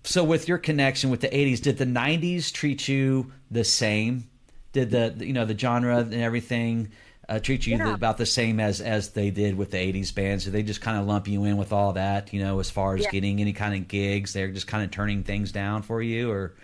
So 0.04 0.24
with 0.24 0.48
your 0.48 0.58
connection 0.58 1.10
with 1.10 1.20
the 1.20 1.28
'80s, 1.28 1.60
did 1.62 1.78
the 1.78 1.84
'90s 1.86 2.52
treat 2.52 2.88
you 2.88 3.32
the 3.50 3.64
same? 3.64 4.28
Did 4.72 4.90
the 4.90 5.14
you 5.24 5.32
know 5.32 5.44
the 5.44 5.56
genre 5.58 5.98
and 5.98 6.14
everything 6.14 6.90
uh, 7.28 7.38
treat 7.38 7.66
you 7.66 7.76
Yeah. 7.76 7.94
about 7.94 8.16
the 8.18 8.26
same 8.26 8.60
as 8.60 8.80
as 8.80 9.10
they 9.10 9.30
did 9.30 9.56
with 9.56 9.70
the 9.70 9.78
'80s 9.78 10.14
bands? 10.14 10.44
Did 10.44 10.52
they 10.52 10.62
just 10.62 10.80
kind 10.80 10.98
of 10.98 11.06
lump 11.06 11.26
you 11.28 11.44
in 11.44 11.56
with 11.56 11.72
all 11.72 11.92
that? 11.94 12.32
You 12.32 12.40
know, 12.42 12.58
as 12.60 12.70
far 12.70 12.94
as 12.94 13.02
Yeah. 13.04 13.10
getting 13.10 13.40
any 13.40 13.52
kind 13.52 13.74
of 13.74 13.88
gigs, 13.88 14.32
they're 14.32 14.50
just 14.50 14.66
kind 14.66 14.84
of 14.84 14.90
turning 14.90 15.22
things 15.24 15.52
down 15.52 15.82
for 15.82 16.02
you, 16.02 16.30
or 16.30 16.54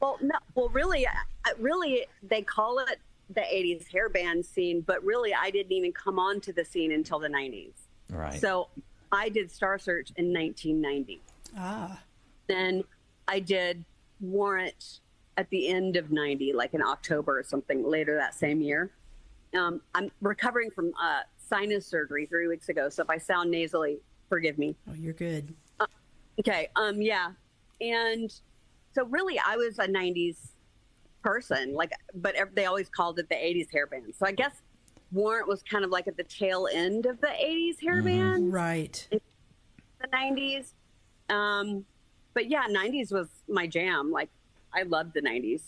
Well, 0.00 0.18
no. 0.20 0.34
Well, 0.54 0.68
really, 0.70 1.06
I- 1.06 1.12
I- 1.46 1.54
really, 1.58 2.04
they 2.22 2.42
call 2.42 2.78
it 2.80 2.98
the 3.30 3.40
'80s 3.42 3.86
hair 3.88 4.08
band 4.08 4.44
scene, 4.44 4.80
but 4.82 5.02
really, 5.04 5.32
I 5.32 5.50
didn't 5.50 5.72
even 5.72 5.92
come 5.92 6.18
onto 6.18 6.52
the 6.52 6.64
scene 6.64 6.92
until 6.92 7.18
the 7.18 7.28
'90s. 7.28 7.72
right? 8.10 8.38
So 8.38 8.68
I 9.10 9.28
did 9.30 9.50
Star 9.50 9.78
Search 9.78 10.10
in 10.16 10.32
1990. 10.32 11.20
ah, 11.56 12.00
Then 12.46 12.84
I 13.28 13.40
did 13.40 13.84
Warrant 14.20 15.00
at 15.36 15.48
the 15.50 15.68
end 15.68 15.96
of 15.96 16.10
90, 16.10 16.52
like 16.52 16.74
in 16.74 16.82
October 16.82 17.38
or 17.38 17.42
something 17.42 17.84
later 17.84 18.16
that 18.16 18.34
same 18.34 18.60
year. 18.60 18.90
Um, 19.56 19.80
I'm 19.94 20.10
recovering 20.20 20.70
from 20.70 20.92
uh, 21.00 21.20
sinus 21.48 21.86
surgery 21.86 22.26
three 22.26 22.48
weeks 22.48 22.68
ago. 22.68 22.88
So 22.88 23.02
if 23.02 23.10
I 23.10 23.18
sound 23.18 23.50
nasally, 23.50 23.98
Forgive 24.30 24.56
me. 24.58 24.74
Oh, 24.88 24.94
you're 24.94 25.12
good. 25.12 25.54
Okay. 26.40 26.68
Um. 26.76 27.00
Yeah. 27.00 27.32
And 27.82 28.32
so 28.94 29.04
really, 29.04 29.38
I 29.38 29.54
was 29.56 29.78
a 29.78 29.86
'90s 29.86 30.38
person. 31.22 31.74
Like, 31.74 31.92
but 32.14 32.34
they 32.54 32.64
always 32.64 32.88
called 32.88 33.18
it 33.18 33.28
the 33.28 33.34
'80s 33.36 33.70
hair 33.70 33.86
band. 33.86 34.12
So 34.18 34.26
I 34.26 34.32
guess 34.32 34.62
Warrant 35.12 35.46
was 35.46 35.62
kind 35.62 35.84
of 35.84 35.90
like 35.90 36.08
at 36.08 36.16
the 36.16 36.24
tail 36.24 36.66
end 36.72 37.04
of 37.04 37.20
the 37.20 37.28
'80s 37.28 37.80
hair 37.82 38.02
band, 38.02 38.50
Right. 38.52 39.06
the 39.10 39.20
'90s. 40.08 40.72
Um. 41.28 41.84
But 42.34 42.50
yeah, 42.50 42.64
'90s 42.68 43.12
was 43.12 43.28
my 43.48 43.66
jam. 43.66 44.10
Like, 44.10 44.28
I 44.72 44.82
loved 44.82 45.14
the 45.14 45.22
'90s. 45.22 45.62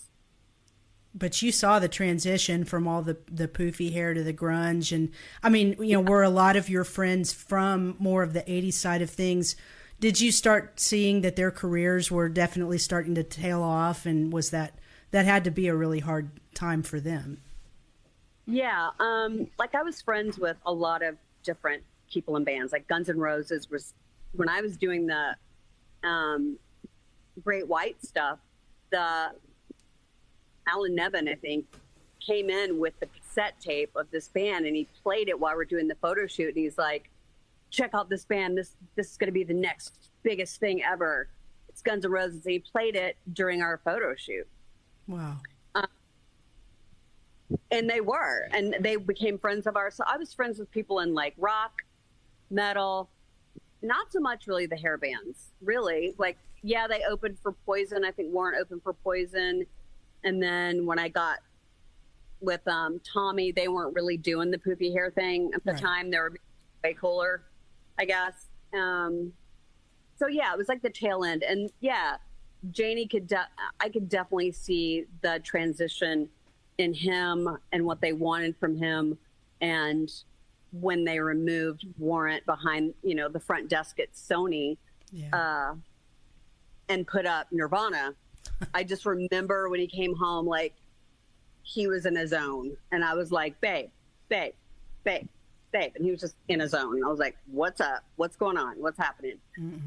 But 1.15 1.41
you 1.41 1.51
saw 1.51 1.79
the 1.79 1.87
transition 1.87 2.65
from 2.65 2.87
all 2.87 3.01
the 3.01 3.17
the 3.31 3.47
poofy 3.47 3.93
hair 3.93 4.13
to 4.13 4.23
the 4.23 4.33
grunge, 4.33 4.91
and 4.91 5.09
I 5.41 5.49
mean, 5.49 5.75
you 5.79 5.93
know, 5.93 6.01
were 6.01 6.23
a 6.23 6.29
lot 6.29 6.55
of 6.55 6.69
your 6.69 6.83
friends 6.83 7.33
from 7.33 7.95
more 7.97 8.21
of 8.21 8.33
the 8.33 8.43
'80s 8.43 8.73
side 8.73 9.01
of 9.01 9.09
things? 9.09 9.55
Did 9.99 10.21
you 10.21 10.31
start 10.31 10.79
seeing 10.79 11.21
that 11.21 11.35
their 11.35 11.49
careers 11.49 12.11
were 12.11 12.29
definitely 12.29 12.77
starting 12.77 13.15
to 13.15 13.23
tail 13.23 13.63
off, 13.63 14.05
and 14.05 14.31
was 14.31 14.51
that 14.51 14.77
that 15.11 15.25
had 15.25 15.43
to 15.45 15.51
be 15.51 15.67
a 15.67 15.75
really 15.75 15.99
hard 15.99 16.29
time 16.53 16.83
for 16.83 16.99
them? 16.99 17.41
Yeah, 18.45 18.91
um, 18.99 19.47
like 19.57 19.75
I 19.75 19.83
was 19.83 20.01
friends 20.01 20.37
with 20.37 20.57
a 20.65 20.71
lot 20.71 21.01
of 21.01 21.17
different 21.43 21.83
people 22.11 22.35
in 22.35 22.43
bands. 22.43 22.71
Like 22.71 22.87
Guns 22.87 23.09
N' 23.09 23.17
Roses 23.17 23.69
was 23.69 23.93
when 24.33 24.49
I 24.49 24.61
was 24.61 24.77
doing 24.77 25.07
the 25.07 25.35
um, 26.03 26.57
Great 27.43 27.67
White 27.67 28.03
stuff. 28.05 28.39
The 28.89 29.31
Alan 30.67 30.95
Niven, 30.95 31.27
I 31.27 31.35
think, 31.35 31.65
came 32.25 32.49
in 32.49 32.79
with 32.79 32.99
the 32.99 33.05
cassette 33.07 33.59
tape 33.61 33.91
of 33.95 34.09
this 34.11 34.27
band, 34.27 34.65
and 34.65 34.75
he 34.75 34.87
played 35.03 35.29
it 35.29 35.39
while 35.39 35.55
we 35.55 35.61
are 35.61 35.65
doing 35.65 35.87
the 35.87 35.95
photo 35.95 36.27
shoot. 36.27 36.49
And 36.49 36.57
he's 36.57 36.77
like, 36.77 37.09
"Check 37.69 37.91
out 37.93 38.09
this 38.09 38.25
band. 38.25 38.57
This 38.57 38.75
this 38.95 39.11
is 39.11 39.17
going 39.17 39.27
to 39.27 39.33
be 39.33 39.43
the 39.43 39.53
next 39.53 40.09
biggest 40.23 40.59
thing 40.59 40.83
ever. 40.83 41.29
It's 41.69 41.81
Guns 41.81 42.05
N' 42.05 42.11
Roses." 42.11 42.43
He 42.45 42.59
played 42.59 42.95
it 42.95 43.17
during 43.33 43.61
our 43.61 43.79
photo 43.83 44.15
shoot 44.15 44.47
Wow. 45.07 45.37
and 47.71 47.89
they 47.89 48.01
were 48.01 48.49
and 48.53 48.75
they 48.81 48.97
became 48.97 49.37
friends 49.39 49.67
of 49.67 49.77
ours 49.77 49.95
so 49.95 50.03
i 50.05 50.17
was 50.17 50.33
friends 50.33 50.59
with 50.59 50.69
people 50.69 50.99
in 50.99 51.13
like 51.13 51.33
rock 51.37 51.81
metal 52.49 53.09
not 53.81 54.11
so 54.11 54.19
much 54.19 54.47
really 54.47 54.65
the 54.65 54.75
hair 54.75 54.97
bands 54.97 55.51
really. 55.61 56.13
Like 56.17 56.37
yeah 56.63 56.87
they 56.87 57.01
opened 57.09 57.37
for 57.41 57.51
poison. 57.65 58.03
I 58.03 58.11
think 58.11 58.33
warrant 58.33 58.57
opened 58.59 58.83
for 58.83 58.93
poison. 58.93 59.65
And 60.23 60.41
then 60.41 60.85
when 60.85 60.99
i 60.99 61.07
got 61.09 61.37
with 62.39 62.67
um, 62.67 62.99
tommy 62.99 63.51
they 63.51 63.67
weren't 63.67 63.95
really 63.95 64.17
doing 64.17 64.51
the 64.51 64.57
poopy 64.59 64.91
hair 64.93 65.09
thing 65.11 65.51
at 65.55 65.63
the 65.63 65.71
Right. 65.73 65.81
time. 65.81 66.11
They 66.11 66.19
were 66.19 66.33
way 66.83 66.93
cooler 66.93 67.43
i 67.99 68.05
guess. 68.05 68.47
Um, 68.73 69.33
so 70.17 70.27
yeah 70.27 70.51
it 70.53 70.57
was 70.57 70.67
like 70.67 70.81
the 70.81 70.89
tail 70.89 71.23
end. 71.23 71.43
And 71.43 71.71
yeah 71.79 72.17
Jani 72.73 73.07
could 73.07 73.27
de- 73.27 73.47
i 73.79 73.89
could 73.89 74.09
definitely 74.09 74.51
see 74.51 75.05
the 75.21 75.39
transition 75.43 76.29
in 76.79 76.93
him 76.93 77.57
and 77.71 77.85
what 77.85 78.01
they 78.01 78.13
wanted 78.13 78.55
from 78.57 78.77
him. 78.77 79.17
And 79.61 80.11
when 80.71 81.03
they 81.05 81.19
removed 81.19 81.85
warrant 81.97 82.45
behind 82.45 82.93
you 83.03 83.15
know 83.15 83.29
the 83.29 83.39
front 83.39 83.69
desk 83.69 83.99
at 83.99 84.13
sony 84.13 84.77
Yeah. 85.11 85.29
uh, 85.33 85.75
and 86.89 87.07
put 87.07 87.25
up 87.25 87.47
nirvana 87.51 88.13
i 88.73 88.83
just 88.83 89.05
remember 89.05 89.69
when 89.69 89.79
he 89.79 89.87
came 89.87 90.15
home 90.15 90.45
like 90.45 90.73
he 91.63 91.87
was 91.87 92.05
in 92.05 92.15
his 92.15 92.29
zone 92.31 92.75
and 92.91 93.03
i 93.03 93.13
was 93.13 93.31
like 93.31 93.59
babe 93.61 93.89
babe 94.29 94.53
babe 95.03 95.27
babe. 95.71 95.91
And 95.95 96.05
he 96.05 96.11
was 96.11 96.21
just 96.21 96.35
in 96.47 96.61
his 96.61 96.71
zone 96.71 96.95
and 96.95 97.03
i 97.05 97.07
was 97.09 97.19
like 97.19 97.35
what's 97.51 97.81
up? 97.81 98.03
What's 98.15 98.35
going 98.37 98.57
on? 98.57 98.75
What's 98.77 98.97
happening? 98.97 99.37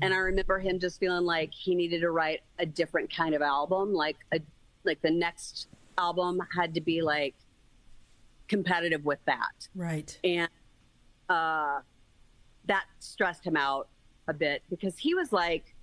And 0.03 0.13
i 0.15 0.19
remember 0.19 0.59
him 0.59 0.79
just 0.79 1.01
feeling 1.01 1.25
like 1.25 1.53
he 1.55 1.75
needed 1.75 2.01
to 2.03 2.11
write 2.11 2.41
a 2.59 2.67
different 2.67 3.15
kind 3.15 3.35
of 3.35 3.41
album 3.43 3.93
like 3.95 4.17
a 4.33 4.41
like 4.85 5.01
the 5.03 5.11
next 5.11 5.69
album 5.99 6.39
had 6.55 6.75
to 6.75 6.81
be 6.83 7.01
like 7.03 7.35
competitive 8.49 9.05
with 9.05 9.19
that. 9.27 9.69
Right. 9.75 10.19
and 10.25 10.49
uh, 11.31 11.81
that 12.67 12.85
stressed 12.99 13.45
him 13.45 13.57
out 13.57 13.89
a 14.29 14.35
bit 14.35 14.63
because 14.69 14.99
he 14.99 15.15
was 15.15 15.33
like, 15.33 15.75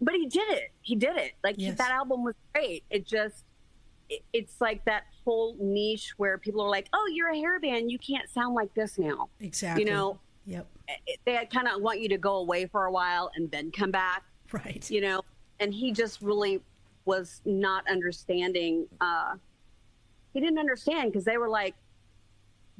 but 0.00 0.14
he 0.14 0.26
did 0.26 0.48
it. 0.50 0.70
He 0.80 0.96
did 0.96 1.16
it. 1.16 1.32
Like 1.44 1.56
Yes. 1.58 1.76
that 1.78 1.90
album 1.90 2.24
was 2.24 2.34
great. 2.54 2.84
It 2.90 3.06
just, 3.06 3.44
it, 4.08 4.22
it's 4.32 4.60
like 4.60 4.84
that 4.86 5.04
whole 5.24 5.56
niche 5.60 6.14
where 6.16 6.38
people 6.38 6.60
are 6.62 6.70
like, 6.70 6.88
"Oh, 6.92 7.08
you're 7.12 7.28
a 7.30 7.36
hair 7.36 7.60
band. 7.60 7.90
You 7.90 7.98
can't 7.98 8.28
sound 8.30 8.54
like 8.54 8.72
this 8.74 8.98
now." 8.98 9.28
Exactly. 9.40 9.84
You 9.84 9.90
know, 9.90 10.18
Yep. 10.46 10.66
it, 11.06 11.20
they 11.24 11.46
kind 11.52 11.68
of 11.68 11.80
want 11.82 12.00
you 12.00 12.08
to 12.08 12.18
go 12.18 12.36
away 12.36 12.66
for 12.66 12.86
a 12.86 12.90
while 12.92 13.30
and 13.36 13.48
then 13.52 13.70
come 13.70 13.90
back 13.92 14.24
Right. 14.50 14.90
you 14.90 15.00
know 15.00 15.22
and 15.60 15.72
he 15.72 15.92
just 15.92 16.20
really 16.20 16.60
was 17.04 17.40
not 17.44 17.88
understanding 17.88 18.86
uh 19.00 19.36
he 20.34 20.40
didn't 20.40 20.58
understand 20.58 21.12
because 21.12 21.24
they 21.24 21.38
were 21.38 21.48
like 21.48 21.74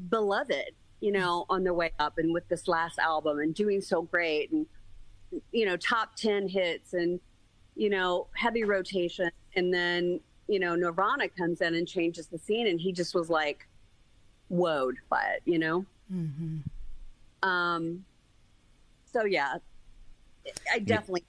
beloved 0.09 0.73
you 1.03 1.11
know 1.11 1.45
on 1.51 1.65
their 1.65 1.75
way 1.75 1.91
up 1.99 2.17
and 2.17 2.33
with 2.33 2.49
this 2.49 2.69
last 2.69 2.99
album 2.99 3.41
and 3.41 3.55
doing 3.55 3.81
so 3.81 4.03
great 4.03 4.53
and 4.53 4.65
you 5.51 5.67
know 5.67 5.77
top 5.77 6.15
10 6.15 6.47
hits 6.47 6.95
and 6.95 7.19
you 7.75 7.91
know 7.91 8.29
heavy 8.35 8.63
rotation. 8.65 9.31
And 9.57 9.75
then 9.75 10.21
you 10.47 10.61
know 10.61 10.77
nirvana 10.77 11.29
comes 11.29 11.61
in 11.61 11.75
and 11.75 11.89
changes 11.89 12.29
the 12.29 12.39
scene 12.39 12.69
and 12.69 12.81
he 12.81 12.93
just 12.93 13.15
was 13.15 13.29
like 13.29 13.67
woed 14.51 14.95
by 15.11 15.25
it 15.35 15.43
you 15.45 15.59
know? 15.59 15.85
Um 17.43 18.05
so 19.13 19.25
yeah. 19.25 19.57
I 20.73 20.79
definitely 20.79 21.25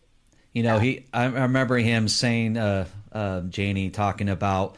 You 0.54 0.62
know, 0.62 0.78
he 0.78 1.08
I 1.12 1.24
I 1.24 1.44
remember 1.44 1.78
him 1.78 2.08
saying, 2.08 2.58
uh, 2.58 2.86
uh, 3.12 3.42
Jani 3.52 3.90
talking 3.90 4.30
about, 4.30 4.78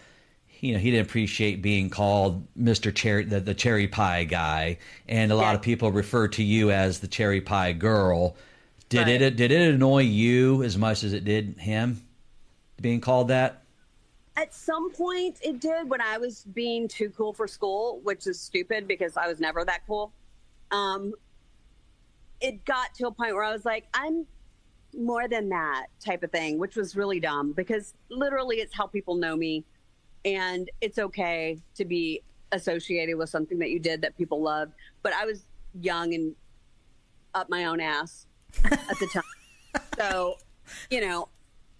you 0.66 0.74
know, 0.74 0.80
he 0.80 0.89
didn't 0.89 1.05
appreciate 1.07 1.61
being 1.61 1.89
called 1.89 2.47
Mr. 2.57 2.93
Cherry, 2.93 3.24
the, 3.24 3.39
the 3.39 3.53
cherry 3.53 3.88
pie 3.88 4.24
guy, 4.24 4.80
and 5.07 5.32
a 5.32 5.36
lot 5.36 5.53
of 5.53 5.61
people 5.61 5.91
refer 5.91 6.28
to 6.30 6.43
you 6.43 6.72
as 6.72 6.99
the 6.99 7.07
cherry 7.07 7.39
pie 7.41 7.72
girl. 7.72 8.36
Did 8.89 9.07
Right. 9.07 9.22
it 9.22 9.36
did 9.36 9.51
it 9.51 9.74
annoy 9.74 10.03
you 10.03 10.63
as 10.63 10.78
much 10.78 11.03
as 11.03 11.13
it 11.13 11.24
did 11.24 11.57
him 11.59 12.01
being 12.82 12.99
called 12.99 13.28
that? 13.28 13.63
At 14.38 14.53
some 14.53 14.91
point, 14.91 15.38
it 15.43 15.59
did 15.59 15.89
when 15.89 16.01
I 16.01 16.18
was 16.18 16.43
being 16.53 16.88
too 16.88 17.09
cool 17.11 17.32
for 17.32 17.47
school, 17.47 17.99
which 18.03 18.28
is 18.28 18.39
stupid 18.39 18.88
because 18.88 19.16
I 19.18 19.28
was 19.28 19.39
never 19.39 19.63
that 19.66 19.82
cool. 19.88 20.11
Um, 20.72 21.13
it 22.41 22.66
got 22.66 22.93
to 22.95 23.07
a 23.07 23.11
point 23.11 23.34
where 23.34 23.43
I 23.43 23.53
was 23.53 23.66
like, 23.66 23.86
I'm 23.93 24.26
more 24.97 25.28
than 25.28 25.49
that 25.49 25.88
type 26.03 26.24
of 26.24 26.32
thing, 26.32 26.57
which 26.57 26.76
was 26.76 26.95
really 26.95 27.20
dumb 27.20 27.53
because 27.53 27.93
literally 28.09 28.57
it's 28.57 28.74
how 28.74 28.88
people 28.88 29.16
know 29.16 29.36
me. 29.36 29.63
And 30.26 30.69
it's 30.82 30.99
okay 30.99 31.59
to 31.76 31.86
be 31.86 32.21
associated 32.51 33.15
with 33.15 33.30
something 33.30 33.59
that 33.59 33.69
you 33.69 33.80
did 33.80 34.01
that 34.01 34.17
people 34.17 34.41
loved. 34.41 34.73
But 35.03 35.13
I 35.13 35.26
was 35.26 35.43
young 35.80 36.13
and 36.13 36.36
up 37.34 37.49
my 37.49 37.65
own 37.65 37.80
ass 37.80 38.26
at 38.63 38.99
the 38.99 39.07
time. 39.13 39.82
so, 39.97 40.36
you 40.89 41.01
know, 41.01 41.30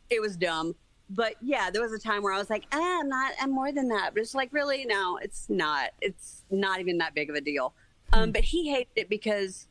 it 0.10 0.22
was 0.22 0.38
dumb. 0.38 0.76
But 1.10 1.36
yeah, 1.42 1.70
there 1.70 1.82
was 1.82 1.94
a 1.94 2.00
time 2.00 2.24
where 2.24 2.34
I 2.34 2.38
was 2.38 2.50
like, 2.50 2.66
eh, 2.72 2.78
I'm 3.00 3.10
not, 3.10 3.34
I'm 3.40 3.52
more 3.52 3.72
than 3.72 3.90
that. 3.90 4.14
But 4.14 4.22
it's 4.22 4.36
like, 4.36 4.52
really? 4.52 4.86
No, 4.86 5.18
it's 5.18 5.50
not. 5.50 5.92
It's 6.02 6.44
not 6.50 6.80
even 6.80 6.98
that 7.00 7.14
big 7.14 7.30
of 7.30 7.36
a 7.36 7.42
deal. 7.42 7.74
Um, 8.14 8.32
but 8.32 8.44
he 8.44 8.70
hated 8.72 8.92
it 8.96 9.10
because 9.10 9.68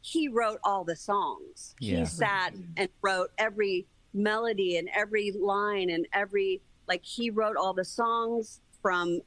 he 0.00 0.28
wrote 0.28 0.58
all 0.64 0.84
the 0.84 0.96
songs. 0.96 1.74
Yeah. 1.80 2.00
He 2.00 2.06
sat 2.06 2.54
and 2.76 2.88
wrote 3.02 3.30
every 3.38 3.86
melody 4.14 4.78
and 4.78 4.88
every 4.94 5.32
line 5.32 5.90
and 5.90 6.06
every, 6.12 6.60
like, 6.88 7.04
he 7.04 7.30
wrote 7.30 7.56
all 7.56 7.74
the 7.74 7.84
songs 7.84 8.60
from 8.82 9.20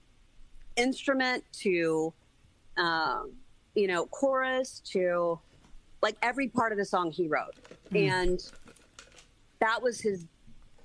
instrument 0.76 1.44
to, 1.52 2.14
um, 2.78 3.34
you 3.76 3.88
know, 3.88 4.06
chorus 4.08 4.82
to 4.92 5.40
like 6.02 6.18
every 6.22 6.48
part 6.48 6.72
of 6.72 6.78
the 6.78 6.86
song 6.86 7.12
he 7.12 7.28
wrote. 7.28 7.54
And 7.94 8.40
that 9.60 9.82
was 9.82 10.02
his, 10.02 10.26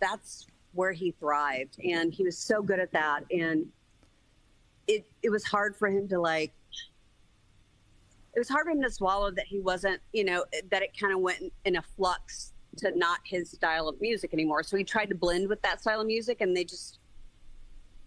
that's 0.00 0.46
where 0.74 0.92
he 0.92 1.12
thrived. 1.12 1.80
And 1.82 2.12
he 2.12 2.22
was 2.24 2.36
so 2.36 2.60
good 2.60 2.78
at 2.78 2.92
that. 2.92 3.24
And 3.30 3.66
it, 4.86 5.06
it 5.22 5.30
was 5.30 5.44
hard 5.44 5.74
for 5.74 5.88
him 5.88 6.06
to 6.08 6.20
like, 6.20 6.52
it 8.34 8.38
was 8.38 8.48
hard 8.50 8.66
for 8.66 8.72
him 8.72 8.82
to 8.82 8.90
swallow 8.90 9.30
that 9.30 9.46
he 9.46 9.60
wasn't, 9.60 10.00
you 10.12 10.24
know, 10.24 10.44
that 10.70 10.82
it 10.82 10.90
kind 10.98 11.14
of 11.14 11.20
went 11.20 11.40
in, 11.40 11.50
in 11.64 11.76
a 11.76 11.82
flux 11.82 12.52
to 12.78 12.96
not 12.96 13.18
his 13.24 13.50
style 13.50 13.88
of 13.88 14.00
music 14.00 14.32
anymore. 14.32 14.62
So 14.62 14.76
he 14.76 14.84
tried 14.84 15.06
to 15.10 15.14
blend 15.14 15.48
with 15.48 15.60
that 15.62 15.80
style 15.80 16.00
of 16.00 16.06
music, 16.06 16.40
and 16.40 16.56
they 16.56 16.64
just, 16.64 16.98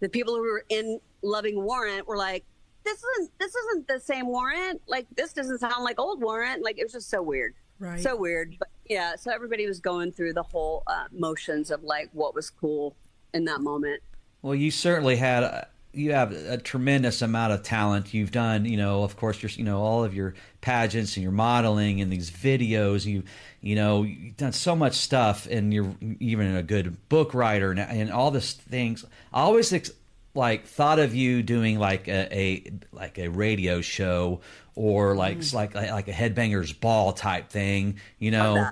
the 0.00 0.08
people 0.08 0.34
who 0.34 0.42
were 0.42 0.64
in 0.68 1.00
loving 1.22 1.62
Warrant 1.62 2.06
were 2.06 2.16
like, 2.16 2.44
"This 2.84 3.02
isn't, 3.02 3.30
this 3.38 3.54
isn't 3.54 3.88
the 3.88 4.00
same 4.00 4.26
Warrant. 4.28 4.80
Like 4.86 5.06
this 5.16 5.32
doesn't 5.32 5.58
sound 5.58 5.84
like 5.84 5.98
old 6.00 6.20
Warrant. 6.22 6.62
Like 6.62 6.78
it 6.78 6.84
was 6.84 6.92
just 6.92 7.10
so 7.10 7.22
weird, 7.22 7.54
Right. 7.78 8.00
so 8.00 8.16
weird." 8.16 8.56
But 8.58 8.68
yeah, 8.88 9.16
so 9.16 9.30
everybody 9.32 9.66
was 9.66 9.80
going 9.80 10.12
through 10.12 10.32
the 10.34 10.42
whole 10.42 10.82
uh, 10.86 11.04
motions 11.12 11.70
of 11.70 11.82
like 11.84 12.08
what 12.12 12.34
was 12.34 12.50
cool 12.50 12.96
in 13.34 13.44
that 13.44 13.60
moment. 13.60 14.02
Well, 14.42 14.54
you 14.54 14.70
certainly 14.70 15.16
had 15.16 15.42
a, 15.42 15.68
you 15.92 16.12
have 16.12 16.32
a 16.32 16.56
tremendous 16.58 17.20
amount 17.22 17.52
of 17.52 17.62
talent. 17.62 18.14
You've 18.14 18.30
done, 18.30 18.64
you 18.64 18.76
know, 18.76 19.02
of 19.02 19.16
course, 19.16 19.42
your, 19.42 19.50
you 19.50 19.64
know, 19.64 19.80
all 19.82 20.04
of 20.04 20.14
your 20.14 20.34
pageants 20.60 21.16
and 21.16 21.22
your 21.22 21.32
modeling 21.32 22.00
and 22.00 22.12
these 22.12 22.30
videos. 22.30 23.04
You, 23.06 23.24
you 23.60 23.74
know, 23.74 24.02
you've 24.04 24.36
done 24.36 24.52
so 24.52 24.76
much 24.76 24.94
stuff, 24.94 25.46
and 25.50 25.74
you're 25.74 25.94
even 26.20 26.54
a 26.54 26.62
good 26.62 26.96
book 27.08 27.34
writer 27.34 27.70
and, 27.70 27.80
and 27.80 28.10
all 28.12 28.30
this 28.30 28.52
things. 28.54 29.04
I 29.32 29.40
always 29.40 29.72
ex- 29.72 29.90
like 30.34 30.64
thought 30.66 30.98
of 31.00 31.14
you 31.14 31.42
doing 31.42 31.78
like 31.78 32.06
a, 32.06 32.28
a 32.36 32.72
like 32.92 33.18
a 33.18 33.28
radio 33.28 33.80
show 33.80 34.40
or 34.76 35.16
like 35.16 35.38
Mm. 35.38 35.54
like 35.54 35.74
like 35.74 36.08
a 36.08 36.12
headbangers 36.12 36.78
ball 36.78 37.12
type 37.12 37.50
thing. 37.50 37.98
You 38.18 38.30
know. 38.30 38.70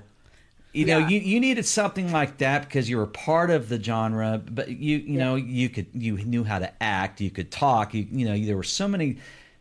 You 0.73 0.85
know, 0.85 0.97
Yeah. 0.99 1.07
you, 1.09 1.19
you 1.19 1.39
needed 1.39 1.65
something 1.65 2.11
like 2.11 2.37
that 2.39 2.63
because 2.63 2.89
you 2.89 2.97
were 2.97 3.07
part 3.07 3.49
of 3.49 3.69
the 3.69 3.81
genre, 3.81 4.41
but 4.43 4.69
you 4.69 4.97
you 4.97 5.17
know 5.17 5.35
you 5.35 5.69
could 5.69 5.87
you 5.93 6.17
knew 6.17 6.43
how 6.43 6.59
to 6.59 6.71
act, 6.83 7.21
you 7.21 7.31
could 7.31 7.51
talk, 7.51 7.93
you 7.93 8.05
you 8.11 8.25
know 8.25 8.37
there 8.37 8.57
were 8.57 8.63
so 8.63 8.87
many 8.87 9.17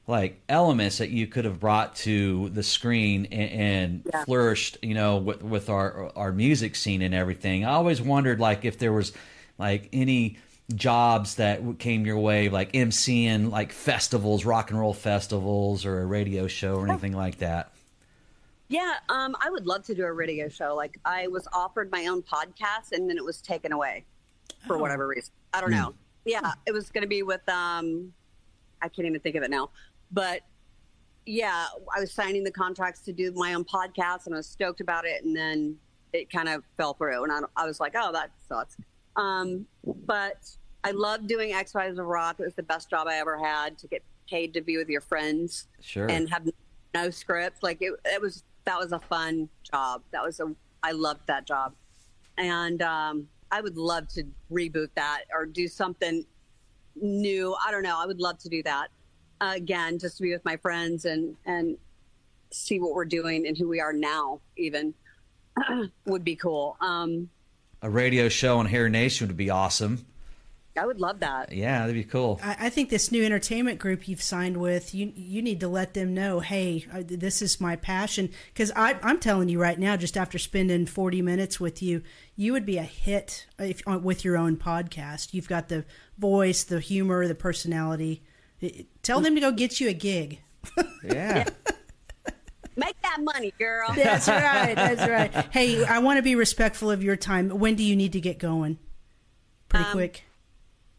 like 0.06 0.40
elements 0.48 0.98
that 0.98 1.10
you 1.10 1.26
could 1.26 1.44
have 1.44 1.60
brought 1.60 1.94
to 1.94 2.48
the 2.50 2.62
screen 2.62 3.26
and, 3.26 3.50
and 3.50 4.02
Yeah. 4.12 4.24
flourished, 4.24 4.78
you 4.82 4.94
know, 4.94 5.18
with 5.18 5.42
with 5.42 5.68
our 5.70 6.10
our 6.16 6.32
music 6.32 6.76
scene 6.76 7.02
and 7.02 7.14
everything. 7.14 7.64
I 7.64 7.72
always 7.72 8.00
wondered 8.02 8.40
like 8.40 8.64
if 8.64 8.78
there 8.78 8.92
was 8.92 9.12
like 9.58 9.88
any 9.92 10.38
jobs 10.74 11.36
that 11.36 11.78
came 11.78 12.04
your 12.04 12.18
way 12.18 12.48
like 12.50 12.72
MCing 12.72 13.50
like 13.50 13.72
festivals, 13.72 14.44
rock 14.44 14.70
and 14.70 14.78
roll 14.78 14.92
festivals 14.94 15.86
or 15.86 16.00
a 16.02 16.06
radio 16.06 16.46
show 16.46 16.76
or 16.76 16.86
anything 16.86 17.12
like 17.14 17.38
that. 17.38 17.72
Yeah, 18.68 18.94
um, 19.08 19.34
I 19.40 19.50
would 19.50 19.66
love 19.66 19.82
to 19.84 19.94
do 19.94 20.04
a 20.04 20.12
radio 20.12 20.48
show. 20.48 20.74
Like 20.74 20.98
I 21.04 21.26
was 21.28 21.48
offered 21.52 21.90
my 21.90 22.06
own 22.06 22.22
podcast, 22.22 22.92
and 22.92 23.08
then 23.08 23.16
it 23.16 23.24
was 23.24 23.40
taken 23.40 23.72
away 23.72 24.04
for 24.66 24.76
Oh. 24.76 24.78
whatever 24.78 25.06
reason. 25.06 25.32
I 25.54 25.60
don't 25.60 25.70
know. 25.70 25.94
Yeah, 26.24 26.52
it 26.66 26.72
was 26.72 26.90
going 26.90 27.02
to 27.02 27.08
be 27.08 27.22
with 27.22 27.46
um, 27.48 28.12
I 28.82 28.88
can't 28.88 29.06
even 29.08 29.20
think 29.20 29.36
of 29.36 29.42
it 29.42 29.50
now. 29.50 29.70
But 30.12 30.42
yeah, 31.24 31.66
I 31.96 32.00
was 32.00 32.12
signing 32.12 32.44
the 32.44 32.50
contracts 32.50 33.00
to 33.02 33.12
do 33.12 33.32
my 33.32 33.54
own 33.54 33.64
podcast, 33.64 34.26
and 34.26 34.34
I 34.34 34.38
was 34.38 34.46
stoked 34.46 34.80
about 34.82 35.06
it, 35.06 35.24
and 35.24 35.34
then 35.34 35.76
it 36.12 36.30
kind 36.30 36.48
of 36.48 36.62
fell 36.76 36.94
through, 36.94 37.22
and 37.24 37.32
I, 37.32 37.40
I 37.56 37.66
was 37.66 37.80
like, 37.80 37.94
oh, 37.96 38.12
that 38.12 38.30
sucks. 38.48 38.76
Um, 39.16 39.66
but 40.06 40.48
I 40.84 40.90
love 40.92 41.26
doing 41.26 41.52
X 41.52 41.72
Files 41.72 41.98
of 41.98 42.06
Rock. 42.06 42.36
It 42.40 42.44
was 42.44 42.54
the 42.54 42.62
best 42.62 42.88
job 42.90 43.06
I 43.08 43.16
ever 43.16 43.38
had 43.38 43.78
to 43.78 43.86
get 43.88 44.02
paid 44.28 44.52
to 44.54 44.60
be 44.60 44.76
with 44.76 44.88
your 44.88 45.00
friends 45.00 45.68
Sure. 45.80 46.06
and 46.10 46.28
have 46.30 46.46
no 46.94 47.10
script. 47.10 47.62
Like 47.62 47.78
it, 47.80 47.92
it 48.04 48.20
was 48.20 48.44
that 48.68 48.78
was 48.78 48.92
a 48.92 48.98
fun 48.98 49.48
job. 49.62 50.02
That 50.10 50.22
was 50.22 50.40
a 50.40 50.54
I 50.82 50.92
loved 50.92 51.26
that 51.26 51.46
job, 51.46 51.72
and 52.36 52.82
um, 52.82 53.28
I 53.50 53.62
would 53.62 53.78
love 53.78 54.08
to 54.08 54.24
reboot 54.52 54.90
that 54.94 55.22
or 55.32 55.46
do 55.46 55.66
something 55.66 56.24
new. 56.94 57.56
I 57.66 57.70
don't 57.70 57.82
know. 57.82 57.98
I 57.98 58.04
would 58.04 58.20
love 58.20 58.38
to 58.40 58.48
do 58.50 58.62
that 58.64 58.88
uh, 59.40 59.52
again, 59.56 59.98
just 59.98 60.18
to 60.18 60.22
be 60.22 60.32
with 60.32 60.44
my 60.44 60.56
friends 60.58 61.06
and 61.06 61.34
and 61.46 61.78
see 62.50 62.78
what 62.78 62.94
we're 62.94 63.06
doing 63.06 63.46
and 63.46 63.56
who 63.56 63.68
we 63.68 63.80
are 63.80 63.92
now. 63.92 64.40
Even 64.58 64.92
would 66.04 66.24
be 66.24 66.36
cool. 66.36 66.76
Um, 66.82 67.30
a 67.80 67.88
radio 67.88 68.28
show 68.28 68.58
on 68.58 68.66
Hair 68.66 68.90
Nation 68.90 69.28
would 69.28 69.36
be 69.36 69.48
awesome. 69.48 70.04
I 70.80 70.86
would 70.86 71.00
love 71.00 71.20
that. 71.20 71.52
Yeah, 71.52 71.80
that'd 71.80 71.94
be 71.94 72.04
cool. 72.04 72.40
I, 72.42 72.56
I 72.66 72.70
think 72.70 72.90
this 72.90 73.10
new 73.12 73.24
entertainment 73.24 73.78
group 73.78 74.06
you've 74.08 74.22
signed 74.22 74.56
with, 74.56 74.94
you 74.94 75.12
you 75.16 75.42
need 75.42 75.60
to 75.60 75.68
let 75.68 75.94
them 75.94 76.14
know, 76.14 76.40
hey, 76.40 76.86
uh, 76.92 77.02
this 77.04 77.42
is 77.42 77.60
my 77.60 77.76
passion. 77.76 78.30
Because 78.52 78.72
I'm 78.76 79.18
telling 79.20 79.48
you 79.48 79.60
right 79.60 79.78
now, 79.78 79.96
just 79.96 80.16
after 80.16 80.38
spending 80.38 80.86
40 80.86 81.22
minutes 81.22 81.58
with 81.60 81.82
you, 81.82 82.02
you 82.36 82.52
would 82.52 82.64
be 82.66 82.78
a 82.78 82.82
hit 82.82 83.46
if, 83.58 83.82
uh, 83.86 83.98
with 83.98 84.24
your 84.24 84.36
own 84.36 84.56
podcast. 84.56 85.34
You've 85.34 85.48
got 85.48 85.68
the 85.68 85.84
voice, 86.18 86.64
the 86.64 86.80
humor, 86.80 87.26
the 87.26 87.34
personality. 87.34 88.22
Tell 89.02 89.20
them 89.20 89.34
to 89.34 89.40
go 89.40 89.52
get 89.52 89.80
you 89.80 89.88
a 89.88 89.94
gig. 89.94 90.40
Yeah. 91.04 91.44
Make 92.76 93.00
that 93.02 93.18
money, 93.20 93.52
girl. 93.58 93.90
That's 93.96 94.28
right. 94.28 94.74
That's 94.74 95.08
right. 95.08 95.46
Hey, 95.50 95.84
I 95.84 95.98
want 95.98 96.18
to 96.18 96.22
be 96.22 96.36
respectful 96.36 96.90
of 96.92 97.02
your 97.02 97.16
time. 97.16 97.48
When 97.50 97.74
do 97.74 97.82
you 97.82 97.96
need 97.96 98.12
to 98.12 98.20
get 98.20 98.38
going? 98.38 98.78
Pretty 99.68 99.84
Um, 99.86 99.92
quick. 99.92 100.24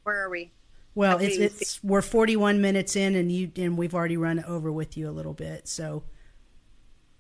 Where 0.09 0.25
are 0.25 0.29
we? 0.29 0.49
Well, 0.95 1.19
it's, 1.19 1.37
it's 1.37 1.83
we're 1.83 2.01
41 2.01 2.61
minutes 2.61 2.95
in, 2.95 3.13
and 3.15 3.31
you 3.31 3.51
and 3.57 3.77
we've 3.77 3.93
already 3.93 4.17
run 4.17 4.43
over 4.43 4.71
with 4.71 4.97
you 4.97 5.07
a 5.07 5.11
little 5.11 5.33
bit. 5.35 5.67
So, 5.67 6.01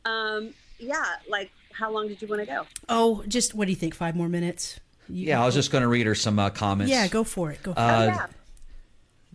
Um, 0.05 0.55
yeah, 0.79 1.05
like 1.29 1.51
how 1.71 1.91
long 1.91 2.07
did 2.07 2.19
you 2.19 2.27
want 2.27 2.41
to 2.41 2.47
go? 2.47 2.65
oh, 2.89 3.23
just 3.27 3.53
what 3.53 3.65
do 3.65 3.71
you 3.71 3.75
think? 3.75 3.93
Five 3.93 4.15
more 4.15 4.27
minutes? 4.27 4.79
You- 5.07 5.27
Yeah, 5.27 5.41
I 5.43 5.45
was 5.45 5.53
just 5.53 5.69
going 5.71 5.83
to 5.83 5.87
read 5.87 6.07
her 6.07 6.15
some 6.15 6.39
uh, 6.39 6.49
comments. 6.49 6.89
Yeah, 6.91 7.07
go 7.07 7.23
for 7.23 7.51
it. 7.51 7.61
Go. 7.61 7.73
For 7.73 7.79
oh, 7.79 8.01
it. 8.01 8.05
yeah. 8.07 8.25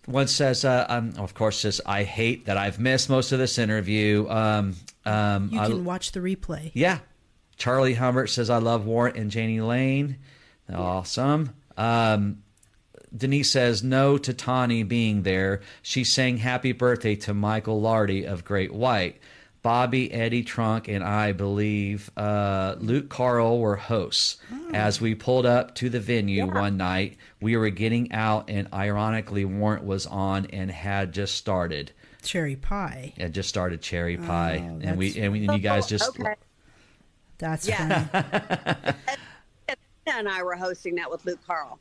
One 0.07 0.27
says, 0.27 0.65
uh, 0.65 0.85
um, 0.89 1.13
of 1.17 1.33
course, 1.33 1.59
says, 1.61 1.79
I 1.85 2.03
hate 2.03 2.45
that 2.47 2.57
I've 2.57 2.77
missed 2.77 3.09
most 3.09 3.31
of 3.31 3.39
this 3.39 3.57
interview. 3.57 4.27
Um, 4.29 4.75
um, 5.05 5.49
You 5.51 5.59
I- 5.61 5.67
can 5.67 5.85
watch 5.85 6.11
the 6.11 6.19
replay. 6.19 6.71
yeah. 6.73 6.99
Charlie 7.55 7.93
Humbert 7.93 8.29
says, 8.29 8.49
I 8.49 8.57
love 8.57 8.85
Warrant 8.85 9.15
and 9.15 9.33
Jani 9.33 9.61
Lane. 9.61 10.17
Awesome. 10.71 11.51
Um, 11.77 12.43
Denise 13.15 13.49
says, 13.51 13.83
no 13.83 14.17
to 14.17 14.33
Tawny 14.33 14.83
being 14.83 15.23
there. 15.23 15.61
She's 15.81 16.11
saying 16.11 16.37
happy 16.37 16.71
birthday 16.71 17.15
to 17.17 17.33
Michael 17.33 17.79
Lardie 17.81 18.25
of 18.25 18.43
Great 18.45 18.73
White. 18.73 19.19
Bobbie, 19.61 20.11
Eddie 20.13 20.43
Trunk, 20.43 20.87
and 20.87 21.03
I 21.03 21.31
believe 21.31 22.11
uh, 22.15 22.75
Luke 22.77 23.09
Carl 23.09 23.57
were 23.59 23.75
hosts. 23.77 24.37
As 24.73 25.01
we 25.01 25.15
pulled 25.15 25.47
up 25.47 25.73
to 25.75 25.89
the 25.89 25.99
venue 25.99 26.45
one 26.45 26.77
night, 26.77 27.17
we 27.41 27.57
were 27.57 27.71
getting 27.71 28.11
out, 28.11 28.47
and 28.47 28.67
ironically, 28.71 29.43
Warrant 29.43 29.83
was 29.83 30.05
on 30.05 30.45
and 30.53 30.69
had 30.69 31.13
just 31.13 31.33
started. 31.33 31.91
Cherry 32.21 32.55
pie. 32.55 33.13
Had 33.17 33.33
just 33.33 33.49
started 33.49 33.81
Cherry 33.81 34.17
Pie, 34.17 34.61
Oh, 34.63 34.79
and 34.83 34.97
we 34.99 35.19
and, 35.19 35.31
we, 35.31 35.45
and 35.47 35.53
you 35.55 35.59
guys 35.59 35.87
just 35.89 36.09
okay. 36.19 36.35
That's 37.39 37.67
Yeah. 37.67 38.03
funny. 38.05 38.97
and 40.07 40.29
I 40.29 40.43
were 40.43 40.55
hosting 40.55 40.93
that 40.95 41.09
with 41.09 41.25
Luke 41.25 41.39
Carl. 41.47 41.79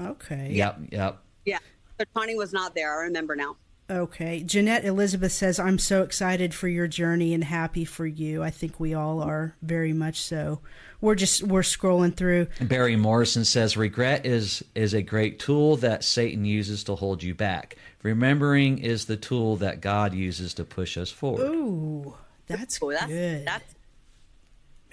Okay. 0.00 0.50
yep 0.52 0.78
yep. 0.90 1.18
Yeah. 1.44 1.58
So 1.98 2.04
Tawny 2.14 2.34
was 2.36 2.52
not 2.52 2.74
there. 2.74 2.92
I 3.00 3.04
remember 3.04 3.34
now. 3.36 3.56
Okay. 3.88 4.42
Jeanette 4.42 4.84
Elizabeth 4.84 5.30
says, 5.30 5.60
I'm 5.60 5.78
so 5.78 6.02
excited 6.02 6.52
for 6.52 6.66
your 6.66 6.88
journey 6.88 7.32
and 7.32 7.44
happy 7.44 7.84
for 7.84 8.04
you. 8.04 8.42
I 8.42 8.50
think 8.50 8.80
we 8.80 8.94
all 8.94 9.22
are 9.22 9.54
very 9.62 9.92
much 9.92 10.20
so. 10.20 10.60
We're 11.00 11.14
just, 11.14 11.44
we're 11.44 11.60
scrolling 11.62 12.12
through. 12.16 12.48
Barry 12.60 12.96
Morrison 12.96 13.44
says 13.44 13.76
regret 13.76 14.26
is 14.26 14.64
is 14.74 14.92
a 14.92 15.02
great 15.02 15.38
tool 15.38 15.76
that 15.76 16.02
Satan 16.02 16.44
uses 16.44 16.82
to 16.84 16.96
hold 16.96 17.22
you 17.22 17.34
back. 17.34 17.76
Remembering 18.02 18.78
is 18.78 19.04
the 19.04 19.16
tool 19.16 19.54
that 19.56 19.80
God 19.80 20.14
uses 20.14 20.52
to 20.54 20.64
push 20.64 20.96
us 20.98 21.10
forward. 21.10 21.42
Ooh, 21.46 22.14
that's 22.48 22.78
Oh, 22.82 22.90
that's 22.90 23.06
good. 23.06 23.46
that's 23.46 23.74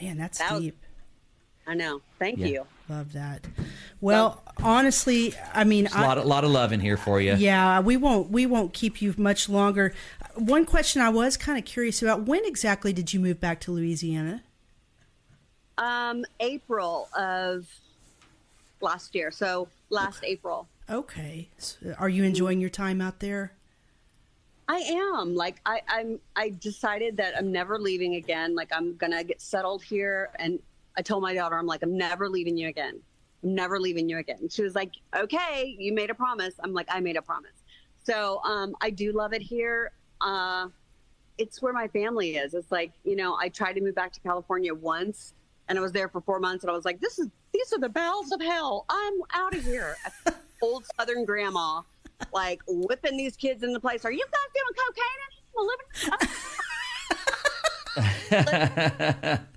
Man, 0.01 0.17
that's 0.17 0.37
that 0.39 0.51
was- 0.53 0.61
deep. 0.61 0.77
I 1.65 1.73
know. 1.75 2.01
Thank 2.19 2.39
Yeah. 2.39 2.45
you. 2.47 2.67
Love 2.89 3.13
that. 3.13 3.47
Well, 4.01 4.42
honestly, 4.61 5.33
I 5.53 5.63
mean, 5.63 5.87
a 5.87 6.01
lot, 6.01 6.17
a 6.17 6.23
lot 6.23 6.43
of 6.43 6.51
love 6.51 6.71
in 6.71 6.79
here 6.79 6.97
for 6.97 7.19
you. 7.21 7.33
yeah, 7.35 7.79
we 7.79 7.97
won't 7.97 8.29
we 8.29 8.45
won't 8.45 8.73
keep 8.73 9.01
you 9.01 9.13
much 9.17 9.49
longer. 9.49 9.93
One 10.35 10.65
question 10.65 11.01
I 11.01 11.09
was 11.09 11.37
kind 11.37 11.57
of 11.57 11.65
curious 11.65 12.01
about: 12.01 12.23
When 12.23 12.45
exactly 12.45 12.93
did 12.93 13.13
you 13.13 13.19
move 13.19 13.39
back 13.39 13.59
to 13.61 13.71
Louisiana? 13.71 14.43
Um, 15.77 16.25
April 16.39 17.09
of 17.17 17.67
last 18.81 19.15
year. 19.15 19.31
So 19.31 19.67
last 19.89 20.23
April. 20.23 20.67
Okay, 20.89 21.47
So 21.57 21.95
are 21.97 22.09
you 22.09 22.23
enjoying 22.23 22.59
your 22.59 22.69
time 22.69 22.99
out 23.01 23.19
there? 23.19 23.53
I 24.67 24.77
am 24.77 25.35
like 25.35 25.61
I, 25.65 25.81
I'm. 25.87 26.19
I 26.35 26.49
decided 26.49 27.17
that 27.17 27.37
I'm 27.37 27.51
never 27.51 27.77
leaving 27.79 28.15
again. 28.15 28.55
Like 28.55 28.69
I'm 28.71 28.95
gonna 28.95 29.23
get 29.23 29.41
settled 29.41 29.83
here, 29.83 30.29
and 30.35 30.59
I 30.97 31.01
told 31.01 31.21
my 31.23 31.33
daughter, 31.33 31.57
I'm 31.57 31.65
like, 31.65 31.83
I'm 31.83 31.97
never 31.97 32.29
leaving 32.29 32.57
you 32.57 32.67
again. 32.67 32.99
I'm 33.43 33.55
never 33.55 33.79
leaving 33.79 34.09
you 34.09 34.17
again. 34.17 34.49
She 34.49 34.63
was 34.63 34.75
like, 34.75 34.91
Okay, 35.15 35.75
you 35.77 35.93
made 35.93 36.09
a 36.09 36.15
promise. 36.15 36.55
I'm 36.63 36.73
like, 36.73 36.87
I 36.89 36.99
made 36.99 37.17
a 37.17 37.21
promise. 37.21 37.63
So 38.03 38.41
um, 38.43 38.75
I 38.81 38.89
do 38.89 39.11
love 39.11 39.33
it 39.33 39.41
here. 39.41 39.91
Uh, 40.21 40.67
it's 41.37 41.61
where 41.61 41.73
my 41.73 41.87
family 41.87 42.35
is. 42.35 42.53
It's 42.53 42.71
like 42.71 42.91
you 43.03 43.15
know, 43.15 43.35
I 43.39 43.49
tried 43.49 43.73
to 43.73 43.81
move 43.81 43.95
back 43.95 44.13
to 44.13 44.19
California 44.21 44.73
once, 44.73 45.33
and 45.67 45.77
I 45.77 45.81
was 45.81 45.91
there 45.91 46.09
for 46.09 46.21
four 46.21 46.39
months, 46.39 46.63
and 46.63 46.71
I 46.71 46.73
was 46.73 46.85
like, 46.85 46.99
This 46.99 47.19
is 47.19 47.27
these 47.53 47.73
are 47.73 47.79
the 47.79 47.89
bowels 47.89 48.31
of 48.31 48.41
hell. 48.41 48.85
I'm 48.89 49.13
out 49.31 49.55
of 49.55 49.63
here. 49.63 49.95
Old 50.61 50.85
Southern 50.97 51.25
grandma 51.25 51.81
like 52.31 52.61
whipping 52.67 53.17
these 53.17 53.35
kids 53.35 53.63
in 53.63 53.73
the 53.73 53.79
place. 53.79 54.05
Are 54.05 54.11
you 54.11 54.23
guys 54.31 54.47
doing 54.53 54.73
cocaine? 58.31 59.39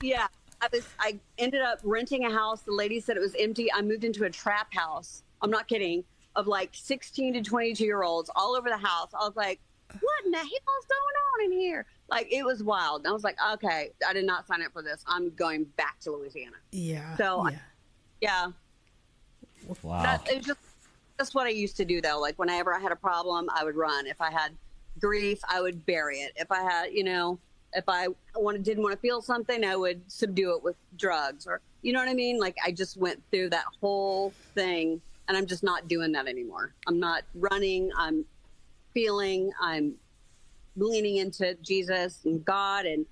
Yeah, 0.00 0.28
I 0.60 0.68
was. 0.72 0.86
I 0.98 1.18
ended 1.38 1.62
up 1.62 1.78
renting 1.84 2.24
a 2.24 2.30
house. 2.32 2.62
The 2.62 2.72
lady 2.72 3.00
said 3.00 3.16
it 3.16 3.20
was 3.20 3.34
empty. 3.38 3.72
I 3.72 3.80
moved 3.82 4.04
into 4.04 4.24
a 4.24 4.30
trap 4.30 4.72
house. 4.74 5.22
I'm 5.42 5.50
not 5.50 5.68
kidding. 5.68 6.04
Of 6.36 6.46
like 6.46 6.70
16 6.72 7.34
to 7.34 7.42
22 7.42 7.84
year 7.84 8.02
olds 8.02 8.30
all 8.36 8.54
over 8.54 8.68
the 8.68 8.76
house. 8.76 9.10
I 9.12 9.24
was 9.26 9.34
like, 9.36 9.60
what 10.00 10.24
in 10.24 10.30
the 10.30 10.36
hell's 10.38 10.48
going 10.48 11.46
on 11.48 11.52
in 11.52 11.58
here? 11.58 11.86
Like 12.08 12.28
it 12.32 12.44
was 12.44 12.62
wild. 12.62 13.00
And 13.02 13.08
I 13.08 13.12
was 13.12 13.24
like, 13.24 13.36
okay, 13.54 13.90
I 14.06 14.12
did 14.12 14.24
not 14.24 14.46
sign 14.46 14.62
up 14.62 14.72
for 14.72 14.82
this. 14.82 15.02
I'm 15.06 15.30
going 15.30 15.64
back 15.76 15.98
to 16.00 16.12
Louisiana. 16.12 16.56
Yeah. 16.72 17.16
So, 17.16 17.46
I- 17.46 17.50
yeah. 17.52 17.58
Yeah, 18.20 18.46
Wow. 19.82 20.02
that, 20.02 20.28
it 20.28 20.38
was 20.38 20.46
just 20.46 20.60
that's 21.18 21.34
what 21.34 21.46
I 21.46 21.50
used 21.50 21.76
to 21.78 21.84
do 21.84 22.00
though. 22.00 22.18
Like 22.20 22.38
whenever 22.38 22.72
I 22.74 22.78
had 22.80 22.92
a 22.92 22.96
problem, 22.96 23.48
I 23.54 23.64
would 23.64 23.74
run. 23.76 24.06
If 24.06 24.20
I 24.20 24.30
had 24.30 24.52
grief, 25.00 25.40
I 25.48 25.60
would 25.60 25.84
bury 25.86 26.18
it. 26.18 26.32
If 26.36 26.50
I 26.52 26.62
had, 26.62 26.92
you 26.92 27.04
know, 27.04 27.38
if 27.74 27.84
I 27.88 28.08
wanted, 28.34 28.62
didn't 28.62 28.82
want 28.82 28.94
to 28.94 29.00
feel 29.00 29.20
something, 29.20 29.64
I 29.64 29.76
would 29.76 30.00
subdue 30.10 30.54
it 30.56 30.62
with 30.62 30.76
drugs 30.96 31.46
or, 31.46 31.60
you 31.82 31.92
know 31.92 32.00
what 32.00 32.08
I 32.08 32.14
mean? 32.14 32.38
Like 32.38 32.56
I 32.64 32.72
just 32.72 32.96
went 32.96 33.22
through 33.30 33.50
that 33.50 33.64
whole 33.80 34.32
thing 34.54 35.00
and 35.28 35.36
I'm 35.36 35.46
just 35.46 35.62
not 35.62 35.88
doing 35.88 36.12
that 36.12 36.26
anymore. 36.26 36.72
I'm 36.86 36.98
not 36.98 37.24
running. 37.34 37.90
I'm 37.96 38.24
feeling, 38.94 39.52
I'm 39.60 39.94
leaning 40.76 41.16
into 41.16 41.54
Jesus 41.62 42.20
and 42.24 42.44
God 42.44 42.86
and 42.86 43.04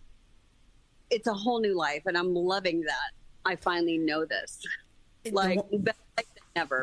it's 1.10 1.26
a 1.26 1.34
whole 1.34 1.60
new 1.60 1.76
life 1.76 2.02
and 2.06 2.16
I'm 2.16 2.34
loving 2.34 2.80
that. 2.82 3.10
I 3.44 3.56
finally 3.56 3.98
know 3.98 4.24
this. 4.24 4.60
Like, 5.30 5.60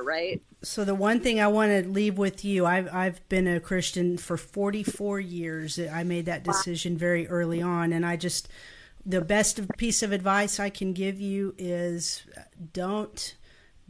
right? 0.03 0.41
So 0.61 0.85
the 0.85 0.95
one 0.95 1.19
thing 1.19 1.39
I 1.39 1.47
want 1.47 1.71
to 1.71 1.89
leave 1.89 2.17
with 2.17 2.45
you, 2.45 2.65
I've 2.65 2.93
I've 2.93 3.27
been 3.29 3.47
a 3.47 3.59
Christian 3.59 4.17
for 4.17 4.37
44 4.37 5.19
years. 5.19 5.79
I 5.79 6.03
made 6.03 6.25
that 6.25 6.43
decision 6.43 6.97
very 6.97 7.27
early 7.27 7.61
on, 7.61 7.91
and 7.93 8.05
I 8.05 8.15
just 8.15 8.47
the 9.05 9.21
best 9.21 9.59
piece 9.77 10.01
of 10.03 10.11
advice 10.11 10.59
I 10.59 10.69
can 10.69 10.93
give 10.93 11.19
you 11.19 11.53
is 11.57 12.23
uh, 12.37 12.41
don't 12.71 13.35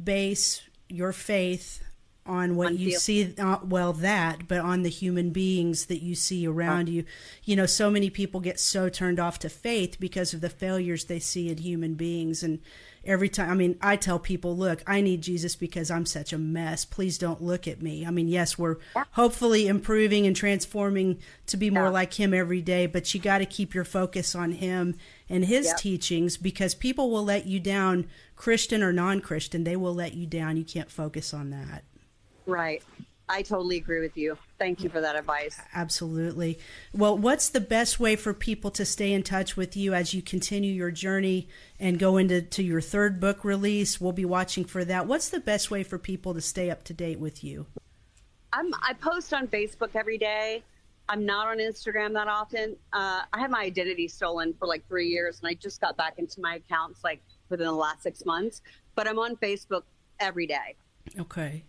base 0.02 0.64
your 0.90 1.14
faith 1.14 1.84
on 2.26 2.56
what 2.56 2.68
On 2.68 2.78
you 2.78 2.92
feel- 2.92 3.00
see 3.00 3.34
uh, 3.38 3.58
well 3.64 3.92
that 3.94 4.48
but 4.48 4.60
on 4.60 4.84
the 4.84 4.90
human 4.90 5.32
beings 5.32 5.88
that 5.88 6.02
you 6.02 6.16
see 6.16 6.48
around 6.48 6.88
you. 6.90 7.04
You 7.44 7.56
know 7.58 7.66
so 7.66 7.90
many 7.92 8.10
people 8.10 8.40
get 8.40 8.60
so 8.60 8.88
turned 8.90 9.20
off 9.20 9.40
to 9.40 9.50
faith 9.50 9.98
because 10.00 10.34
of 10.34 10.40
the 10.42 10.50
failures 10.50 11.06
they 11.06 11.20
see 11.20 11.50
in 11.50 11.58
human 11.58 11.96
beings. 11.96 12.42
And 12.44 12.60
every 13.06 13.28
time 13.28 13.50
i 13.50 13.54
mean 13.54 13.78
i 13.82 13.98
tell 13.98 14.18
people 14.18 14.56
look 14.56 14.82
i 14.88 15.02
need 15.02 15.22
jesus 15.22 15.58
because 15.58 15.92
i'm 15.92 16.06
such 16.06 16.32
a 16.32 16.38
mess. 16.38 16.86
Please 16.86 17.18
don't 17.18 17.42
look 17.42 17.68
at 17.68 17.82
me. 17.82 18.06
I 18.06 18.12
mean 18.12 18.30
yes 18.30 18.58
we're 18.58 18.78
hopefully 19.12 19.68
improving 19.68 20.26
and 20.26 20.34
transforming 20.34 21.20
to 21.48 21.58
be 21.58 21.70
more 21.70 21.84
Yeah. 21.84 21.90
like 21.90 22.14
him 22.14 22.34
every 22.34 22.62
day 22.62 22.86
but 22.86 23.14
you 23.14 23.20
got 23.20 23.40
to 23.40 23.46
keep 23.46 23.74
your 23.74 23.84
focus 23.84 24.34
on 24.34 24.54
him 24.54 24.96
and 25.30 25.44
his 25.44 25.66
Yep. 25.66 25.78
teachings 25.80 26.38
because 26.38 26.74
people 26.74 27.12
will 27.12 27.26
let 27.26 27.46
you 27.46 27.60
down 27.60 28.08
christian 28.38 28.82
or 28.82 28.94
non-christian 28.94 29.66
they 29.66 29.76
will 29.76 29.94
let 29.94 30.14
you 30.14 30.26
down. 30.26 30.56
You 30.56 30.64
can't 30.64 30.90
focus 30.90 31.34
on 31.34 31.50
that 31.50 31.84
Right. 32.46 32.84
I 33.30 33.41
totally 33.41 33.78
agree 33.78 34.02
with 34.02 34.18
you. 34.18 34.38
Thank 34.60 34.84
you 34.84 34.89
for 34.89 35.00
that 35.00 35.16
advice. 35.16 35.58
Absolutely. 35.74 36.60
Well, 36.94 37.18
what's 37.18 37.50
the 37.50 37.62
best 37.62 38.00
way 38.00 38.16
for 38.16 38.34
people 38.34 38.70
to 38.72 38.86
stay 38.86 39.14
in 39.14 39.24
touch 39.24 39.56
with 39.56 39.78
you 39.78 39.94
as 39.94 40.14
you 40.14 40.22
continue 40.22 40.74
your 40.74 40.91
journey 40.91 41.48
and 41.80 41.98
go 41.98 42.18
into 42.18 42.41
to 42.41 42.62
your 42.64 42.82
third 42.82 43.22
book 43.22 43.46
release? 43.46 44.02
We'll 44.02 44.12
be 44.12 44.26
watching 44.26 44.66
for 44.66 44.84
that. 44.86 45.08
What's 45.08 45.30
the 45.30 45.39
best 45.39 45.72
way 45.72 45.84
for 45.84 45.98
people 45.98 46.34
to 46.34 46.41
stay 46.41 46.70
up 46.70 46.84
to 46.86 46.94
date 46.94 47.20
with 47.20 47.44
you? 47.44 47.66
I'm 48.52 48.74
I 48.84 48.94
post 48.94 49.34
on 49.34 49.48
Facebook 49.48 49.96
every 49.96 50.18
day. 50.18 50.64
I'm 51.10 51.26
not 51.26 51.48
on 51.48 51.58
Instagram 51.58 52.14
that 52.14 52.28
often. 52.28 52.76
Uh, 52.94 53.22
I 53.32 53.39
had 53.39 53.52
my 53.52 53.62
identity 53.62 54.08
stolen 54.08 54.54
for 54.54 54.68
like 54.68 54.88
three 54.88 55.08
years, 55.08 55.39
and 55.39 55.48
I 55.48 55.54
just 55.54 55.82
got 55.82 55.98
back 55.98 56.20
into 56.20 56.39
my 56.39 56.56
accounts 56.56 57.04
like 57.04 57.22
within 57.50 57.68
the 57.68 57.74
last 57.74 58.04
six 58.04 58.26
months. 58.26 58.62
But 58.96 59.08
I'm 59.08 59.20
on 59.20 59.36
Facebook 59.38 59.84
every 60.20 60.46
day. 60.46 60.76
Okay. 61.20 61.64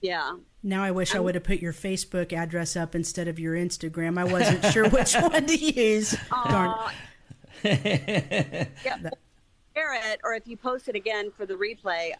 Yeah. 0.00 0.36
Now 0.62 0.82
I 0.82 0.90
wish 0.90 1.14
I 1.14 1.20
would 1.20 1.34
have 1.34 1.44
put 1.44 1.60
your 1.60 1.72
Facebook 1.72 2.32
address 2.32 2.76
up 2.76 2.94
instead 2.94 3.28
of 3.28 3.38
your 3.38 3.54
Instagram. 3.54 4.18
I 4.18 4.24
wasn't 4.24 4.64
sure 4.72 4.88
which 4.88 5.14
one 5.20 5.46
to 5.46 5.56
use. 5.56 6.16
Darn. 6.30 6.70
Uh, 6.70 6.90
yeah. 7.64 8.66
well, 9.02 9.12
Share 9.74 9.94
it, 10.12 10.20
or 10.24 10.34
if 10.34 10.46
you 10.46 10.56
post 10.56 10.88
it 10.88 10.96
again 10.96 11.30
for 11.30 11.46
the 11.46 11.54
replay, 11.54 12.12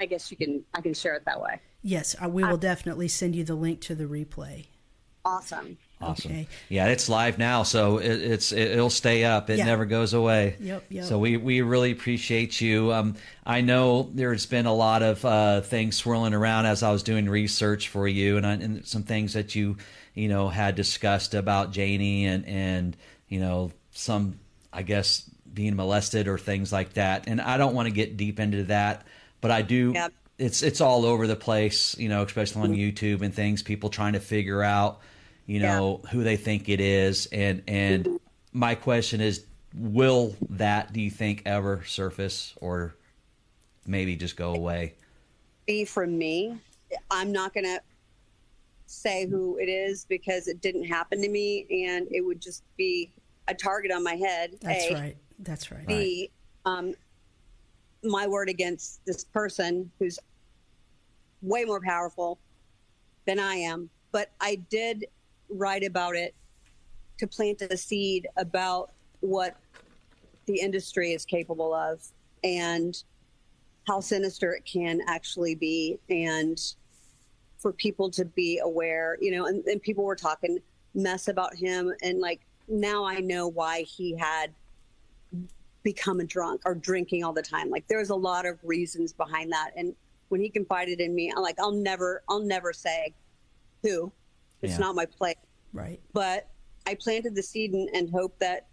I 0.00 0.06
guess 0.06 0.30
you 0.30 0.36
can. 0.36 0.64
I 0.74 0.80
can 0.80 0.94
share 0.94 1.14
it 1.14 1.24
that 1.26 1.40
way. 1.40 1.60
Yes, 1.82 2.16
I, 2.20 2.26
we 2.26 2.44
will 2.44 2.56
definitely 2.56 3.08
send 3.08 3.36
you 3.36 3.44
the 3.44 3.54
link 3.54 3.80
to 3.82 3.94
the 3.94 4.04
replay. 4.04 4.66
Awesome. 5.24 5.78
Awesome. 6.00 6.30
Okay. 6.30 6.48
Yeah, 6.68 6.86
it's 6.86 7.08
live 7.08 7.38
now, 7.38 7.64
so 7.64 7.98
it, 7.98 8.06
it's 8.22 8.52
it, 8.52 8.70
it'll 8.72 8.88
stay 8.90 9.24
up. 9.24 9.50
It 9.50 9.58
Yeah. 9.58 9.64
never 9.64 9.84
goes 9.84 10.14
away. 10.14 10.56
Yep, 10.60 10.84
yep. 10.90 11.04
So 11.06 11.18
we 11.18 11.36
we 11.36 11.60
really 11.60 11.90
appreciate 11.90 12.60
you. 12.60 12.92
Um, 12.92 13.16
I 13.44 13.62
know 13.62 14.08
there's 14.14 14.46
been 14.46 14.66
a 14.66 14.74
lot 14.74 15.02
of 15.02 15.24
uh, 15.24 15.60
things 15.62 15.96
swirling 15.96 16.34
around 16.34 16.66
as 16.66 16.82
I 16.84 16.92
was 16.92 17.02
doing 17.02 17.28
research 17.28 17.88
for 17.88 18.06
you, 18.06 18.36
and, 18.36 18.46
I, 18.46 18.52
and 18.52 18.86
some 18.86 19.02
things 19.02 19.32
that 19.32 19.54
you 19.56 19.76
you 20.14 20.28
know 20.28 20.48
had 20.48 20.76
discussed 20.76 21.34
about 21.34 21.74
Jani 21.76 22.26
and 22.26 22.46
and 22.46 22.96
you 23.28 23.40
know 23.40 23.72
some 23.90 24.38
I 24.72 24.82
guess 24.82 25.28
being 25.52 25.74
molested 25.74 26.28
or 26.28 26.38
things 26.38 26.72
like 26.72 26.92
that. 26.92 27.26
And 27.26 27.40
I 27.40 27.56
don't 27.56 27.74
want 27.74 27.86
to 27.88 27.92
get 27.92 28.16
deep 28.16 28.38
into 28.38 28.64
that, 28.64 29.04
but 29.40 29.50
I 29.50 29.62
do. 29.62 29.92
Yep. 29.96 30.12
It's 30.38 30.62
it's 30.62 30.80
all 30.80 31.04
over 31.04 31.26
the 31.26 31.34
place, 31.34 31.98
you 31.98 32.08
know, 32.08 32.22
especially 32.22 32.62
on 32.62 32.72
YouTube 32.72 33.22
and 33.22 33.34
things. 33.34 33.64
People 33.64 33.90
trying 33.90 34.12
to 34.12 34.20
figure 34.20 34.62
out 34.62 35.00
you 35.48 35.58
know 35.58 36.00
who 36.12 36.22
they 36.22 36.36
think 36.36 36.68
it 36.68 36.80
is 36.80 37.26
and 37.32 37.62
and 37.66 38.20
my 38.52 38.74
question 38.76 39.20
is 39.20 39.44
will 39.74 40.34
that 40.50 40.92
do 40.92 41.00
you 41.00 41.10
think 41.10 41.42
ever 41.46 41.82
surface 41.84 42.54
or 42.60 42.94
maybe 43.86 44.14
just 44.14 44.36
go 44.36 44.54
away 44.54 44.94
be 45.68 45.84
from 45.84 46.18
me. 46.18 46.58
I'm 47.10 47.30
not 47.30 47.54
going 47.54 47.66
to 47.66 47.80
say 48.86 49.26
who 49.26 49.58
it 49.58 49.68
is 49.68 50.06
because 50.06 50.48
it 50.48 50.60
didn't 50.60 50.84
happen 50.84 51.20
to 51.20 51.28
me 51.28 51.66
and 51.86 52.08
it 52.10 52.22
would 52.22 52.40
just 52.40 52.64
be 52.76 53.12
a 53.46 53.54
target 53.54 53.92
on 53.92 54.02
my 54.02 54.14
head. 54.14 54.56
That's 54.62 54.86
A. 54.86 54.94
right. 54.94 55.16
That's 55.40 55.70
right. 55.70 55.86
B, 55.86 56.30
um, 56.64 56.94
my 58.02 58.26
word 58.26 58.48
against 58.48 59.04
this 59.04 59.24
person 59.24 59.90
who's 59.98 60.18
way 61.42 61.64
more 61.64 61.80
powerful 61.80 62.38
than 63.26 63.38
I 63.38 63.54
am. 63.56 63.90
But 64.10 64.32
I 64.40 64.56
did 64.70 65.04
write 65.50 65.84
about 65.84 66.16
it 66.16 66.34
to 67.18 67.26
plant 67.26 67.62
a 67.62 67.76
seed 67.76 68.28
about 68.36 68.92
what 69.20 69.56
the 70.46 70.60
industry 70.60 71.12
is 71.12 71.24
capable 71.24 71.74
of 71.74 72.00
and 72.44 73.02
how 73.86 74.00
sinister 74.00 74.52
it 74.52 74.64
can 74.64 75.00
actually 75.06 75.54
be 75.54 75.98
and 76.08 76.74
for 77.58 77.72
people 77.72 78.10
to 78.10 78.24
be 78.24 78.60
aware 78.62 79.18
you 79.20 79.30
know 79.32 79.46
and, 79.46 79.64
and 79.64 79.82
people 79.82 80.04
were 80.04 80.16
talking 80.16 80.58
mess 80.94 81.28
about 81.28 81.54
him 81.54 81.92
and 82.02 82.20
like 82.20 82.40
now 82.68 83.04
i 83.04 83.18
know 83.18 83.48
why 83.48 83.82
he 83.82 84.16
had 84.16 84.52
become 85.82 86.20
a 86.20 86.24
drunk 86.24 86.60
or 86.66 86.74
drinking 86.74 87.24
all 87.24 87.32
the 87.32 87.40
time. 87.40 87.70
Like 87.70 87.86
there's 87.86 88.10
a 88.10 88.14
lot 88.14 88.44
of 88.44 88.58
reasons 88.62 89.12
behind 89.12 89.52
that. 89.52 89.70
And 89.76 89.94
when 90.28 90.40
he 90.40 90.48
confided 90.48 91.00
in 91.00 91.14
me 91.14 91.32
i'm 91.34 91.42
like 91.42 91.58
i'll 91.58 91.72
never 91.72 92.22
i'll 92.28 92.42
never 92.42 92.72
say 92.72 93.12
who 93.82 94.12
it's 94.62 94.72
Yeah. 94.72 94.78
not 94.78 94.94
my 94.94 95.06
place 95.06 95.36
Right. 95.72 96.00
but 96.12 96.48
I 96.86 96.94
planted 96.94 97.34
the 97.34 97.42
seed 97.42 97.72
and, 97.72 97.88
and 97.94 98.10
hope 98.10 98.38
that 98.38 98.66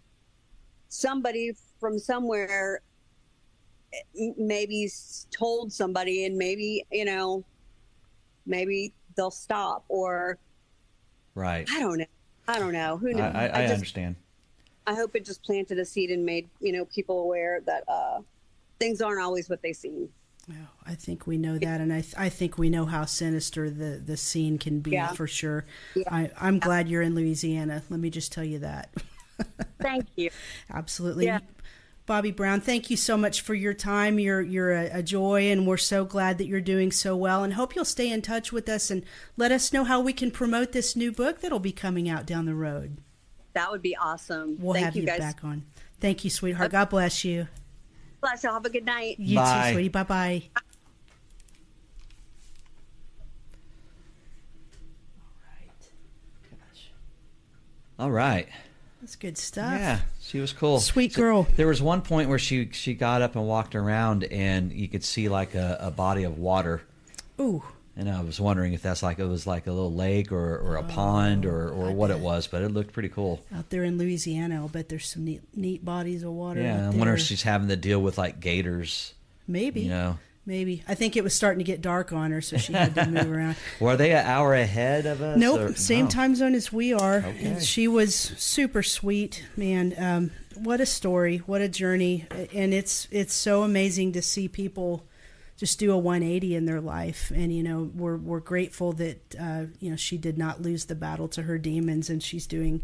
somebody 0.88 1.52
from 1.78 1.98
somewhere 1.98 2.80
maybe 4.36 4.90
told 5.30 5.72
somebody 5.72 6.24
and 6.24 6.36
maybe 6.36 6.84
you 6.90 7.04
know 7.04 7.44
maybe 8.46 8.92
they'll 9.16 9.30
stop 9.30 9.84
or 9.88 10.38
right 11.34 11.66
I 11.70 11.80
don't 11.80 11.98
know 11.98 12.06
I 12.48 12.58
don't 12.58 12.72
know 12.72 12.96
who 12.96 13.10
i, 13.10 13.12
knows 13.12 13.34
I, 13.34 13.44
I 13.52 13.60
just 13.62 13.74
understand 13.74 14.16
I 14.86 14.94
hope 14.94 15.16
it 15.16 15.24
just 15.24 15.42
planted 15.42 15.78
a 15.78 15.84
seed 15.84 16.10
and 16.10 16.24
made 16.24 16.48
you 16.60 16.72
know 16.72 16.84
people 16.86 17.20
aware 17.22 17.60
that 17.66 17.84
uh, 17.88 18.20
things 18.78 19.00
aren't 19.00 19.20
always 19.20 19.48
what 19.48 19.60
they 19.60 19.72
seem. 19.72 20.08
Well, 20.48 20.68
I 20.86 20.94
think 20.94 21.26
we 21.26 21.38
know 21.38 21.58
that, 21.58 21.80
and 21.80 21.92
I, 21.92 22.02
th- 22.02 22.14
I 22.16 22.28
think 22.28 22.56
we 22.56 22.70
know 22.70 22.86
how 22.86 23.04
sinister 23.04 23.68
the, 23.68 24.00
the 24.04 24.16
scene 24.16 24.58
can 24.58 24.78
be 24.80 24.92
Yeah. 24.92 25.08
for 25.08 25.26
sure. 25.26 25.64
Yeah. 25.96 26.04
I, 26.10 26.30
I'm 26.40 26.60
glad 26.60 26.88
you're 26.88 27.02
in 27.02 27.16
Louisiana. 27.16 27.82
Let 27.90 27.98
me 27.98 28.10
just 28.10 28.30
tell 28.32 28.44
you 28.44 28.60
that. 28.60 28.90
Thank 29.82 30.06
you. 30.14 30.30
Absolutely. 30.72 31.26
Yeah. 31.26 31.40
Bobbie 32.06 32.30
Brown, 32.30 32.60
thank 32.60 32.88
you 32.88 32.96
so 32.96 33.16
much 33.16 33.40
for 33.40 33.52
your 33.52 33.74
time. 33.74 34.20
You're 34.20 34.40
you're 34.40 34.70
a, 34.72 34.98
a 34.98 35.02
joy, 35.02 35.50
and 35.50 35.66
we're 35.66 35.76
so 35.76 36.04
glad 36.04 36.38
that 36.38 36.46
you're 36.46 36.60
doing 36.60 36.92
so 36.92 37.16
well. 37.16 37.42
And 37.42 37.54
hope 37.54 37.74
you'll 37.74 37.84
stay 37.84 38.08
in 38.12 38.22
touch 38.22 38.52
with 38.52 38.68
us 38.68 38.92
and 38.92 39.02
let 39.36 39.50
us 39.50 39.72
know 39.72 39.82
how 39.82 40.00
we 40.00 40.12
can 40.12 40.30
promote 40.30 40.70
this 40.70 40.94
new 40.94 41.10
book 41.10 41.40
that'll 41.40 41.58
be 41.58 41.72
coming 41.72 42.08
out 42.08 42.24
down 42.24 42.46
the 42.46 42.54
road. 42.54 42.98
That 43.54 43.72
would 43.72 43.82
be 43.82 43.96
awesome. 43.96 44.56
We'll 44.60 44.74
Thank 44.74 44.84
have 44.84 44.94
you 44.94 45.02
you 45.02 45.08
back 45.08 45.42
on. 45.42 45.64
Thank 45.98 46.22
you, 46.22 46.30
sweetheart. 46.30 46.70
God 46.70 46.90
bless 46.90 47.24
you. 47.24 47.48
Bless 48.20 48.42
you. 48.44 48.50
Have 48.50 48.64
a 48.64 48.70
good 48.70 48.84
night. 48.84 49.18
You 49.18 49.36
Bye. 49.36 49.68
too, 49.68 49.74
sweetie. 49.74 49.88
Bye 49.88 50.02
bye. 50.02 50.42
all 57.98 58.10
right 58.10 58.48
That's 59.00 59.16
good 59.16 59.38
stuff. 59.38 59.72
yeah 59.78 60.00
she 60.20 60.40
was 60.40 60.52
cool 60.52 60.80
Sweet 60.80 61.14
girl. 61.14 61.46
there 61.56 61.66
was 61.66 61.80
one 61.80 62.02
point 62.02 62.28
where 62.28 62.38
she 62.38 62.68
she 62.72 62.94
got 62.94 63.22
up 63.22 63.36
and 63.36 63.46
walked 63.46 63.74
around 63.74 64.24
and 64.24 64.72
you 64.72 64.88
could 64.88 65.04
see 65.04 65.28
like 65.28 65.54
a, 65.54 65.78
a 65.80 65.90
body 65.90 66.24
of 66.24 66.38
water 66.38 66.82
Ooh. 67.40 67.62
And 67.96 68.08
i 68.10 68.20
was 68.22 68.40
wondering 68.40 68.72
if 68.72 68.82
that's 68.82 69.02
like 69.02 69.18
it 69.18 69.24
was 69.24 69.46
like 69.46 69.66
a 69.66 69.72
little 69.72 69.92
lake 69.92 70.30
or, 70.32 70.58
or 70.58 70.76
a 70.76 70.82
pond 70.82 71.46
or, 71.46 71.68
or 71.70 71.92
what 71.92 72.10
it 72.10 72.18
was 72.18 72.46
but 72.46 72.62
it 72.62 72.68
looked 72.70 72.92
pretty 72.92 73.08
cool 73.08 73.40
Out 73.54 73.70
there 73.70 73.84
in 73.84 73.98
Louisiana, 73.98 74.56
I'll 74.56 74.68
bet 74.68 74.88
there's 74.88 75.08
some 75.08 75.24
neat, 75.24 75.42
neat 75.54 75.84
bodies 75.84 76.22
of 76.22 76.32
water. 76.32 76.60
yeah 76.60 76.86
i 76.86 76.90
wonder 76.90 77.14
if 77.14 77.20
she's 77.20 77.42
having 77.42 77.68
to 77.68 77.76
deal 77.76 78.00
with 78.00 78.18
like 78.18 78.40
gators 78.40 79.14
maybe. 79.46 79.82
you 79.82 79.90
know 79.90 80.18
maybe. 80.48 80.84
I 80.86 80.94
think 80.94 81.16
it 81.16 81.24
was 81.24 81.34
starting 81.34 81.58
to 81.58 81.64
get 81.64 81.82
dark 81.82 82.12
on 82.12 82.30
her, 82.30 82.40
so 82.40 82.56
she 82.56 82.72
had 82.72 82.94
to 82.94 83.06
move 83.06 83.28
around. 83.32 83.56
Were 83.80 83.96
they 83.96 84.12
an 84.12 84.24
hour 84.24 84.54
ahead 84.54 85.04
of 85.04 85.20
us? 85.20 85.36
Nope, 85.36 85.60
or- 85.60 85.74
same 85.74 86.04
no. 86.04 86.10
time 86.12 86.36
zone 86.36 86.54
as 86.54 86.72
we 86.72 86.92
are. 86.92 87.16
Okay. 87.16 87.44
And 87.46 87.60
She 87.60 87.88
was 87.88 88.14
super 88.14 88.84
sweet, 88.84 89.44
man. 89.56 89.92
Um, 89.98 90.30
what 90.54 90.80
a 90.80 90.86
story, 90.86 91.38
what 91.38 91.62
a 91.62 91.68
journey, 91.68 92.26
and 92.54 92.72
it's 92.72 93.08
it's 93.10 93.34
so 93.34 93.64
amazing 93.64 94.12
to 94.12 94.22
see 94.22 94.46
people 94.46 95.04
just 95.56 95.78
do 95.78 95.92
a 95.92 95.96
180 95.98 96.54
in 96.54 96.66
their 96.66 96.80
life. 96.80 97.32
And 97.34 97.54
you 97.54 97.62
know, 97.62 97.90
we're 97.94 98.16
we're 98.16 98.40
grateful 98.40 98.92
that 98.94 99.34
uh, 99.40 99.64
you 99.80 99.90
know 99.90 99.96
she 99.96 100.18
did 100.18 100.36
not 100.38 100.62
lose 100.62 100.84
the 100.86 100.94
battle 100.94 101.28
to 101.28 101.42
her 101.42 101.58
demons, 101.58 102.10
and 102.10 102.22
she's 102.22 102.46
doing 102.46 102.82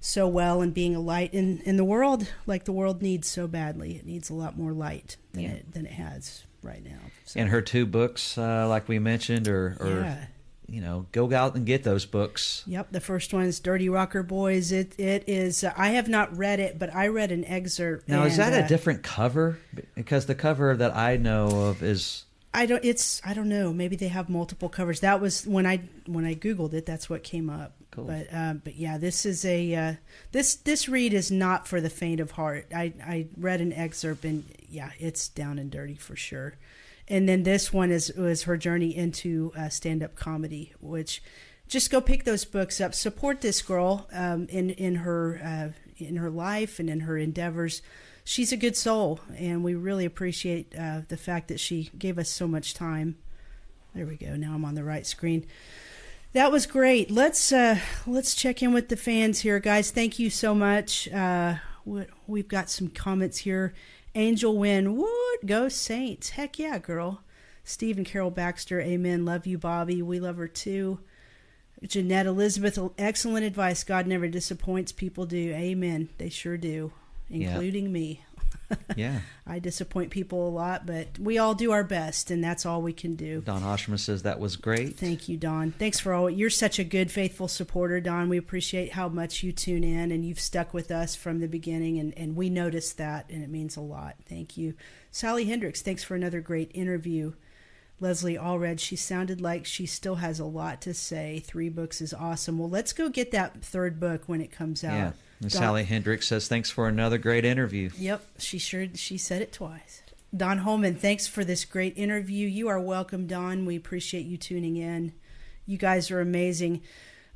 so 0.00 0.28
well 0.28 0.60
and 0.60 0.72
being 0.72 0.94
a 0.94 1.00
light 1.00 1.34
in 1.34 1.58
in 1.62 1.76
the 1.76 1.84
world 1.84 2.30
like 2.46 2.64
the 2.64 2.72
world 2.72 3.02
needs 3.02 3.26
so 3.28 3.46
badly. 3.48 3.96
It 3.96 4.06
needs 4.06 4.30
a 4.30 4.34
lot 4.34 4.56
more 4.56 4.72
light 4.72 5.16
than 5.32 5.42
Yeah. 5.42 5.50
it 5.50 5.72
than 5.72 5.86
it 5.86 5.92
has 5.92 6.44
right 6.62 6.84
now. 6.84 6.98
So, 7.24 7.40
And 7.40 7.48
her 7.50 7.60
two 7.62 7.84
books, 7.86 8.38
uh, 8.38 8.66
like 8.68 8.88
we 8.88 8.98
mentioned, 8.98 9.48
or, 9.48 9.76
or 9.80 9.88
Yeah. 10.00 10.26
You 10.68 10.80
know, 10.80 11.06
go 11.12 11.32
out 11.32 11.54
and 11.54 11.64
get 11.64 11.82
those 11.82 12.04
books. 12.04 12.62
Yep, 12.66 12.88
the 12.92 13.00
first 13.00 13.32
one 13.32 13.44
is 13.44 13.58
Dirty 13.58 13.88
Rocker 13.88 14.22
Boys. 14.22 14.70
It 14.70 14.98
it 14.98 15.24
is. 15.26 15.64
Uh, 15.64 15.72
I 15.76 15.90
have 15.90 16.08
not 16.08 16.36
read 16.36 16.60
it, 16.60 16.78
but 16.78 16.94
I 16.94 17.08
read 17.08 17.32
an 17.32 17.44
excerpt. 17.44 18.08
Now, 18.08 18.24
is 18.24 18.36
that 18.36 18.52
uh, 18.52 18.64
a 18.64 18.68
different 18.68 19.02
cover? 19.02 19.58
Because 19.94 20.26
the 20.26 20.34
cover 20.34 20.76
that 20.76 20.94
I 20.94 21.16
know 21.16 21.68
of 21.68 21.82
is 21.82 22.24
I 22.52 22.66
don't. 22.66 22.84
It's. 22.84 23.20
I 23.24 23.34
don't 23.34 23.48
know. 23.48 23.72
Maybe 23.72 23.96
they 23.96 24.08
have 24.08 24.28
multiple 24.28 24.68
covers. 24.68 25.00
That 25.00 25.20
was 25.20 25.46
when 25.46 25.66
I 25.66 25.78
when 26.06 26.24
I 26.24 26.34
googled 26.34 26.74
it. 26.74 26.86
That's 26.86 27.08
what 27.08 27.22
came 27.22 27.48
up. 27.48 27.74
Cool. 27.90 28.04
But 28.04 28.28
um, 28.32 28.62
but 28.64 28.76
yeah, 28.76 28.98
this 28.98 29.24
is 29.24 29.44
a 29.44 29.74
uh, 29.74 29.94
this 30.32 30.54
this 30.56 30.88
read 30.88 31.14
is 31.14 31.30
not 31.30 31.66
for 31.66 31.80
the 31.80 31.90
faint 31.90 32.20
of 32.20 32.32
heart. 32.32 32.66
I 32.74 32.92
I 33.04 33.26
read 33.36 33.60
an 33.60 33.72
excerpt 33.72 34.24
and 34.24 34.44
yeah, 34.68 34.90
it's 34.98 35.28
down 35.28 35.58
and 35.58 35.70
dirty 35.70 35.94
for 35.94 36.16
sure. 36.16 36.54
And 37.08 37.28
then 37.28 37.42
this 37.42 37.72
one 37.72 37.90
is 37.90 38.12
was 38.16 38.42
her 38.42 38.56
journey 38.56 38.94
into 38.94 39.52
uh, 39.56 39.68
stand 39.70 40.02
up 40.02 40.14
comedy, 40.14 40.74
which 40.80 41.22
just 41.66 41.90
go 41.90 42.00
pick 42.00 42.24
those 42.24 42.44
books 42.44 42.80
up. 42.80 42.94
Support 42.94 43.40
this 43.40 43.62
girl 43.62 44.06
um, 44.12 44.46
in 44.50 44.70
in 44.70 44.96
her 44.96 45.40
uh, 45.42 45.68
in 46.04 46.16
her 46.16 46.30
life 46.30 46.78
and 46.78 46.90
in 46.90 47.00
her 47.00 47.16
endeavors. 47.16 47.82
She's 48.24 48.52
a 48.52 48.58
good 48.58 48.76
soul, 48.76 49.20
and 49.38 49.64
we 49.64 49.74
really 49.74 50.04
appreciate 50.04 50.74
uh, 50.78 51.00
the 51.08 51.16
fact 51.16 51.48
that 51.48 51.58
she 51.58 51.90
gave 51.98 52.18
us 52.18 52.28
so 52.28 52.46
much 52.46 52.74
time. 52.74 53.16
There 53.94 54.04
we 54.06 54.16
go. 54.16 54.36
Now 54.36 54.54
I'm 54.54 54.66
on 54.66 54.74
the 54.74 54.84
right 54.84 55.06
screen. 55.06 55.46
That 56.34 56.52
was 56.52 56.66
great. 56.66 57.10
Let's 57.10 57.52
uh, 57.52 57.78
let's 58.06 58.34
check 58.34 58.62
in 58.62 58.74
with 58.74 58.90
the 58.90 58.98
fans 58.98 59.40
here, 59.40 59.58
guys. 59.60 59.90
Thank 59.90 60.18
you 60.18 60.28
so 60.28 60.54
much. 60.54 61.08
Uh, 61.08 61.54
we- 61.86 62.04
we've 62.26 62.48
got 62.48 62.68
some 62.68 62.88
comments 62.88 63.38
here. 63.38 63.72
Angel 64.14 64.56
Win, 64.56 64.96
what? 64.96 65.46
Go 65.46 65.68
Saints! 65.68 66.30
Heck 66.30 66.58
yeah, 66.58 66.78
girl. 66.78 67.22
Steve 67.64 67.96
and 67.98 68.06
Carol 68.06 68.30
Baxter, 68.30 68.80
amen. 68.80 69.24
Love 69.24 69.46
you, 69.46 69.58
Bobbie. 69.58 70.02
We 70.02 70.20
love 70.20 70.36
her 70.38 70.48
too. 70.48 71.00
Jeanette 71.86 72.26
Elizabeth, 72.26 72.78
excellent 72.98 73.44
advice. 73.44 73.84
God 73.84 74.06
never 74.06 74.26
disappoints. 74.26 74.90
People 74.90 75.26
do. 75.26 75.52
Amen. 75.52 76.08
They 76.18 76.28
sure 76.28 76.56
do, 76.56 76.92
Yeah. 77.28 77.50
including 77.52 77.92
me. 77.92 78.22
yeah. 78.96 79.20
I 79.46 79.58
disappoint 79.58 80.10
people 80.10 80.46
a 80.46 80.50
lot, 80.50 80.86
but 80.86 81.18
we 81.18 81.38
all 81.38 81.54
do 81.54 81.72
our 81.72 81.84
best, 81.84 82.30
and 82.30 82.42
that's 82.42 82.66
all 82.66 82.82
we 82.82 82.92
can 82.92 83.14
do. 83.14 83.40
Don 83.40 83.62
Hoshman 83.62 83.98
says 83.98 84.22
that 84.22 84.40
was 84.40 84.56
great. 84.56 84.96
Thank 84.96 85.28
you, 85.28 85.36
Don. 85.36 85.72
Thanks 85.72 85.98
for 86.00 86.12
all. 86.12 86.28
You're 86.28 86.50
such 86.50 86.78
a 86.78 86.84
good, 86.84 87.10
faithful 87.10 87.48
supporter, 87.48 88.00
Don. 88.00 88.28
We 88.28 88.36
appreciate 88.36 88.92
how 88.92 89.08
much 89.08 89.42
you 89.42 89.52
tune 89.52 89.84
in, 89.84 90.12
and 90.12 90.24
you've 90.24 90.40
stuck 90.40 90.74
with 90.74 90.90
us 90.90 91.14
from 91.14 91.40
the 91.40 91.48
beginning, 91.48 91.98
and, 91.98 92.16
and 92.16 92.36
we 92.36 92.50
notice 92.50 92.92
that, 92.94 93.28
and 93.30 93.42
it 93.42 93.50
means 93.50 93.76
a 93.76 93.80
lot. 93.80 94.16
Thank 94.28 94.56
you. 94.56 94.74
Sally 95.10 95.46
Hendricks, 95.46 95.82
thanks 95.82 96.04
for 96.04 96.14
another 96.14 96.40
great 96.40 96.70
interview. 96.74 97.32
Leslie 98.00 98.36
Allred, 98.36 98.78
she 98.78 98.94
sounded 98.94 99.40
like 99.40 99.64
she 99.66 99.84
still 99.84 100.16
has 100.16 100.38
a 100.38 100.44
lot 100.44 100.80
to 100.82 100.94
say. 100.94 101.42
Three 101.44 101.68
books 101.68 102.00
is 102.00 102.14
awesome. 102.14 102.58
Well, 102.58 102.70
let's 102.70 102.92
go 102.92 103.08
get 103.08 103.32
that 103.32 103.62
third 103.62 103.98
book 103.98 104.22
when 104.26 104.40
it 104.40 104.52
comes 104.52 104.84
out. 104.84 104.92
Yeah. 104.92 105.12
Don- 105.40 105.50
Sally 105.50 105.84
Hendricks 105.84 106.26
says 106.26 106.48
thanks 106.48 106.70
for 106.70 106.88
another 106.88 107.18
great 107.18 107.44
interview. 107.44 107.90
Yep, 107.96 108.24
she 108.38 108.58
sure 108.58 108.86
she 108.94 109.16
said 109.18 109.40
it 109.42 109.52
twice. 109.52 110.02
Don 110.36 110.58
Holman, 110.58 110.96
thanks 110.96 111.26
for 111.26 111.44
this 111.44 111.64
great 111.64 111.96
interview. 111.96 112.46
You 112.48 112.68
are 112.68 112.80
welcome, 112.80 113.26
Don. 113.26 113.64
We 113.64 113.76
appreciate 113.76 114.26
you 114.26 114.36
tuning 114.36 114.76
in. 114.76 115.12
You 115.64 115.78
guys 115.78 116.10
are 116.10 116.20
amazing. 116.20 116.82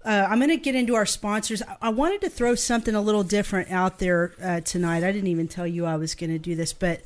Uh, 0.04 0.26
I'm 0.28 0.38
going 0.40 0.50
to 0.50 0.56
get 0.56 0.74
into 0.74 0.94
our 0.96 1.06
sponsors. 1.06 1.62
I- 1.62 1.76
I 1.82 1.88
wanted 1.90 2.20
to 2.22 2.28
throw 2.28 2.54
something 2.54 2.94
a 2.94 3.00
little 3.00 3.22
different 3.22 3.70
out 3.70 3.98
there 3.98 4.34
uh, 4.42 4.60
tonight. 4.60 5.04
I 5.04 5.12
didn't 5.12 5.28
even 5.28 5.48
tell 5.48 5.66
you 5.66 5.86
I 5.86 5.96
was 5.96 6.14
going 6.14 6.30
to 6.30 6.38
do 6.38 6.54
this, 6.56 6.72
but 6.72 7.02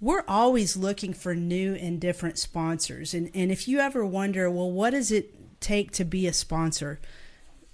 we're 0.00 0.22
always 0.28 0.76
looking 0.76 1.12
for 1.12 1.34
new 1.34 1.74
and 1.74 2.00
different 2.00 2.38
sponsors. 2.38 3.12
And 3.14 3.30
and 3.34 3.50
if 3.50 3.66
you 3.66 3.80
ever 3.80 4.06
wonder, 4.06 4.48
well, 4.50 4.70
what 4.70 4.90
does 4.90 5.10
it 5.10 5.34
take 5.60 5.90
to 5.92 6.04
be 6.04 6.26
a 6.26 6.32
sponsor? 6.32 7.00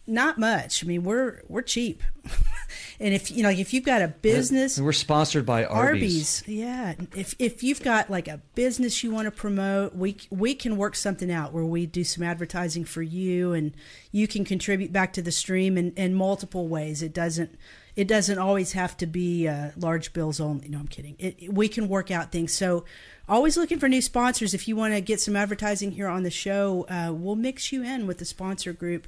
Not 0.07 0.37
much. 0.39 0.85
I 0.85 0.87
mean, 0.87 1.05
we're 1.05 1.43
we're 1.49 1.63
cheap. 1.63 2.03
and 3.01 3.15
if 3.15 3.31
you 3.31 3.43
know, 3.43 3.51
like 3.51 3.59
if 3.59 3.73
you've 3.73 3.85
got 3.85 4.03
a 4.03 4.09
business, 4.09 4.81
We're 4.81 4.93
sponsored 4.93 5.47
by 5.47 5.65
Arby's. 5.65 6.43
Arby's, 6.43 6.45
yeah. 6.49 6.95
If 7.15 7.37
if 7.39 7.63
you've 7.63 7.83
got 7.83 8.11
like 8.11 8.27
a 8.27 8.41
business 8.57 9.05
you 9.05 9.13
want 9.13 9.27
to 9.27 9.31
promote, 9.31 9.95
we 9.95 10.17
we 10.31 10.55
can 10.55 10.77
work 10.77 10.97
something 10.97 11.31
out 11.31 11.53
where 11.53 11.65
we 11.65 11.87
do 11.87 12.03
some 12.03 12.25
advertising 12.25 12.85
for 12.85 13.03
you, 13.03 13.53
and 13.53 13.75
you 14.11 14.27
can 14.27 14.45
contribute 14.45 14.93
back 14.93 15.13
to 15.13 15.23
the 15.23 15.33
stream 15.33 15.79
in, 15.79 15.93
in 15.93 16.15
multiple 16.15 16.67
ways. 16.67 17.01
It 17.01 17.15
doesn't 17.15 17.57
it 17.95 18.09
doesn't 18.09 18.39
always 18.39 18.73
have 18.73 18.97
to 18.99 19.07
be 19.07 19.47
uh, 19.47 19.71
large 19.77 20.13
bills 20.13 20.41
only. 20.41 20.69
No, 20.69 20.79
I'm 20.79 20.89
kidding. 20.89 21.15
It, 21.19 21.53
we 21.53 21.69
can 21.69 21.89
work 21.89 22.11
out 22.11 22.33
things. 22.33 22.53
So 22.53 22.85
always 23.29 23.57
looking 23.57 23.79
for 23.79 23.89
new 23.89 24.01
sponsors. 24.03 24.55
If 24.55 24.67
you 24.69 24.77
want 24.77 24.95
to 24.95 25.01
get 25.01 25.21
some 25.21 25.37
advertising 25.37 25.93
here 25.93 26.09
on 26.09 26.23
the 26.23 26.31
show, 26.31 26.87
uh, 26.89 27.13
we'll 27.13 27.37
mix 27.37 27.73
you 27.73 27.83
in 27.83 28.07
with 28.07 28.19
the 28.19 28.25
sponsor 28.25 28.73
group. 28.73 29.07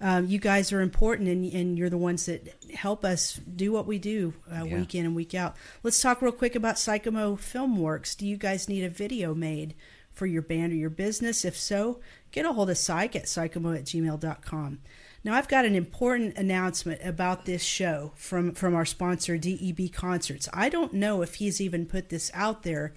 Um, 0.00 0.26
you 0.26 0.38
guys 0.38 0.72
are 0.72 0.80
important, 0.80 1.28
and, 1.28 1.44
and 1.52 1.78
you're 1.78 1.90
the 1.90 1.98
ones 1.98 2.26
that 2.26 2.54
help 2.74 3.04
us 3.04 3.34
do 3.34 3.72
what 3.72 3.86
we 3.86 3.98
do 3.98 4.34
uh, 4.50 4.64
Yeah. 4.64 4.78
week 4.78 4.94
in 4.94 5.04
and 5.06 5.14
week 5.14 5.34
out. 5.34 5.56
Let's 5.82 6.00
talk 6.00 6.22
real 6.22 6.32
quick 6.32 6.54
about 6.54 6.76
Psychomo 6.76 7.36
Filmworks. 7.38 8.16
Do 8.16 8.26
you 8.26 8.36
guys 8.36 8.68
need 8.68 8.84
a 8.84 8.88
video 8.90 9.34
made 9.34 9.74
for 10.12 10.26
your 10.26 10.42
band 10.42 10.72
or 10.72 10.76
your 10.76 10.90
business? 10.90 11.44
If 11.44 11.56
so, 11.56 12.00
get 12.32 12.46
a 12.46 12.52
hold 12.52 12.70
of 12.70 12.78
psych 12.78 13.14
at 13.16 13.24
psychomo 13.24 13.76
at 13.76 13.84
gmail.com. 13.84 14.78
Now, 15.24 15.34
I've 15.34 15.48
got 15.48 15.64
an 15.64 15.74
important 15.74 16.36
announcement 16.38 17.00
about 17.02 17.46
this 17.46 17.62
show 17.64 18.12
from, 18.14 18.52
from 18.52 18.76
our 18.76 18.84
sponsor, 18.84 19.36
DEB 19.36 19.92
Concerts. 19.92 20.48
I 20.52 20.68
don't 20.68 20.92
know 20.94 21.20
if 21.22 21.34
he's 21.36 21.60
even 21.60 21.84
put 21.84 22.10
this 22.10 22.30
out 22.32 22.62
there, 22.62 22.94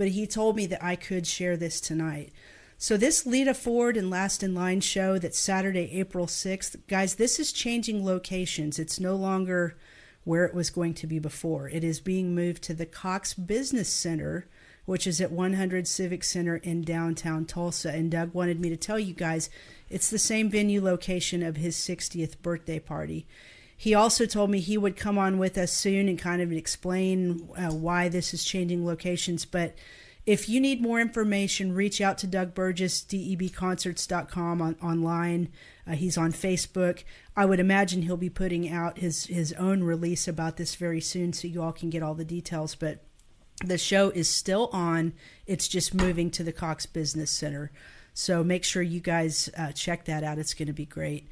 but 0.00 0.08
he 0.08 0.26
told 0.26 0.56
me 0.56 0.64
that 0.64 0.82
I 0.82 0.96
could 0.96 1.26
share 1.26 1.58
this 1.58 1.78
tonight. 1.78 2.32
So, 2.78 2.96
this 2.96 3.26
Lita 3.26 3.52
Ford 3.52 3.98
and 3.98 4.08
Last 4.08 4.42
in 4.42 4.54
Line 4.54 4.80
show 4.80 5.18
that's 5.18 5.38
Saturday, 5.38 5.90
April 5.92 6.24
6th, 6.24 6.76
guys, 6.88 7.16
this 7.16 7.38
is 7.38 7.52
changing 7.52 8.02
locations. 8.02 8.78
It's 8.78 8.98
no 8.98 9.14
longer 9.14 9.76
where 10.24 10.46
it 10.46 10.54
was 10.54 10.70
going 10.70 10.94
to 10.94 11.06
be 11.06 11.18
before. 11.18 11.68
It 11.68 11.84
is 11.84 12.00
being 12.00 12.34
moved 12.34 12.62
to 12.62 12.72
the 12.72 12.86
Cox 12.86 13.34
Business 13.34 13.90
Center, 13.90 14.48
which 14.86 15.06
is 15.06 15.20
at 15.20 15.32
100 15.32 15.86
Civic 15.86 16.24
Center 16.24 16.56
in 16.56 16.80
downtown 16.80 17.44
Tulsa. 17.44 17.92
And 17.92 18.10
Doug 18.10 18.32
wanted 18.32 18.58
me 18.58 18.70
to 18.70 18.78
tell 18.78 18.98
you 18.98 19.12
guys 19.12 19.50
it's 19.90 20.08
the 20.08 20.18
same 20.18 20.48
venue 20.48 20.82
location 20.82 21.42
of 21.42 21.56
his 21.56 21.76
60th 21.76 22.40
birthday 22.40 22.78
party. 22.78 23.26
He 23.80 23.94
also 23.94 24.26
told 24.26 24.50
me 24.50 24.60
he 24.60 24.76
would 24.76 24.94
come 24.94 25.16
on 25.16 25.38
with 25.38 25.56
us 25.56 25.72
soon 25.72 26.06
and 26.06 26.18
kind 26.18 26.42
of 26.42 26.52
explain 26.52 27.48
uh, 27.56 27.72
why 27.72 28.10
this 28.10 28.34
is 28.34 28.44
changing 28.44 28.84
locations. 28.84 29.46
But 29.46 29.74
if 30.26 30.50
you 30.50 30.60
need 30.60 30.82
more 30.82 31.00
information, 31.00 31.72
reach 31.72 31.98
out 31.98 32.18
to 32.18 32.26
Doug 32.26 32.52
Burgess, 32.52 33.00
debconcerts.com 33.00 34.60
on, 34.60 34.76
online. 34.82 35.48
Uh, 35.86 35.92
he's 35.92 36.18
on 36.18 36.30
Facebook. 36.30 37.04
I 37.34 37.46
would 37.46 37.58
imagine 37.58 38.02
he'll 38.02 38.18
be 38.18 38.28
putting 38.28 38.70
out 38.70 38.98
his, 38.98 39.24
his 39.24 39.54
own 39.54 39.82
release 39.82 40.28
about 40.28 40.58
this 40.58 40.74
very 40.74 41.00
soon 41.00 41.32
so 41.32 41.48
you 41.48 41.62
all 41.62 41.72
can 41.72 41.88
get 41.88 42.02
all 42.02 42.12
the 42.12 42.22
details. 42.22 42.74
But 42.74 43.02
the 43.64 43.78
show 43.78 44.10
is 44.10 44.28
still 44.28 44.68
on, 44.74 45.14
it's 45.46 45.68
just 45.68 45.94
moving 45.94 46.30
to 46.32 46.44
the 46.44 46.52
Cox 46.52 46.84
Business 46.84 47.30
Center. 47.30 47.72
So 48.12 48.44
make 48.44 48.64
sure 48.64 48.82
you 48.82 49.00
guys 49.00 49.48
uh, 49.56 49.72
check 49.72 50.04
that 50.04 50.22
out. 50.22 50.36
It's 50.36 50.52
going 50.52 50.66
to 50.68 50.74
be 50.74 50.84
great. 50.84 51.30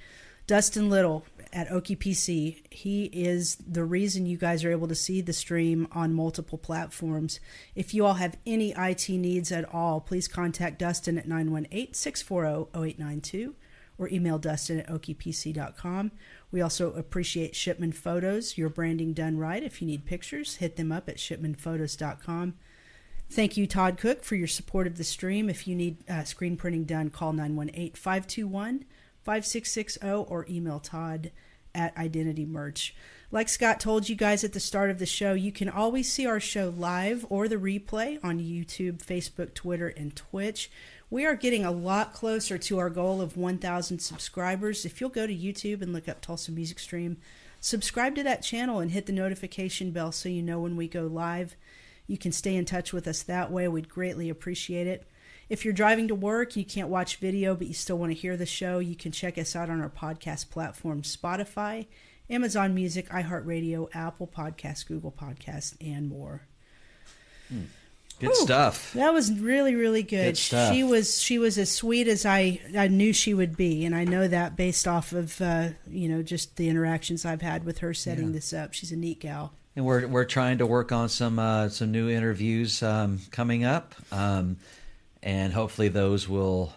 Dustin 0.48 0.88
Little 0.88 1.26
at 1.52 1.68
Okie 1.68 1.96
PC, 1.96 2.62
he 2.70 3.04
is 3.06 3.56
the 3.56 3.84
reason 3.84 4.26
you 4.26 4.36
guys 4.36 4.64
are 4.64 4.70
able 4.70 4.88
to 4.88 4.94
see 4.94 5.20
the 5.20 5.32
stream 5.32 5.88
on 5.92 6.14
multiple 6.14 6.58
platforms. 6.58 7.40
If 7.74 7.94
you 7.94 8.04
all 8.04 8.14
have 8.14 8.36
any 8.46 8.72
IT 8.76 9.08
needs 9.08 9.52
at 9.52 9.72
all, 9.72 10.00
please 10.00 10.28
contact 10.28 10.78
Dustin 10.78 11.18
at 11.18 11.28
918 11.28 11.94
640 11.94 12.70
0892 12.74 13.54
or 13.98 14.08
email 14.08 14.38
Dustin 14.38 14.80
at 14.80 14.88
okiepc.com. 14.88 16.12
We 16.50 16.60
also 16.60 16.92
appreciate 16.92 17.56
Shipman 17.56 17.92
Photos, 17.92 18.56
your 18.56 18.68
branding 18.68 19.12
done 19.12 19.36
right. 19.36 19.62
If 19.62 19.82
you 19.82 19.88
need 19.88 20.06
pictures, 20.06 20.56
hit 20.56 20.76
them 20.76 20.92
up 20.92 21.08
at 21.08 21.16
shipmanphotos.com. 21.16 22.54
Thank 23.30 23.56
you, 23.58 23.66
Todd 23.66 23.98
Cook, 23.98 24.24
for 24.24 24.36
your 24.36 24.46
support 24.46 24.86
of 24.86 24.96
the 24.96 25.04
stream. 25.04 25.50
If 25.50 25.68
you 25.68 25.74
need 25.74 26.08
uh, 26.08 26.24
screen 26.24 26.56
printing 26.56 26.84
done, 26.84 27.10
call 27.10 27.32
918 27.32 27.92
521 27.92 28.84
5660 29.28 30.08
or 30.32 30.46
email 30.48 30.80
Todd 30.80 31.32
at 31.74 31.94
Identity 31.98 32.46
Merch. 32.46 32.94
Like 33.30 33.50
Scott 33.50 33.78
told 33.78 34.08
you 34.08 34.16
guys 34.16 34.42
at 34.42 34.54
the 34.54 34.58
start 34.58 34.88
of 34.88 34.98
the 34.98 35.04
show, 35.04 35.34
you 35.34 35.52
can 35.52 35.68
always 35.68 36.10
see 36.10 36.24
our 36.24 36.40
show 36.40 36.72
live 36.74 37.26
or 37.28 37.46
the 37.46 37.56
replay 37.56 38.18
on 38.24 38.40
YouTube, 38.40 39.04
Facebook, 39.04 39.52
Twitter, 39.52 39.88
and 39.88 40.16
Twitch. 40.16 40.70
We 41.10 41.26
are 41.26 41.34
getting 41.34 41.62
a 41.62 41.70
lot 41.70 42.14
closer 42.14 42.56
to 42.56 42.78
our 42.78 42.88
goal 42.88 43.20
of 43.20 43.36
1,000 43.36 43.98
subscribers. 43.98 44.86
If 44.86 44.98
you'll 44.98 45.10
go 45.10 45.26
to 45.26 45.36
YouTube 45.36 45.82
and 45.82 45.92
look 45.92 46.08
up 46.08 46.22
Tulsa 46.22 46.50
Music 46.50 46.78
Stream, 46.78 47.18
subscribe 47.60 48.14
to 48.14 48.22
that 48.22 48.42
channel 48.42 48.78
and 48.78 48.92
hit 48.92 49.04
the 49.04 49.12
notification 49.12 49.90
bell 49.90 50.10
so 50.10 50.30
you 50.30 50.42
know 50.42 50.60
when 50.60 50.74
we 50.74 50.88
go 50.88 51.06
live. 51.06 51.54
You 52.06 52.16
can 52.16 52.32
stay 52.32 52.56
in 52.56 52.64
touch 52.64 52.94
with 52.94 53.06
us 53.06 53.22
that 53.24 53.52
way. 53.52 53.68
We'd 53.68 53.90
greatly 53.90 54.30
appreciate 54.30 54.86
it. 54.86 55.06
If 55.48 55.64
you're 55.64 55.74
driving 55.74 56.08
to 56.08 56.14
work, 56.14 56.56
you 56.56 56.64
can't 56.64 56.88
watch 56.88 57.16
video, 57.16 57.54
but 57.54 57.66
you 57.66 57.74
still 57.74 57.96
want 57.98 58.10
to 58.12 58.18
hear 58.18 58.36
the 58.36 58.46
show, 58.46 58.78
you 58.80 58.94
can 58.94 59.12
check 59.12 59.38
us 59.38 59.56
out 59.56 59.70
on 59.70 59.80
our 59.80 59.88
podcast 59.88 60.50
platform 60.50 61.02
Spotify, 61.02 61.86
Amazon 62.28 62.74
Music, 62.74 63.08
iHeartRadio, 63.08 63.88
Apple 63.94 64.26
Podcasts, 64.26 64.86
Google 64.86 65.10
Podcasts, 65.12 65.74
and 65.80 66.08
more. 66.08 66.42
Good 67.50 68.30
Whew. 68.30 68.34
stuff. 68.34 68.92
That 68.94 69.14
was 69.14 69.32
really, 69.32 69.74
really 69.74 70.02
good. 70.02 70.30
Good 70.34 70.36
stuff. 70.36 70.74
She 70.74 70.82
was 70.82 71.22
she 71.22 71.38
was 71.38 71.56
as 71.56 71.70
sweet 71.70 72.08
as 72.08 72.26
I 72.26 72.60
I 72.76 72.88
knew 72.88 73.12
she 73.12 73.32
would 73.32 73.56
be, 73.56 73.84
and 73.86 73.94
I 73.94 74.04
know 74.04 74.26
that 74.26 74.56
based 74.56 74.88
off 74.88 75.12
of 75.12 75.40
uh, 75.40 75.68
you 75.88 76.08
know 76.08 76.22
just 76.22 76.56
the 76.56 76.68
interactions 76.68 77.24
I've 77.24 77.42
had 77.42 77.64
with 77.64 77.78
her 77.78 77.94
setting 77.94 78.26
Yeah. 78.26 78.32
this 78.32 78.52
up. 78.52 78.74
She's 78.74 78.90
a 78.92 78.96
neat 78.96 79.20
gal. 79.20 79.52
And 79.76 79.86
we're 79.86 80.06
we're 80.08 80.24
trying 80.24 80.58
to 80.58 80.66
work 80.66 80.90
on 80.90 81.08
some 81.08 81.38
uh, 81.38 81.68
some 81.68 81.92
new 81.92 82.10
interviews 82.10 82.82
um, 82.82 83.20
coming 83.30 83.64
up, 83.64 83.94
um, 84.10 84.56
and 85.28 85.52
hopefully 85.52 85.88
those 85.88 86.26
will 86.28 86.72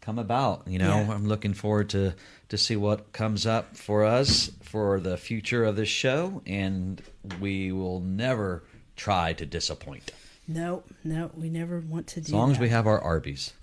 come 0.00 0.18
about. 0.18 0.62
You 0.66 0.78
know, 0.78 0.96
Yeah. 0.96 1.12
I'm 1.12 1.26
looking 1.26 1.52
forward 1.54 1.90
to 1.90 2.14
to 2.48 2.58
see 2.58 2.74
what 2.76 3.12
comes 3.12 3.46
up 3.46 3.76
for 3.76 4.04
us 4.04 4.50
for 4.62 4.98
the 5.00 5.16
future 5.16 5.64
of 5.64 5.76
this 5.76 5.88
show, 5.88 6.42
and 6.46 7.00
we 7.40 7.70
will 7.70 8.00
never 8.00 8.64
try 8.96 9.32
to 9.34 9.46
disappoint 9.46 10.10
No, 10.48 10.82
no, 11.04 11.30
we 11.34 11.48
never 11.48 11.80
want 11.80 12.06
to 12.08 12.20
do. 12.20 12.26
as 12.26 12.32
long 12.32 12.50
as 12.50 12.58
we 12.58 12.68
have 12.70 12.86
our 12.86 13.00
Arby's. 13.00 13.52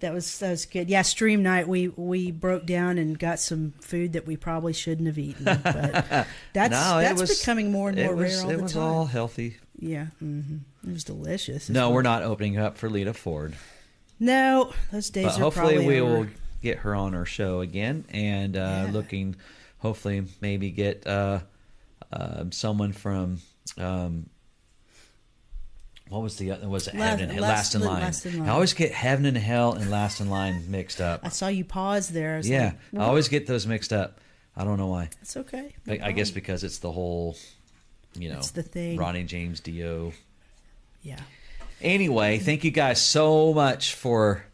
That 0.00 0.14
was 0.14 0.38
that 0.38 0.50
was 0.50 0.64
good. 0.64 0.88
Yeah, 0.88 1.02
stream 1.02 1.42
night. 1.42 1.66
We 1.66 1.88
we 1.88 2.30
broke 2.30 2.64
down 2.66 2.98
and 2.98 3.18
got 3.18 3.40
some 3.40 3.72
food 3.80 4.12
that 4.12 4.26
we 4.28 4.36
probably 4.36 4.72
shouldn't 4.72 5.08
have 5.08 5.18
eaten. 5.18 5.44
But 5.44 5.64
that's 6.52 6.70
no, 6.70 7.00
that's 7.00 7.20
was 7.20 7.40
becoming 7.40 7.72
more 7.72 7.88
and 7.88 7.98
it 7.98 8.04
more 8.06 8.14
was, 8.14 8.32
rare 8.36 8.44
all 8.44 8.50
It 8.50 8.56
the 8.58 8.62
was 8.62 8.72
time. 8.74 8.82
all 8.82 9.06
healthy. 9.06 9.56
Yeah, 9.76 10.06
hmm 10.20 10.58
it 10.86 10.92
was 10.92 11.04
delicious. 11.04 11.68
No, 11.68 11.90
we're 11.90 12.02
not 12.02 12.22
opening 12.22 12.58
up 12.58 12.78
for 12.78 12.88
Lita 12.90 13.14
Ford. 13.14 13.54
No, 14.20 14.72
those 14.92 15.10
days 15.10 15.26
but 15.26 15.36
are 15.36 15.40
hopefully 15.40 15.86
we 15.86 16.00
over. 16.00 16.18
will 16.20 16.26
get 16.62 16.78
her 16.78 16.94
on 16.94 17.14
our 17.14 17.24
show 17.26 17.60
again 17.60 18.04
and 18.10 18.56
uh, 18.56 18.84
Yeah. 18.86 18.92
looking 18.92 19.36
hopefully 19.78 20.24
maybe 20.40 20.70
get 20.70 21.06
uh, 21.06 21.40
uh, 22.12 22.44
someone 22.50 22.92
from 22.92 23.38
um, 23.76 24.28
what 26.08 26.22
was 26.22 26.36
the 26.36 26.50
other 26.50 26.68
was 26.68 26.88
it 26.88 26.94
La- 26.94 27.04
heaven 27.04 27.30
and 27.30 27.40
Last- 27.40 27.50
last 27.50 27.74
in 27.74 27.80
line. 27.82 28.00
Last 28.00 28.26
in 28.26 28.38
Line. 28.38 28.48
i 28.48 28.52
always 28.52 28.72
get 28.72 28.92
heaven 28.92 29.26
and 29.26 29.36
hell 29.36 29.74
and 29.74 29.90
last 29.90 30.20
in 30.20 30.30
line 30.30 30.70
mixed 30.70 31.00
up 31.00 31.20
I 31.22 31.28
saw 31.28 31.48
you 31.48 31.64
pause 31.64 32.08
there. 32.08 32.36
I 32.36 32.40
yeah 32.46 32.72
like, 32.92 33.02
i 33.02 33.06
always 33.06 33.28
get 33.28 33.46
those 33.46 33.66
mixed 33.66 33.92
up 33.92 34.18
i 34.56 34.64
don't 34.64 34.78
know 34.78 34.86
why 34.86 35.10
It's 35.20 35.36
okay. 35.36 35.74
no 35.86 35.94
I, 35.94 36.08
I 36.08 36.12
guess 36.12 36.30
because 36.30 36.64
it's 36.64 36.78
the 36.78 36.90
whole 36.90 37.36
you 38.14 38.30
know 38.30 38.38
It's 38.38 38.52
the 38.52 38.62
thing. 38.62 38.96
ronnie 38.98 39.24
james 39.24 39.60
dio 39.60 40.12
Yeah. 41.08 41.20
Anyway, 41.80 42.38
thank 42.38 42.64
you 42.64 42.70
guys 42.70 43.00
so 43.02 43.52
much 43.54 43.94
for 43.94 44.44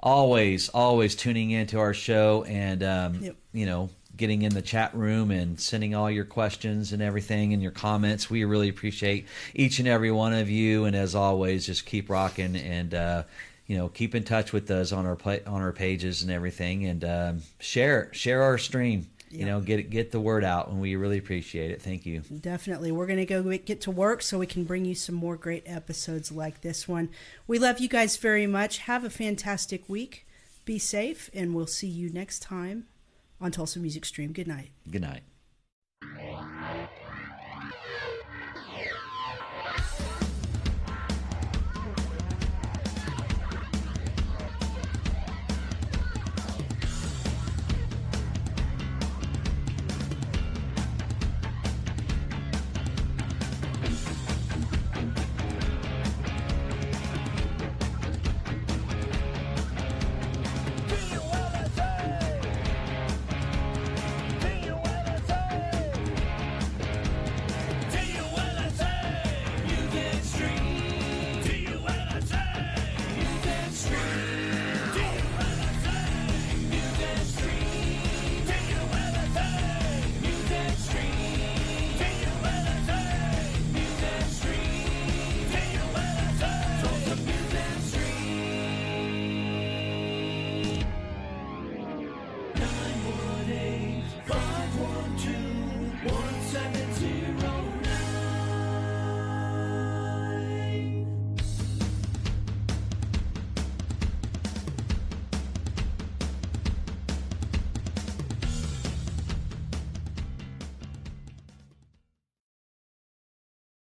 always, 0.00 0.68
always 0.68 1.14
tuning 1.14 1.50
into 1.50 1.78
our 1.78 1.94
show 1.94 2.44
and, 2.44 2.82
um, 2.82 3.14
Yep. 3.22 3.36
you 3.52 3.66
know, 3.66 3.90
getting 4.16 4.42
in 4.42 4.52
the 4.54 4.62
chat 4.62 4.94
room 4.94 5.30
and 5.30 5.58
sending 5.58 5.94
all 5.94 6.10
your 6.10 6.24
questions 6.24 6.92
and 6.92 7.02
everything 7.02 7.52
and 7.52 7.62
your 7.62 7.72
comments. 7.72 8.28
We 8.30 8.44
really 8.44 8.68
appreciate 8.68 9.26
each 9.54 9.78
and 9.78 9.88
every 9.88 10.10
one 10.12 10.32
of 10.34 10.48
you. 10.50 10.84
And 10.84 10.94
as 10.94 11.14
always, 11.14 11.66
just 11.66 11.86
keep 11.86 12.10
rocking 12.10 12.54
and, 12.54 12.94
uh, 12.94 13.22
you 13.66 13.76
know, 13.78 13.88
keep 13.88 14.14
in 14.14 14.22
touch 14.24 14.52
with 14.52 14.70
us 14.70 14.92
on 14.92 15.06
our 15.06 15.16
on 15.46 15.62
our 15.62 15.72
pages 15.72 16.22
and 16.22 16.30
everything, 16.30 16.84
and 16.84 17.02
um, 17.04 17.42
share 17.58 18.12
share 18.12 18.42
our 18.42 18.58
stream. 18.58 19.06
You 19.34 19.46
know, 19.46 19.60
get 19.60 19.90
get 19.90 20.10
the 20.10 20.20
word 20.20 20.44
out, 20.44 20.68
and 20.68 20.80
we 20.80 20.96
really 20.96 21.18
appreciate 21.18 21.70
it. 21.70 21.82
Thank 21.82 22.06
you. 22.06 22.20
Definitely. 22.20 22.92
We're 22.92 23.06
going 23.06 23.18
to 23.18 23.26
go 23.26 23.42
get 23.58 23.80
to 23.82 23.90
work 23.90 24.22
so 24.22 24.38
we 24.38 24.46
can 24.46 24.64
bring 24.64 24.84
you 24.84 24.94
some 24.94 25.14
more 25.14 25.36
great 25.36 25.64
episodes 25.66 26.30
like 26.30 26.60
this 26.60 26.86
one. 26.86 27.10
We 27.46 27.58
love 27.58 27.80
you 27.80 27.88
guys 27.88 28.16
very 28.16 28.46
much. 28.46 28.78
Have 28.78 29.04
a 29.04 29.10
fantastic 29.10 29.88
week. 29.88 30.26
Be 30.64 30.78
safe, 30.78 31.30
and 31.34 31.54
we'll 31.54 31.66
see 31.66 31.88
you 31.88 32.10
next 32.10 32.40
time 32.40 32.86
on 33.40 33.50
Tulsa 33.50 33.78
Music 33.78 34.04
Stream. 34.04 34.32
Good 34.32 34.48
night. 34.48 34.70
Good 34.90 35.02
night. 35.02 35.22